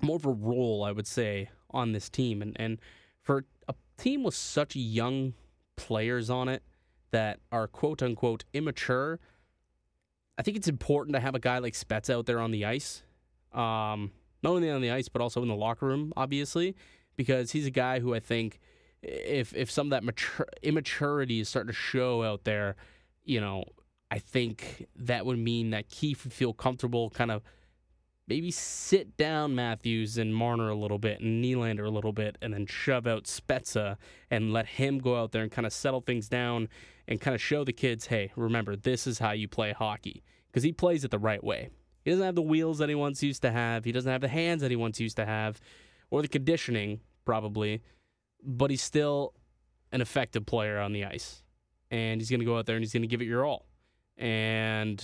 more 0.00 0.16
of 0.16 0.26
a 0.26 0.30
role, 0.30 0.84
I 0.84 0.92
would 0.92 1.06
say, 1.06 1.50
on 1.70 1.92
this 1.92 2.08
team. 2.08 2.42
And 2.42 2.56
and 2.58 2.78
for 3.22 3.44
a 3.68 3.74
team 3.96 4.22
with 4.22 4.34
such 4.34 4.76
young 4.76 5.34
players 5.76 6.30
on 6.30 6.48
it 6.48 6.62
that 7.10 7.40
are 7.52 7.66
quote 7.66 8.02
unquote 8.02 8.44
immature, 8.52 9.20
I 10.36 10.42
think 10.42 10.56
it's 10.56 10.68
important 10.68 11.14
to 11.14 11.20
have 11.20 11.34
a 11.34 11.40
guy 11.40 11.58
like 11.58 11.74
Spets 11.74 12.10
out 12.10 12.26
there 12.26 12.40
on 12.40 12.50
the 12.50 12.64
ice. 12.64 13.02
Um, 13.52 14.12
not 14.42 14.50
only 14.50 14.70
on 14.70 14.80
the 14.80 14.90
ice 14.90 15.08
but 15.08 15.20
also 15.22 15.42
in 15.42 15.48
the 15.48 15.56
locker 15.56 15.86
room, 15.86 16.12
obviously, 16.16 16.76
because 17.16 17.52
he's 17.52 17.66
a 17.66 17.70
guy 17.70 18.00
who 18.00 18.14
I 18.14 18.20
think 18.20 18.60
if 19.02 19.54
if 19.54 19.70
some 19.70 19.88
of 19.88 19.90
that 19.90 20.04
mature, 20.04 20.46
immaturity 20.62 21.40
is 21.40 21.48
starting 21.48 21.68
to 21.68 21.76
show 21.76 22.22
out 22.22 22.44
there, 22.44 22.76
you 23.24 23.40
know, 23.40 23.64
I 24.10 24.18
think 24.18 24.86
that 24.96 25.26
would 25.26 25.38
mean 25.38 25.70
that 25.70 25.88
Keefe 25.88 26.24
would 26.24 26.32
feel 26.32 26.52
comfortable 26.52 27.10
kind 27.10 27.30
of 27.30 27.42
maybe 28.28 28.50
sit 28.50 29.16
down 29.16 29.54
Matthews 29.54 30.18
and 30.18 30.34
Marner 30.34 30.68
a 30.68 30.74
little 30.74 30.98
bit 30.98 31.20
and 31.20 31.42
Nylander 31.42 31.86
a 31.86 31.90
little 31.90 32.12
bit 32.12 32.36
and 32.42 32.52
then 32.52 32.66
shove 32.66 33.06
out 33.06 33.24
Spezza 33.24 33.96
and 34.30 34.52
let 34.52 34.66
him 34.66 34.98
go 34.98 35.16
out 35.16 35.32
there 35.32 35.42
and 35.42 35.50
kind 35.50 35.66
of 35.66 35.72
settle 35.72 36.02
things 36.02 36.28
down 36.28 36.68
and 37.08 37.20
kind 37.20 37.34
of 37.34 37.40
show 37.40 37.64
the 37.64 37.72
kids, 37.72 38.06
hey, 38.06 38.30
remember, 38.36 38.76
this 38.76 39.06
is 39.06 39.18
how 39.18 39.32
you 39.32 39.48
play 39.48 39.72
hockey. 39.72 40.22
Because 40.48 40.62
he 40.62 40.72
plays 40.72 41.04
it 41.04 41.10
the 41.10 41.18
right 41.18 41.42
way. 41.42 41.70
He 42.04 42.10
doesn't 42.10 42.24
have 42.24 42.34
the 42.34 42.42
wheels 42.42 42.78
that 42.78 42.88
he 42.88 42.94
once 42.94 43.22
used 43.22 43.42
to 43.42 43.50
have. 43.50 43.84
He 43.84 43.92
doesn't 43.92 44.10
have 44.10 44.20
the 44.20 44.28
hands 44.28 44.60
that 44.60 44.70
he 44.70 44.76
once 44.76 45.00
used 45.00 45.16
to 45.16 45.26
have, 45.26 45.60
or 46.10 46.22
the 46.22 46.28
conditioning, 46.28 47.00
probably. 47.24 47.82
But 48.42 48.70
he's 48.70 48.82
still 48.82 49.34
an 49.90 50.00
effective 50.00 50.46
player 50.46 50.78
on 50.78 50.92
the 50.92 51.04
ice. 51.04 51.42
And 51.90 52.20
he's 52.20 52.28
going 52.28 52.40
to 52.40 52.46
go 52.46 52.58
out 52.58 52.66
there 52.66 52.76
and 52.76 52.82
he's 52.82 52.92
going 52.92 53.02
to 53.02 53.08
give 53.08 53.22
it 53.22 53.26
your 53.26 53.44
all. 53.44 53.66
And 54.18 55.02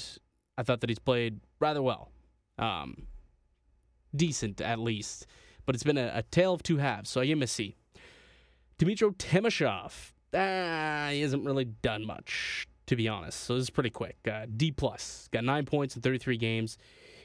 I 0.58 0.62
thought 0.62 0.80
that 0.80 0.90
he's 0.90 0.98
played 0.98 1.40
rather 1.58 1.82
well. 1.82 2.10
Um, 2.58 3.06
decent, 4.16 4.60
at 4.60 4.78
least. 4.78 5.26
But 5.66 5.74
it's 5.74 5.84
been 5.84 5.98
a, 5.98 6.12
a 6.14 6.22
tale 6.22 6.54
of 6.54 6.62
two 6.62 6.78
halves, 6.78 7.10
so 7.10 7.20
I 7.20 7.26
give 7.26 7.38
him 7.38 7.42
a 7.42 7.46
C. 7.46 7.76
Dmytro 8.78 9.14
Timashov. 9.16 10.12
Ah, 10.34 11.08
he 11.10 11.20
hasn't 11.20 11.44
really 11.44 11.64
done 11.64 12.04
much 12.04 12.66
to 12.86 12.96
be 12.96 13.08
honest. 13.08 13.40
So 13.40 13.54
this 13.54 13.64
is 13.64 13.70
pretty 13.70 13.90
quick. 13.90 14.16
Uh, 14.30 14.46
D 14.56 14.70
plus. 14.70 15.28
Got 15.32 15.44
nine 15.44 15.64
points 15.64 15.96
in 15.96 16.02
33 16.02 16.36
games. 16.36 16.78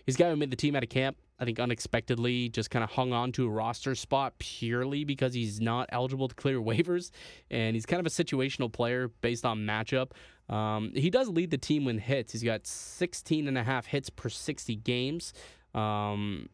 He's 0.06 0.16
got 0.16 0.30
who 0.30 0.36
made 0.36 0.52
the 0.52 0.56
team 0.56 0.76
out 0.76 0.84
of 0.84 0.90
camp. 0.90 1.18
I 1.42 1.46
think 1.46 1.60
unexpectedly 1.60 2.50
just 2.50 2.70
kind 2.70 2.84
of 2.84 2.90
hung 2.90 3.14
on 3.14 3.32
to 3.34 3.46
a 3.46 3.50
roster 3.50 3.96
spot 3.96 4.34
purely 4.40 5.06
because 5.06 5.34
he's 5.34 5.62
not 5.62 5.88
eligible 5.92 6.28
to 6.28 6.36
clear 6.36 6.58
waivers, 6.60 7.12
and 7.50 7.76
he's 7.76 7.86
kind 7.86 8.00
of 8.00 8.06
a 8.06 8.10
situational 8.10 8.72
player 8.72 9.10
based 9.22 9.46
on 9.46 9.60
matchup. 9.60 10.12
Um, 10.54 10.92
he 10.96 11.10
does 11.10 11.30
lead 11.30 11.52
the 11.52 11.58
team 11.58 11.86
with 11.86 12.00
hits. 12.00 12.34
He's 12.34 12.44
got 12.44 12.66
16 12.66 13.48
and 13.48 13.58
a 13.58 13.64
half 13.64 13.86
hits 13.86 14.10
per 14.10 14.30
60 14.30 14.76
games. 14.78 15.34
Um, 15.74 16.50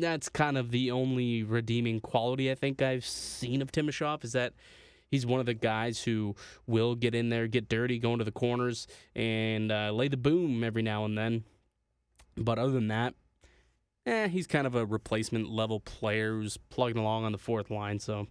that's 0.00 0.28
kind 0.28 0.56
of 0.56 0.70
the 0.70 0.90
only 0.90 1.42
redeeming 1.42 2.00
quality 2.00 2.50
I 2.50 2.54
think 2.54 2.82
I've 2.82 3.04
seen 3.04 3.62
of 3.62 3.72
Timashov 3.72 4.24
is 4.24 4.32
that 4.32 4.52
He's 5.10 5.24
one 5.24 5.40
of 5.40 5.46
the 5.46 5.54
guys 5.54 6.02
who 6.02 6.36
will 6.66 6.94
get 6.94 7.14
in 7.14 7.30
there, 7.30 7.48
get 7.48 7.68
dirty, 7.68 7.98
go 7.98 8.12
into 8.12 8.24
the 8.24 8.32
corners, 8.32 8.86
and 9.16 9.72
uh, 9.72 9.90
lay 9.90 10.08
the 10.08 10.16
boom 10.16 10.62
every 10.62 10.82
now 10.82 11.04
and 11.04 11.16
then. 11.16 11.44
But 12.36 12.58
other 12.58 12.72
than 12.72 12.88
that, 12.88 13.14
eh, 14.06 14.28
he's 14.28 14.46
kind 14.46 14.66
of 14.66 14.74
a 14.74 14.84
replacement 14.84 15.48
level 15.48 15.80
player 15.80 16.34
who's 16.34 16.56
plugging 16.56 16.98
along 16.98 17.24
on 17.24 17.32
the 17.32 17.38
fourth 17.38 17.70
line. 17.70 17.98
So 17.98 18.26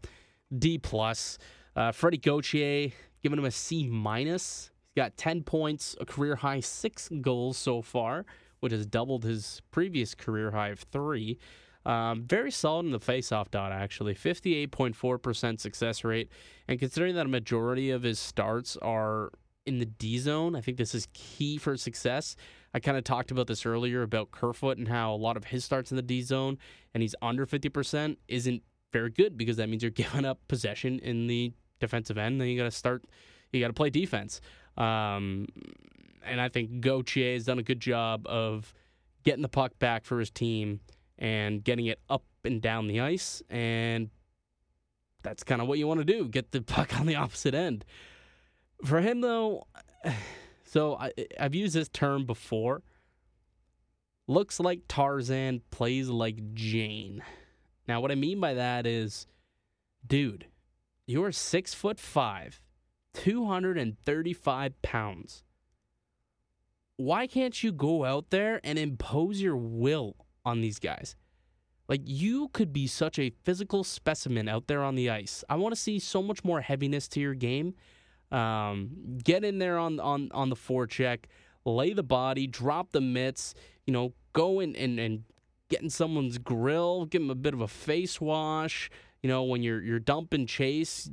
D 0.55 0.77
plus. 0.77 1.37
Uh, 1.75 1.91
Freddie 1.91 2.17
Gauthier, 2.17 2.91
giving 3.21 3.37
him 3.37 3.45
a 3.45 3.51
C 3.51 3.87
minus. 3.87 4.71
He's 4.93 5.03
got 5.03 5.17
10 5.17 5.43
points, 5.43 5.95
a 5.99 6.05
career 6.05 6.35
high 6.37 6.59
six 6.59 7.09
goals 7.21 7.57
so 7.57 7.81
far, 7.81 8.25
which 8.59 8.71
has 8.71 8.85
doubled 8.85 9.23
his 9.23 9.61
previous 9.71 10.15
career 10.15 10.51
high 10.51 10.69
of 10.69 10.79
three. 10.79 11.37
Um, 11.85 12.23
very 12.23 12.51
solid 12.51 12.85
in 12.85 12.91
the 12.91 12.99
faceoff 12.99 13.49
dot, 13.49 13.71
actually. 13.71 14.13
58.4% 14.13 15.59
success 15.59 16.03
rate. 16.03 16.29
And 16.67 16.79
considering 16.79 17.15
that 17.15 17.25
a 17.25 17.29
majority 17.29 17.91
of 17.91 18.03
his 18.03 18.19
starts 18.19 18.75
are 18.77 19.31
in 19.65 19.79
the 19.79 19.85
D 19.85 20.17
zone, 20.17 20.55
I 20.55 20.61
think 20.61 20.77
this 20.77 20.93
is 20.93 21.07
key 21.13 21.57
for 21.57 21.77
success. 21.77 22.35
I 22.73 22.79
kind 22.79 22.97
of 22.97 23.03
talked 23.03 23.31
about 23.31 23.47
this 23.47 23.65
earlier 23.65 24.01
about 24.01 24.31
Kerfoot 24.31 24.77
and 24.77 24.87
how 24.87 25.13
a 25.13 25.15
lot 25.15 25.37
of 25.37 25.45
his 25.45 25.63
starts 25.63 25.91
in 25.91 25.95
the 25.95 26.01
D 26.01 26.21
zone 26.21 26.57
and 26.93 27.01
he's 27.01 27.15
under 27.21 27.45
50% 27.45 28.17
isn't 28.27 28.63
very 28.91 29.09
good 29.09 29.37
because 29.37 29.57
that 29.57 29.69
means 29.69 29.81
you're 29.81 29.91
giving 30.03 30.25
up 30.25 30.39
possession 30.47 30.99
in 30.99 31.27
the 31.27 31.53
defensive 31.79 32.17
end. 32.17 32.41
Then 32.41 32.49
you 32.49 32.57
got 32.57 32.65
to 32.65 32.71
start, 32.71 33.05
you 33.51 33.61
got 33.61 33.67
to 33.67 33.73
play 33.73 33.89
defense. 33.89 34.41
Um, 34.77 35.47
and 36.27 36.39
I 36.41 36.49
think 36.49 36.81
Gauthier 36.81 37.33
has 37.33 37.45
done 37.45 37.59
a 37.59 37.63
good 37.63 37.79
job 37.79 38.27
of 38.27 38.73
getting 39.23 39.41
the 39.41 39.49
puck 39.49 39.77
back 39.79 40.05
for 40.05 40.19
his 40.19 40.29
team 40.29 40.79
and 41.17 41.63
getting 41.63 41.87
it 41.87 41.99
up 42.09 42.23
and 42.43 42.61
down 42.61 42.87
the 42.87 43.01
ice. 43.01 43.41
And 43.49 44.09
that's 45.23 45.43
kind 45.43 45.61
of 45.61 45.67
what 45.67 45.77
you 45.79 45.87
want 45.87 45.99
to 45.99 46.05
do 46.05 46.27
get 46.27 46.51
the 46.51 46.61
puck 46.75 46.97
on 46.99 47.05
the 47.05 47.15
opposite 47.15 47.53
end. 47.53 47.85
For 48.85 49.01
him, 49.01 49.21
though, 49.21 49.67
so 50.65 50.95
I, 50.95 51.11
I've 51.39 51.55
used 51.55 51.73
this 51.73 51.89
term 51.89 52.25
before. 52.25 52.83
Looks 54.29 54.59
like 54.59 54.81
Tarzan, 54.89 55.61
plays 55.71 56.09
like 56.09 56.53
Jane. 56.53 57.23
Now, 57.87 58.01
what 58.01 58.11
I 58.11 58.15
mean 58.15 58.41
by 58.41 58.55
that 58.55 58.85
is, 58.85 59.25
dude, 60.05 60.47
you're 61.05 61.31
six 61.31 61.73
foot 61.73 61.97
five, 61.97 62.61
235 63.13 64.81
pounds. 64.81 65.43
Why 66.97 67.27
can't 67.27 67.63
you 67.63 67.71
go 67.71 68.05
out 68.05 68.31
there 68.31 68.59
and 68.63 68.77
impose 68.77 69.41
your 69.41 69.55
will 69.55 70.15
on 70.43 70.61
these 70.61 70.79
guys? 70.79 71.15
Like, 71.87 72.01
you 72.03 72.49
could 72.49 72.73
be 72.73 72.85
such 72.85 73.17
a 73.17 73.29
physical 73.29 73.83
specimen 73.83 74.49
out 74.49 74.67
there 74.67 74.83
on 74.83 74.95
the 74.95 75.09
ice. 75.09 75.43
I 75.47 75.55
want 75.55 75.73
to 75.73 75.79
see 75.79 75.99
so 75.99 76.21
much 76.21 76.43
more 76.43 76.59
heaviness 76.59 77.07
to 77.09 77.19
your 77.19 77.33
game. 77.33 77.75
Um, 78.31 79.19
get 79.23 79.45
in 79.45 79.59
there 79.59 79.77
on, 79.77 79.99
on, 80.01 80.29
on 80.33 80.49
the 80.49 80.55
forecheck, 80.55 81.25
lay 81.65 81.93
the 81.93 82.03
body, 82.03 82.45
drop 82.45 82.91
the 82.91 82.99
mitts, 82.99 83.53
you 83.85 83.93
know, 83.93 84.13
go 84.33 84.59
in 84.59 84.75
and, 84.75 84.99
and 84.99 85.23
get 85.69 85.81
in 85.81 85.89
someone's 85.89 86.37
grill, 86.37 87.05
give 87.05 87.21
them 87.21 87.29
a 87.29 87.35
bit 87.35 87.53
of 87.53 87.61
a 87.61 87.67
face 87.67 88.19
wash. 88.19 88.89
You 89.23 89.29
know, 89.29 89.43
when 89.43 89.63
you're 89.63 89.81
you're 89.81 89.99
dumping 89.99 90.45
chase, 90.45 91.09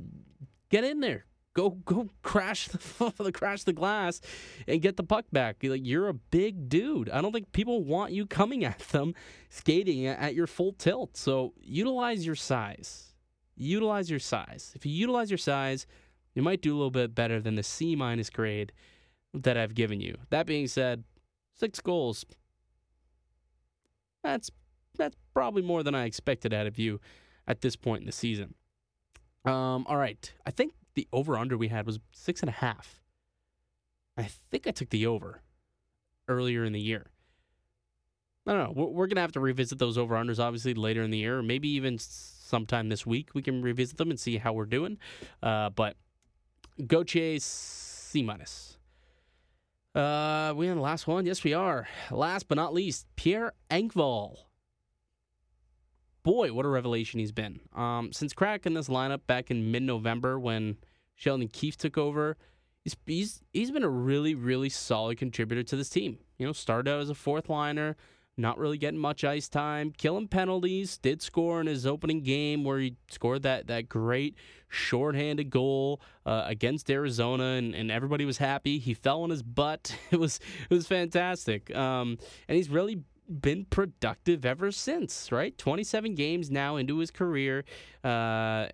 get 0.71 0.85
in 0.85 1.01
there. 1.01 1.25
Go 1.55 1.71
go 1.71 2.11
crash 2.23 2.69
the 2.69 3.33
crash 3.33 3.63
the 3.63 3.73
glass 3.73 4.21
and 4.67 4.83
get 4.83 4.97
the 4.97 5.05
puck 5.05 5.27
back. 5.33 5.59
Like 5.63 5.87
you're 5.87 6.09
a 6.09 6.15
big 6.15 6.69
dude. 6.69 7.09
I 7.09 7.21
don't 7.21 7.33
think 7.33 7.53
people 7.53 7.85
want 7.85 8.13
you 8.13 8.27
coming 8.27 8.65
at 8.65 8.81
them 8.91 9.15
skating 9.51 10.07
at 10.07 10.35
your 10.35 10.49
full 10.49 10.73
tilt. 10.73 11.17
So 11.17 11.55
utilize 11.61 12.27
your 12.27 12.35
size. 12.35 13.15
Utilize 13.57 14.11
your 14.11 14.19
size. 14.19 14.73
If 14.75 14.85
you 14.85 14.93
utilize 14.93 15.31
your 15.31 15.39
size, 15.39 15.87
you 16.35 16.43
might 16.43 16.61
do 16.61 16.73
a 16.73 16.77
little 16.77 16.91
bit 16.91 17.15
better 17.15 17.41
than 17.41 17.55
the 17.55 17.63
C 17.63 17.95
minus 17.95 18.31
grade 18.31 18.73
that 19.33 19.57
I've 19.57 19.75
given 19.75 20.01
you. 20.01 20.17
That 20.31 20.47
being 20.47 20.67
said, 20.67 21.05
six 21.55 21.81
goals. 21.81 22.27
That's 24.25 24.51
that's 24.97 25.17
probably 25.33 25.63
more 25.63 25.83
than 25.83 25.95
I 25.95 26.05
expected 26.05 26.53
out 26.53 26.67
of 26.67 26.79
you 26.79 27.01
at 27.47 27.61
this 27.61 27.77
point 27.77 28.01
in 28.01 28.07
the 28.07 28.13
season. 28.13 28.55
Um, 29.45 29.85
all 29.89 29.97
right. 29.97 30.33
I 30.47 30.51
think 30.51 30.73
the 30.95 31.09
over 31.13 31.37
under 31.37 31.57
we 31.57 31.69
had 31.69 31.87
was 31.87 31.99
six 32.13 32.41
and 32.41 32.49
a 32.49 32.53
half. 32.53 33.01
I 34.17 34.29
think 34.51 34.67
I 34.67 34.71
took 34.71 34.91
the 34.91 35.07
over 35.07 35.43
earlier 36.29 36.65
in 36.65 36.73
the 36.73 36.81
year. 36.81 37.07
I 38.47 38.53
don't 38.53 38.65
know. 38.65 38.83
We're, 38.83 38.91
we're 38.91 39.07
going 39.07 39.17
to 39.17 39.23
have 39.23 39.33
to 39.33 39.41
revisit 39.41 39.79
those 39.79 39.99
over 39.99 40.15
unders 40.15 40.39
obviously 40.39 40.75
later 40.75 41.03
in 41.03 41.11
the 41.11 41.19
year, 41.19 41.43
maybe 41.43 41.69
even 41.71 41.99
sometime 41.99 42.89
this 42.89 43.07
week 43.07 43.31
we 43.35 43.43
can 43.43 43.63
revisit 43.63 43.97
them 43.97 44.11
and 44.11 44.21
see 44.21 44.37
how 44.37 44.53
we're 44.53 44.67
doing. 44.67 44.99
Uh, 45.43 45.71
but 45.71 45.97
Gauthier 46.87 47.39
C 47.41 48.23
minus. 48.23 48.79
Uh, 49.95 50.53
we 50.57 50.69
on 50.69 50.77
the 50.77 50.83
last 50.83 51.07
one? 51.07 51.25
Yes, 51.25 51.45
we 51.45 51.55
are. 51.55 51.89
Last 52.11 52.49
but 52.49 52.57
not 52.57 52.75
least, 52.75 53.07
Pierre 53.17 53.53
Engvall. 53.71 54.39
Boy, 56.25 56.55
what 56.55 56.65
a 56.65 56.69
revelation 56.71 57.21
he's 57.21 57.33
been. 57.33 57.61
Um, 57.77 58.11
since 58.11 58.33
cracking 58.33 58.73
this 58.73 58.89
lineup 58.89 59.21
back 59.27 59.51
in 59.51 59.71
mid-November 59.71 60.41
when 60.41 60.79
Sheldon 61.15 61.49
Keefe 61.49 61.77
took 61.77 61.99
over, 61.99 62.39
he's, 62.83 62.97
he's 63.07 63.43
he's 63.53 63.71
been 63.71 63.85
a 63.85 63.91
really 63.91 64.35
really 64.35 64.71
solid 64.71 65.19
contributor 65.19 65.63
to 65.63 65.77
this 65.77 65.91
team. 65.91 66.19
You 66.39 66.47
know, 66.47 66.53
started 66.53 66.91
out 66.91 67.01
as 67.01 67.11
a 67.11 67.15
fourth 67.15 67.51
liner, 67.51 67.95
not 68.39 68.59
really 68.59 68.79
getting 68.79 68.99
much 68.99 69.23
ice 69.23 69.51
time, 69.51 69.93
killing 69.93 70.27
penalties. 70.27 70.97
Did 70.97 71.21
score 71.21 71.61
in 71.61 71.67
his 71.67 71.85
opening 71.85 72.23
game 72.23 72.65
where 72.65 72.79
he 72.79 72.97
scored 73.11 73.43
that 73.43 73.67
that 73.67 73.91
great 73.91 74.35
shorthanded 74.69 75.51
goal 75.51 76.01
uh, 76.25 76.45
against 76.47 76.91
Arizona, 76.91 77.45
and, 77.59 77.75
and 77.75 77.91
everybody 77.91 78.25
was 78.25 78.39
happy. 78.39 78.79
He 78.79 78.95
fell 78.95 79.23
on 79.23 79.31
his 79.31 79.43
butt. 79.43 79.95
It 80.11 80.19
was 80.19 80.41
it 80.71 80.75
was 80.75 80.87
fantastic. 80.87 81.75
Um, 81.77 82.17
and 82.49 82.57
he's 82.57 82.71
really 82.71 83.03
been 83.29 83.65
productive 83.65 84.45
ever 84.45 84.71
since. 84.71 85.31
Right, 85.33 85.57
twenty 85.57 85.85
seven 85.85 86.15
games 86.15 86.51
now 86.51 86.77
into 86.77 86.99
his 86.99 87.11
career. 87.11 87.65
Uh, 88.03 88.67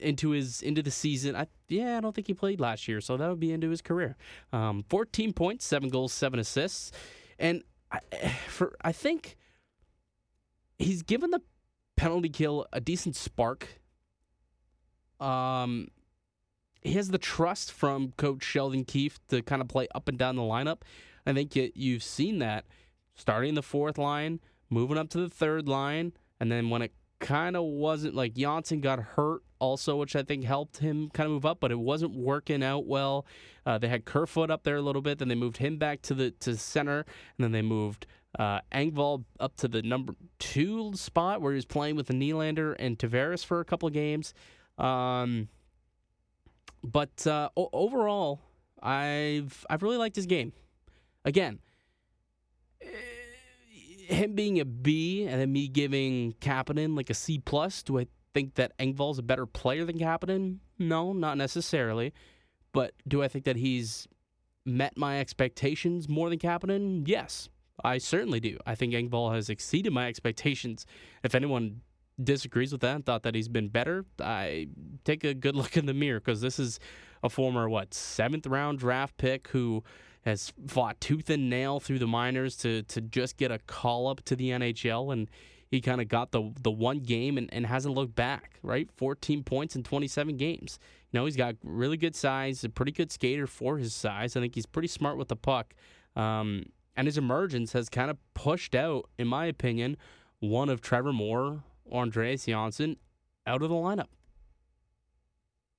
into 0.00 0.30
his 0.30 0.62
into 0.62 0.82
the 0.82 0.90
season. 0.90 1.36
I 1.36 1.46
yeah, 1.68 1.98
I 1.98 2.00
don't 2.00 2.14
think 2.14 2.26
he 2.26 2.34
played 2.34 2.60
last 2.60 2.88
year, 2.88 3.00
so 3.00 3.16
that 3.16 3.28
would 3.28 3.40
be 3.40 3.52
into 3.52 3.70
his 3.70 3.82
career. 3.82 4.16
Um, 4.52 4.84
14 4.88 5.32
points, 5.32 5.64
seven 5.66 5.88
goals, 5.88 6.12
seven 6.12 6.40
assists, 6.40 6.92
and 7.38 7.62
I, 7.92 8.00
for 8.48 8.76
I 8.82 8.92
think 8.92 9.36
he's 10.78 11.02
given 11.02 11.30
the 11.30 11.42
penalty 11.96 12.28
kill 12.28 12.66
a 12.72 12.80
decent 12.80 13.16
spark. 13.16 13.80
Um, 15.20 15.88
he 16.82 16.92
has 16.92 17.08
the 17.08 17.18
trust 17.18 17.72
from 17.72 18.12
Coach 18.16 18.42
Sheldon 18.42 18.84
Keefe 18.84 19.18
to 19.28 19.42
kind 19.42 19.60
of 19.60 19.68
play 19.68 19.86
up 19.94 20.08
and 20.08 20.18
down 20.18 20.36
the 20.36 20.42
lineup. 20.42 20.78
I 21.26 21.34
think 21.34 21.54
you've 21.54 22.02
seen 22.02 22.38
that 22.38 22.64
starting 23.20 23.54
the 23.54 23.62
fourth 23.62 23.98
line, 23.98 24.40
moving 24.70 24.98
up 24.98 25.08
to 25.10 25.18
the 25.18 25.28
third 25.28 25.68
line, 25.68 26.12
and 26.40 26.50
then 26.50 26.70
when 26.70 26.82
it 26.82 26.92
kind 27.20 27.54
of 27.54 27.64
wasn't 27.64 28.14
like 28.14 28.34
Johnsson 28.34 28.80
got 28.80 28.98
hurt 28.98 29.42
also, 29.58 29.96
which 29.96 30.16
I 30.16 30.22
think 30.22 30.44
helped 30.44 30.78
him 30.78 31.10
kind 31.10 31.26
of 31.26 31.32
move 31.32 31.46
up, 31.46 31.60
but 31.60 31.70
it 31.70 31.78
wasn't 31.78 32.14
working 32.14 32.62
out 32.62 32.86
well. 32.86 33.26
Uh, 33.66 33.78
they 33.78 33.88
had 33.88 34.06
Kerfoot 34.06 34.50
up 34.50 34.64
there 34.64 34.76
a 34.76 34.82
little 34.82 35.02
bit, 35.02 35.18
then 35.18 35.28
they 35.28 35.34
moved 35.34 35.58
him 35.58 35.76
back 35.76 36.02
to 36.02 36.14
the 36.14 36.30
to 36.32 36.56
center, 36.56 37.04
and 37.36 37.44
then 37.44 37.52
they 37.52 37.62
moved 37.62 38.06
uh, 38.38 38.60
Engvall 38.72 39.24
up 39.38 39.56
to 39.56 39.68
the 39.68 39.82
number 39.82 40.14
two 40.38 40.92
spot 40.94 41.42
where 41.42 41.52
he 41.52 41.56
was 41.56 41.66
playing 41.66 41.96
with 41.96 42.06
the 42.06 42.14
Nylander 42.14 42.74
and 42.78 42.98
Tavares 42.98 43.44
for 43.44 43.60
a 43.60 43.64
couple 43.64 43.86
of 43.86 43.92
games. 43.92 44.32
Um, 44.78 45.48
but 46.82 47.26
uh, 47.26 47.50
o- 47.56 47.68
overall, 47.72 48.40
I've 48.82 49.66
I've 49.68 49.82
really 49.82 49.98
liked 49.98 50.16
his 50.16 50.26
game. 50.26 50.52
Again, 51.24 51.58
him 54.10 54.34
being 54.34 54.60
a 54.60 54.64
B 54.64 55.26
and 55.26 55.40
then 55.40 55.52
me 55.52 55.68
giving 55.68 56.34
Kapanen 56.40 56.96
like 56.96 57.10
a 57.10 57.14
C 57.14 57.38
plus. 57.38 57.82
Do 57.82 57.98
I 57.98 58.06
think 58.34 58.54
that 58.54 58.76
Engvall's 58.78 59.18
a 59.18 59.22
better 59.22 59.46
player 59.46 59.84
than 59.84 59.98
Kapanen? 59.98 60.58
No, 60.78 61.12
not 61.12 61.36
necessarily. 61.36 62.12
But 62.72 62.92
do 63.06 63.22
I 63.22 63.28
think 63.28 63.44
that 63.44 63.56
he's 63.56 64.06
met 64.64 64.96
my 64.96 65.20
expectations 65.20 66.08
more 66.08 66.28
than 66.28 66.38
Kapanen? 66.38 67.04
Yes, 67.06 67.48
I 67.82 67.98
certainly 67.98 68.40
do. 68.40 68.58
I 68.66 68.74
think 68.74 68.92
Engvall 68.92 69.34
has 69.34 69.48
exceeded 69.48 69.92
my 69.92 70.06
expectations. 70.08 70.86
If 71.22 71.34
anyone 71.34 71.80
disagrees 72.22 72.72
with 72.72 72.82
that 72.82 72.94
and 72.94 73.06
thought 73.06 73.22
that 73.22 73.34
he's 73.34 73.48
been 73.48 73.68
better, 73.68 74.04
I 74.20 74.68
take 75.04 75.24
a 75.24 75.34
good 75.34 75.56
look 75.60 75.76
in 75.76 75.86
the 75.86 75.94
mirror 75.94 76.20
because 76.20 76.40
this 76.40 76.58
is 76.58 76.78
a 77.22 77.28
former 77.28 77.68
what 77.68 77.92
seventh 77.92 78.46
round 78.46 78.78
draft 78.78 79.16
pick 79.16 79.48
who 79.48 79.82
has 80.24 80.52
fought 80.66 81.00
tooth 81.00 81.30
and 81.30 81.48
nail 81.48 81.80
through 81.80 81.98
the 81.98 82.06
minors 82.06 82.56
to 82.56 82.82
to 82.84 83.00
just 83.00 83.36
get 83.36 83.50
a 83.50 83.58
call 83.58 84.06
up 84.06 84.22
to 84.24 84.36
the 84.36 84.50
NHL 84.50 85.12
and 85.12 85.30
he 85.70 85.80
kind 85.80 86.00
of 86.00 86.08
got 86.08 86.32
the 86.32 86.52
the 86.62 86.70
one 86.70 86.98
game 86.98 87.38
and, 87.38 87.52
and 87.52 87.66
hasn't 87.66 87.94
looked 87.94 88.14
back, 88.14 88.58
right? 88.62 88.90
14 88.96 89.44
points 89.44 89.76
in 89.76 89.82
27 89.82 90.36
games. 90.36 90.78
You 91.10 91.20
know, 91.20 91.24
he's 91.24 91.36
got 91.36 91.54
really 91.62 91.96
good 91.96 92.16
size, 92.16 92.64
a 92.64 92.68
pretty 92.68 92.92
good 92.92 93.12
skater 93.12 93.46
for 93.46 93.78
his 93.78 93.94
size. 93.94 94.36
I 94.36 94.40
think 94.40 94.54
he's 94.54 94.66
pretty 94.66 94.88
smart 94.88 95.16
with 95.16 95.28
the 95.28 95.36
puck. 95.36 95.74
Um, 96.16 96.66
and 96.96 97.06
his 97.06 97.16
emergence 97.16 97.72
has 97.72 97.88
kind 97.88 98.10
of 98.10 98.18
pushed 98.34 98.74
out, 98.74 99.08
in 99.16 99.28
my 99.28 99.46
opinion, 99.46 99.96
one 100.40 100.68
of 100.68 100.80
Trevor 100.80 101.12
Moore 101.12 101.62
or 101.84 102.02
Andreas 102.02 102.46
Johnsson 102.46 102.96
out 103.46 103.62
of 103.62 103.68
the 103.68 103.74
lineup. 103.74 104.08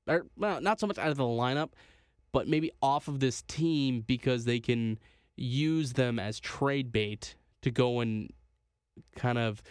Or, 0.07 0.25
well, 0.37 0.61
not 0.61 0.79
so 0.79 0.87
much 0.87 0.97
out 0.97 1.09
of 1.09 1.17
the 1.17 1.23
lineup, 1.23 1.69
but 2.33 2.47
maybe 2.47 2.71
off 2.81 3.07
of 3.07 3.19
this 3.19 3.41
team 3.43 4.01
because 4.01 4.45
they 4.45 4.59
can 4.59 4.97
use 5.35 5.93
them 5.93 6.19
as 6.19 6.39
trade 6.39 6.91
bait 6.91 7.35
to 7.61 7.71
go 7.71 7.99
and 7.99 8.31
kind 9.15 9.37
of 9.37 9.61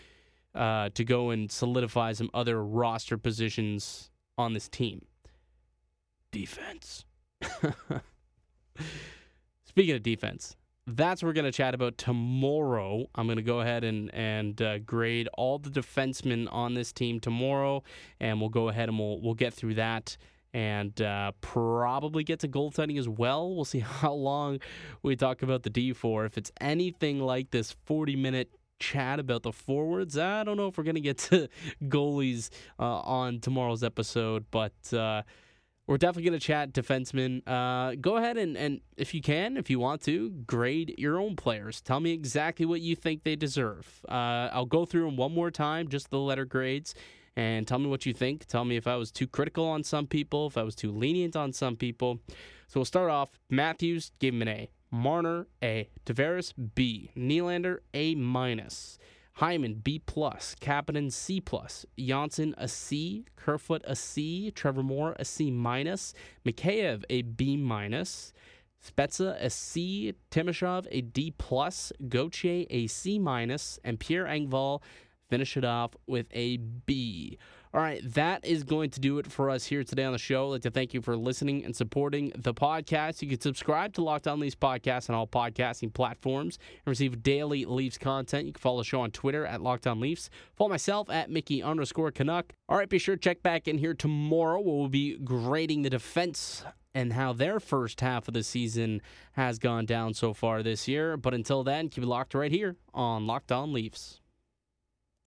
uh, 0.55 0.91
to 0.95 1.05
go 1.05 1.31
and 1.31 1.51
solidify 1.51 2.13
some 2.13 2.31
other 2.35 2.63
roster 2.65 3.17
positions 3.17 4.11
on 4.39 4.53
this 4.53 4.69
team. 4.69 5.07
defense. 6.33 7.05
Speaking 9.65 9.95
of 9.95 10.03
defense, 10.03 10.57
that's 10.87 11.23
what 11.23 11.29
we're 11.29 11.35
going 11.35 11.45
to 11.45 11.53
chat 11.53 11.75
about 11.75 11.99
tomorrow. 11.99 13.07
I'm 13.15 13.27
going 13.27 13.37
to 13.37 13.43
go 13.43 13.61
ahead 13.61 13.85
and 13.85 14.13
and 14.15 14.61
uh, 14.61 14.79
grade 14.79 15.29
all 15.35 15.59
the 15.59 15.71
defensemen 15.71 16.49
on 16.51 16.75
this 16.75 16.93
team 16.93 17.21
tomorrow, 17.21 17.83
and 18.19 18.41
we'll 18.41 18.51
go 18.51 18.69
ahead 18.69 18.89
and 18.89 18.99
we'll 18.99 19.21
we'll 19.21 19.35
get 19.35 19.55
through 19.55 19.75
that 19.75 20.17
and 20.53 21.01
uh, 21.01 21.33
probably 21.41 22.25
get 22.25 22.41
to 22.41 22.49
goaltending 22.49 22.99
as 22.99 23.09
well. 23.09 23.55
We'll 23.55 23.65
see 23.65 23.79
how 24.01 24.13
long 24.13 24.61
we 25.03 25.17
talk 25.17 25.43
about 25.43 25.63
the 25.63 25.71
D 25.71 25.93
for. 25.93 26.25
If 26.25 26.37
it's 26.39 26.53
anything 26.61 27.21
like 27.21 27.51
this 27.51 27.77
40 27.87 28.17
minute 28.17 28.51
chat 28.79 29.21
about 29.21 29.43
the 29.43 29.53
forwards, 29.53 30.17
I 30.17 30.45
don't 30.45 30.57
know 30.57 30.69
if 30.69 30.79
we're 30.79 30.85
going 30.85 30.95
to 30.95 31.01
get 31.01 31.19
to 31.19 31.49
goalies 31.85 32.51
uh, 32.79 33.01
on 33.01 33.41
tomorrow's 33.41 33.83
episode, 33.83 34.47
but. 34.51 34.93
Uh, 34.93 35.23
we're 35.87 35.99
definitely 35.99 36.31
going 36.31 36.39
to 36.39 36.47
chat 36.47 36.73
defensemen. 36.73 37.43
Uh, 37.49 37.97
go 38.01 38.17
ahead 38.17 38.37
and, 38.37 38.57
and, 38.57 38.81
if 38.97 39.13
you 39.13 39.21
can, 39.21 39.57
if 39.57 39.69
you 39.69 39.81
want 39.81 40.01
to, 40.03 40.31
grade 40.47 40.95
your 40.99 41.19
own 41.19 41.35
players. 41.35 41.81
Tell 41.81 41.99
me 41.99 42.13
exactly 42.13 42.65
what 42.65 42.81
you 42.81 42.95
think 42.95 43.25
they 43.25 43.35
deserve. 43.35 44.01
Uh, 44.09 44.51
I'll 44.53 44.67
go 44.67 44.85
through 44.85 45.07
them 45.07 45.17
one 45.17 45.35
more 45.35 45.51
time, 45.51 45.89
just 45.89 46.11
the 46.11 46.21
letter 46.21 46.45
grades, 46.45 46.95
and 47.37 47.67
tell 47.67 47.79
me 47.79 47.89
what 47.89 48.07
you 48.07 48.13
think. 48.13 48.47
Tell 48.47 48.65
me 48.65 48.77
if 48.77 48.87
I 48.87 48.97
was 48.97 49.11
too 49.11 49.27
critical 49.27 49.67
on 49.67 49.83
some 49.83 50.07
people, 50.07 50.47
if 50.47 50.57
I 50.57 50.63
was 50.63 50.75
too 50.75 50.91
lenient 50.91 51.37
on 51.37 51.53
some 51.53 51.77
people. 51.77 52.21
So 52.69 52.81
we'll 52.81 52.85
start 52.85 53.11
off. 53.11 53.39
Matthews 53.49 54.13
gave 54.19 54.35
him 54.35 54.43
an 54.43 54.49
A. 54.49 54.71
Marner 54.91 55.47
A. 55.63 55.89
Tavares 56.05 56.53
B. 56.75 57.11
Nylander 57.17 57.79
A 57.95 58.15
minus. 58.15 58.99
Hyman 59.35 59.81
B 59.83 60.03
plus, 60.05 60.55
Kapanen 60.61 61.11
C 61.11 61.41
plus, 61.41 61.87
Johnsson 61.99 62.55
a 62.59 62.69
C, 62.69 63.25
Kerfoot 63.37 63.81
a 63.87 63.97
C, 63.97 64.51
Trevor 64.51 64.83
Moore 64.83 65.17
a 65.19 65.25
C 65.25 65.51
minus, 65.51 66.13
Mikheyev 66.45 67.05
a 67.09 67.23
B 67.23 67.57
minus, 67.57 68.35
Spezza 68.85 69.43
a 69.43 69.49
C, 69.49 70.13
Timashov 70.31 70.87
a 70.91 71.01
D 71.01 71.33
plus, 71.39 71.91
Gauthier 72.07 72.67
a 72.69 72.87
C 72.87 73.19
minus, 73.19 73.79
and 73.83 73.99
Pierre 73.99 74.27
Engvall 74.27 74.83
finish 75.31 75.57
it 75.57 75.65
off 75.65 75.93
with 76.07 76.27
a 76.33 76.59
B. 76.59 77.39
All 77.73 77.81
right, 77.81 78.03
that 78.15 78.45
is 78.45 78.65
going 78.65 78.91
to 78.91 79.01
do 79.01 79.19
it 79.19 79.31
for 79.31 79.49
us 79.49 79.65
here 79.65 79.85
today 79.85 80.03
on 80.03 80.11
the 80.11 80.19
show. 80.19 80.49
I'd 80.49 80.51
like 80.51 80.63
to 80.63 80.73
thank 80.73 80.93
you 80.93 81.01
for 81.01 81.17
listening 81.17 81.65
and 81.65 81.75
supporting 81.75 82.33
the 82.37 82.53
podcast. 82.53 83.23
You 83.23 83.29
can 83.29 83.41
subscribe 83.41 83.93
to 83.93 84.03
Locked 84.03 84.27
On 84.27 84.41
Leafs 84.41 84.57
podcast 84.57 85.09
on 85.09 85.15
all 85.15 85.29
podcasting 85.29 85.95
platforms 85.95 86.59
and 86.85 86.91
receive 86.91 87.23
daily 87.23 87.65
Leafs 87.65 87.97
content. 87.97 88.47
You 88.47 88.53
can 88.55 88.61
follow 88.61 88.79
the 88.79 88.85
show 88.85 89.03
on 89.03 89.13
Twitter 89.13 89.47
at 89.47 89.63
Locked 89.63 89.87
On 89.87 90.01
Leafs. 90.01 90.31
Follow 90.57 90.71
myself 90.71 91.09
at 91.11 91.31
Mickey 91.31 91.63
underscore 91.63 92.11
Canuck. 92.11 92.55
All 92.69 92.77
right, 92.77 92.89
be 92.89 92.99
sure 92.99 93.15
to 93.15 93.21
check 93.21 93.41
back 93.41 93.69
in 93.69 93.79
here 93.79 93.95
tomorrow 93.95 94.61
where 94.61 94.75
we'll 94.75 94.89
be 94.89 95.17
grading 95.19 95.83
the 95.83 95.91
defense 95.91 96.65
and 96.93 97.13
how 97.13 97.33
their 97.33 97.61
first 97.61 98.01
half 98.01 98.27
of 98.27 98.35
the 98.35 98.43
season 98.43 99.01
has 99.35 99.61
gone 99.61 99.87
down 99.87 100.13
so 100.13 100.35
far 100.35 100.65
this 100.65 100.89
year. 100.89 101.17
But 101.17 101.35
until 101.35 101.63
then, 101.63 101.89
keep 101.89 102.03
it 102.03 102.09
locked 102.09 102.35
right 102.35 102.51
here 102.51 102.75
on 102.93 103.29
Locked 103.29 103.53
On 103.53 103.73
Leafs. 103.73 104.20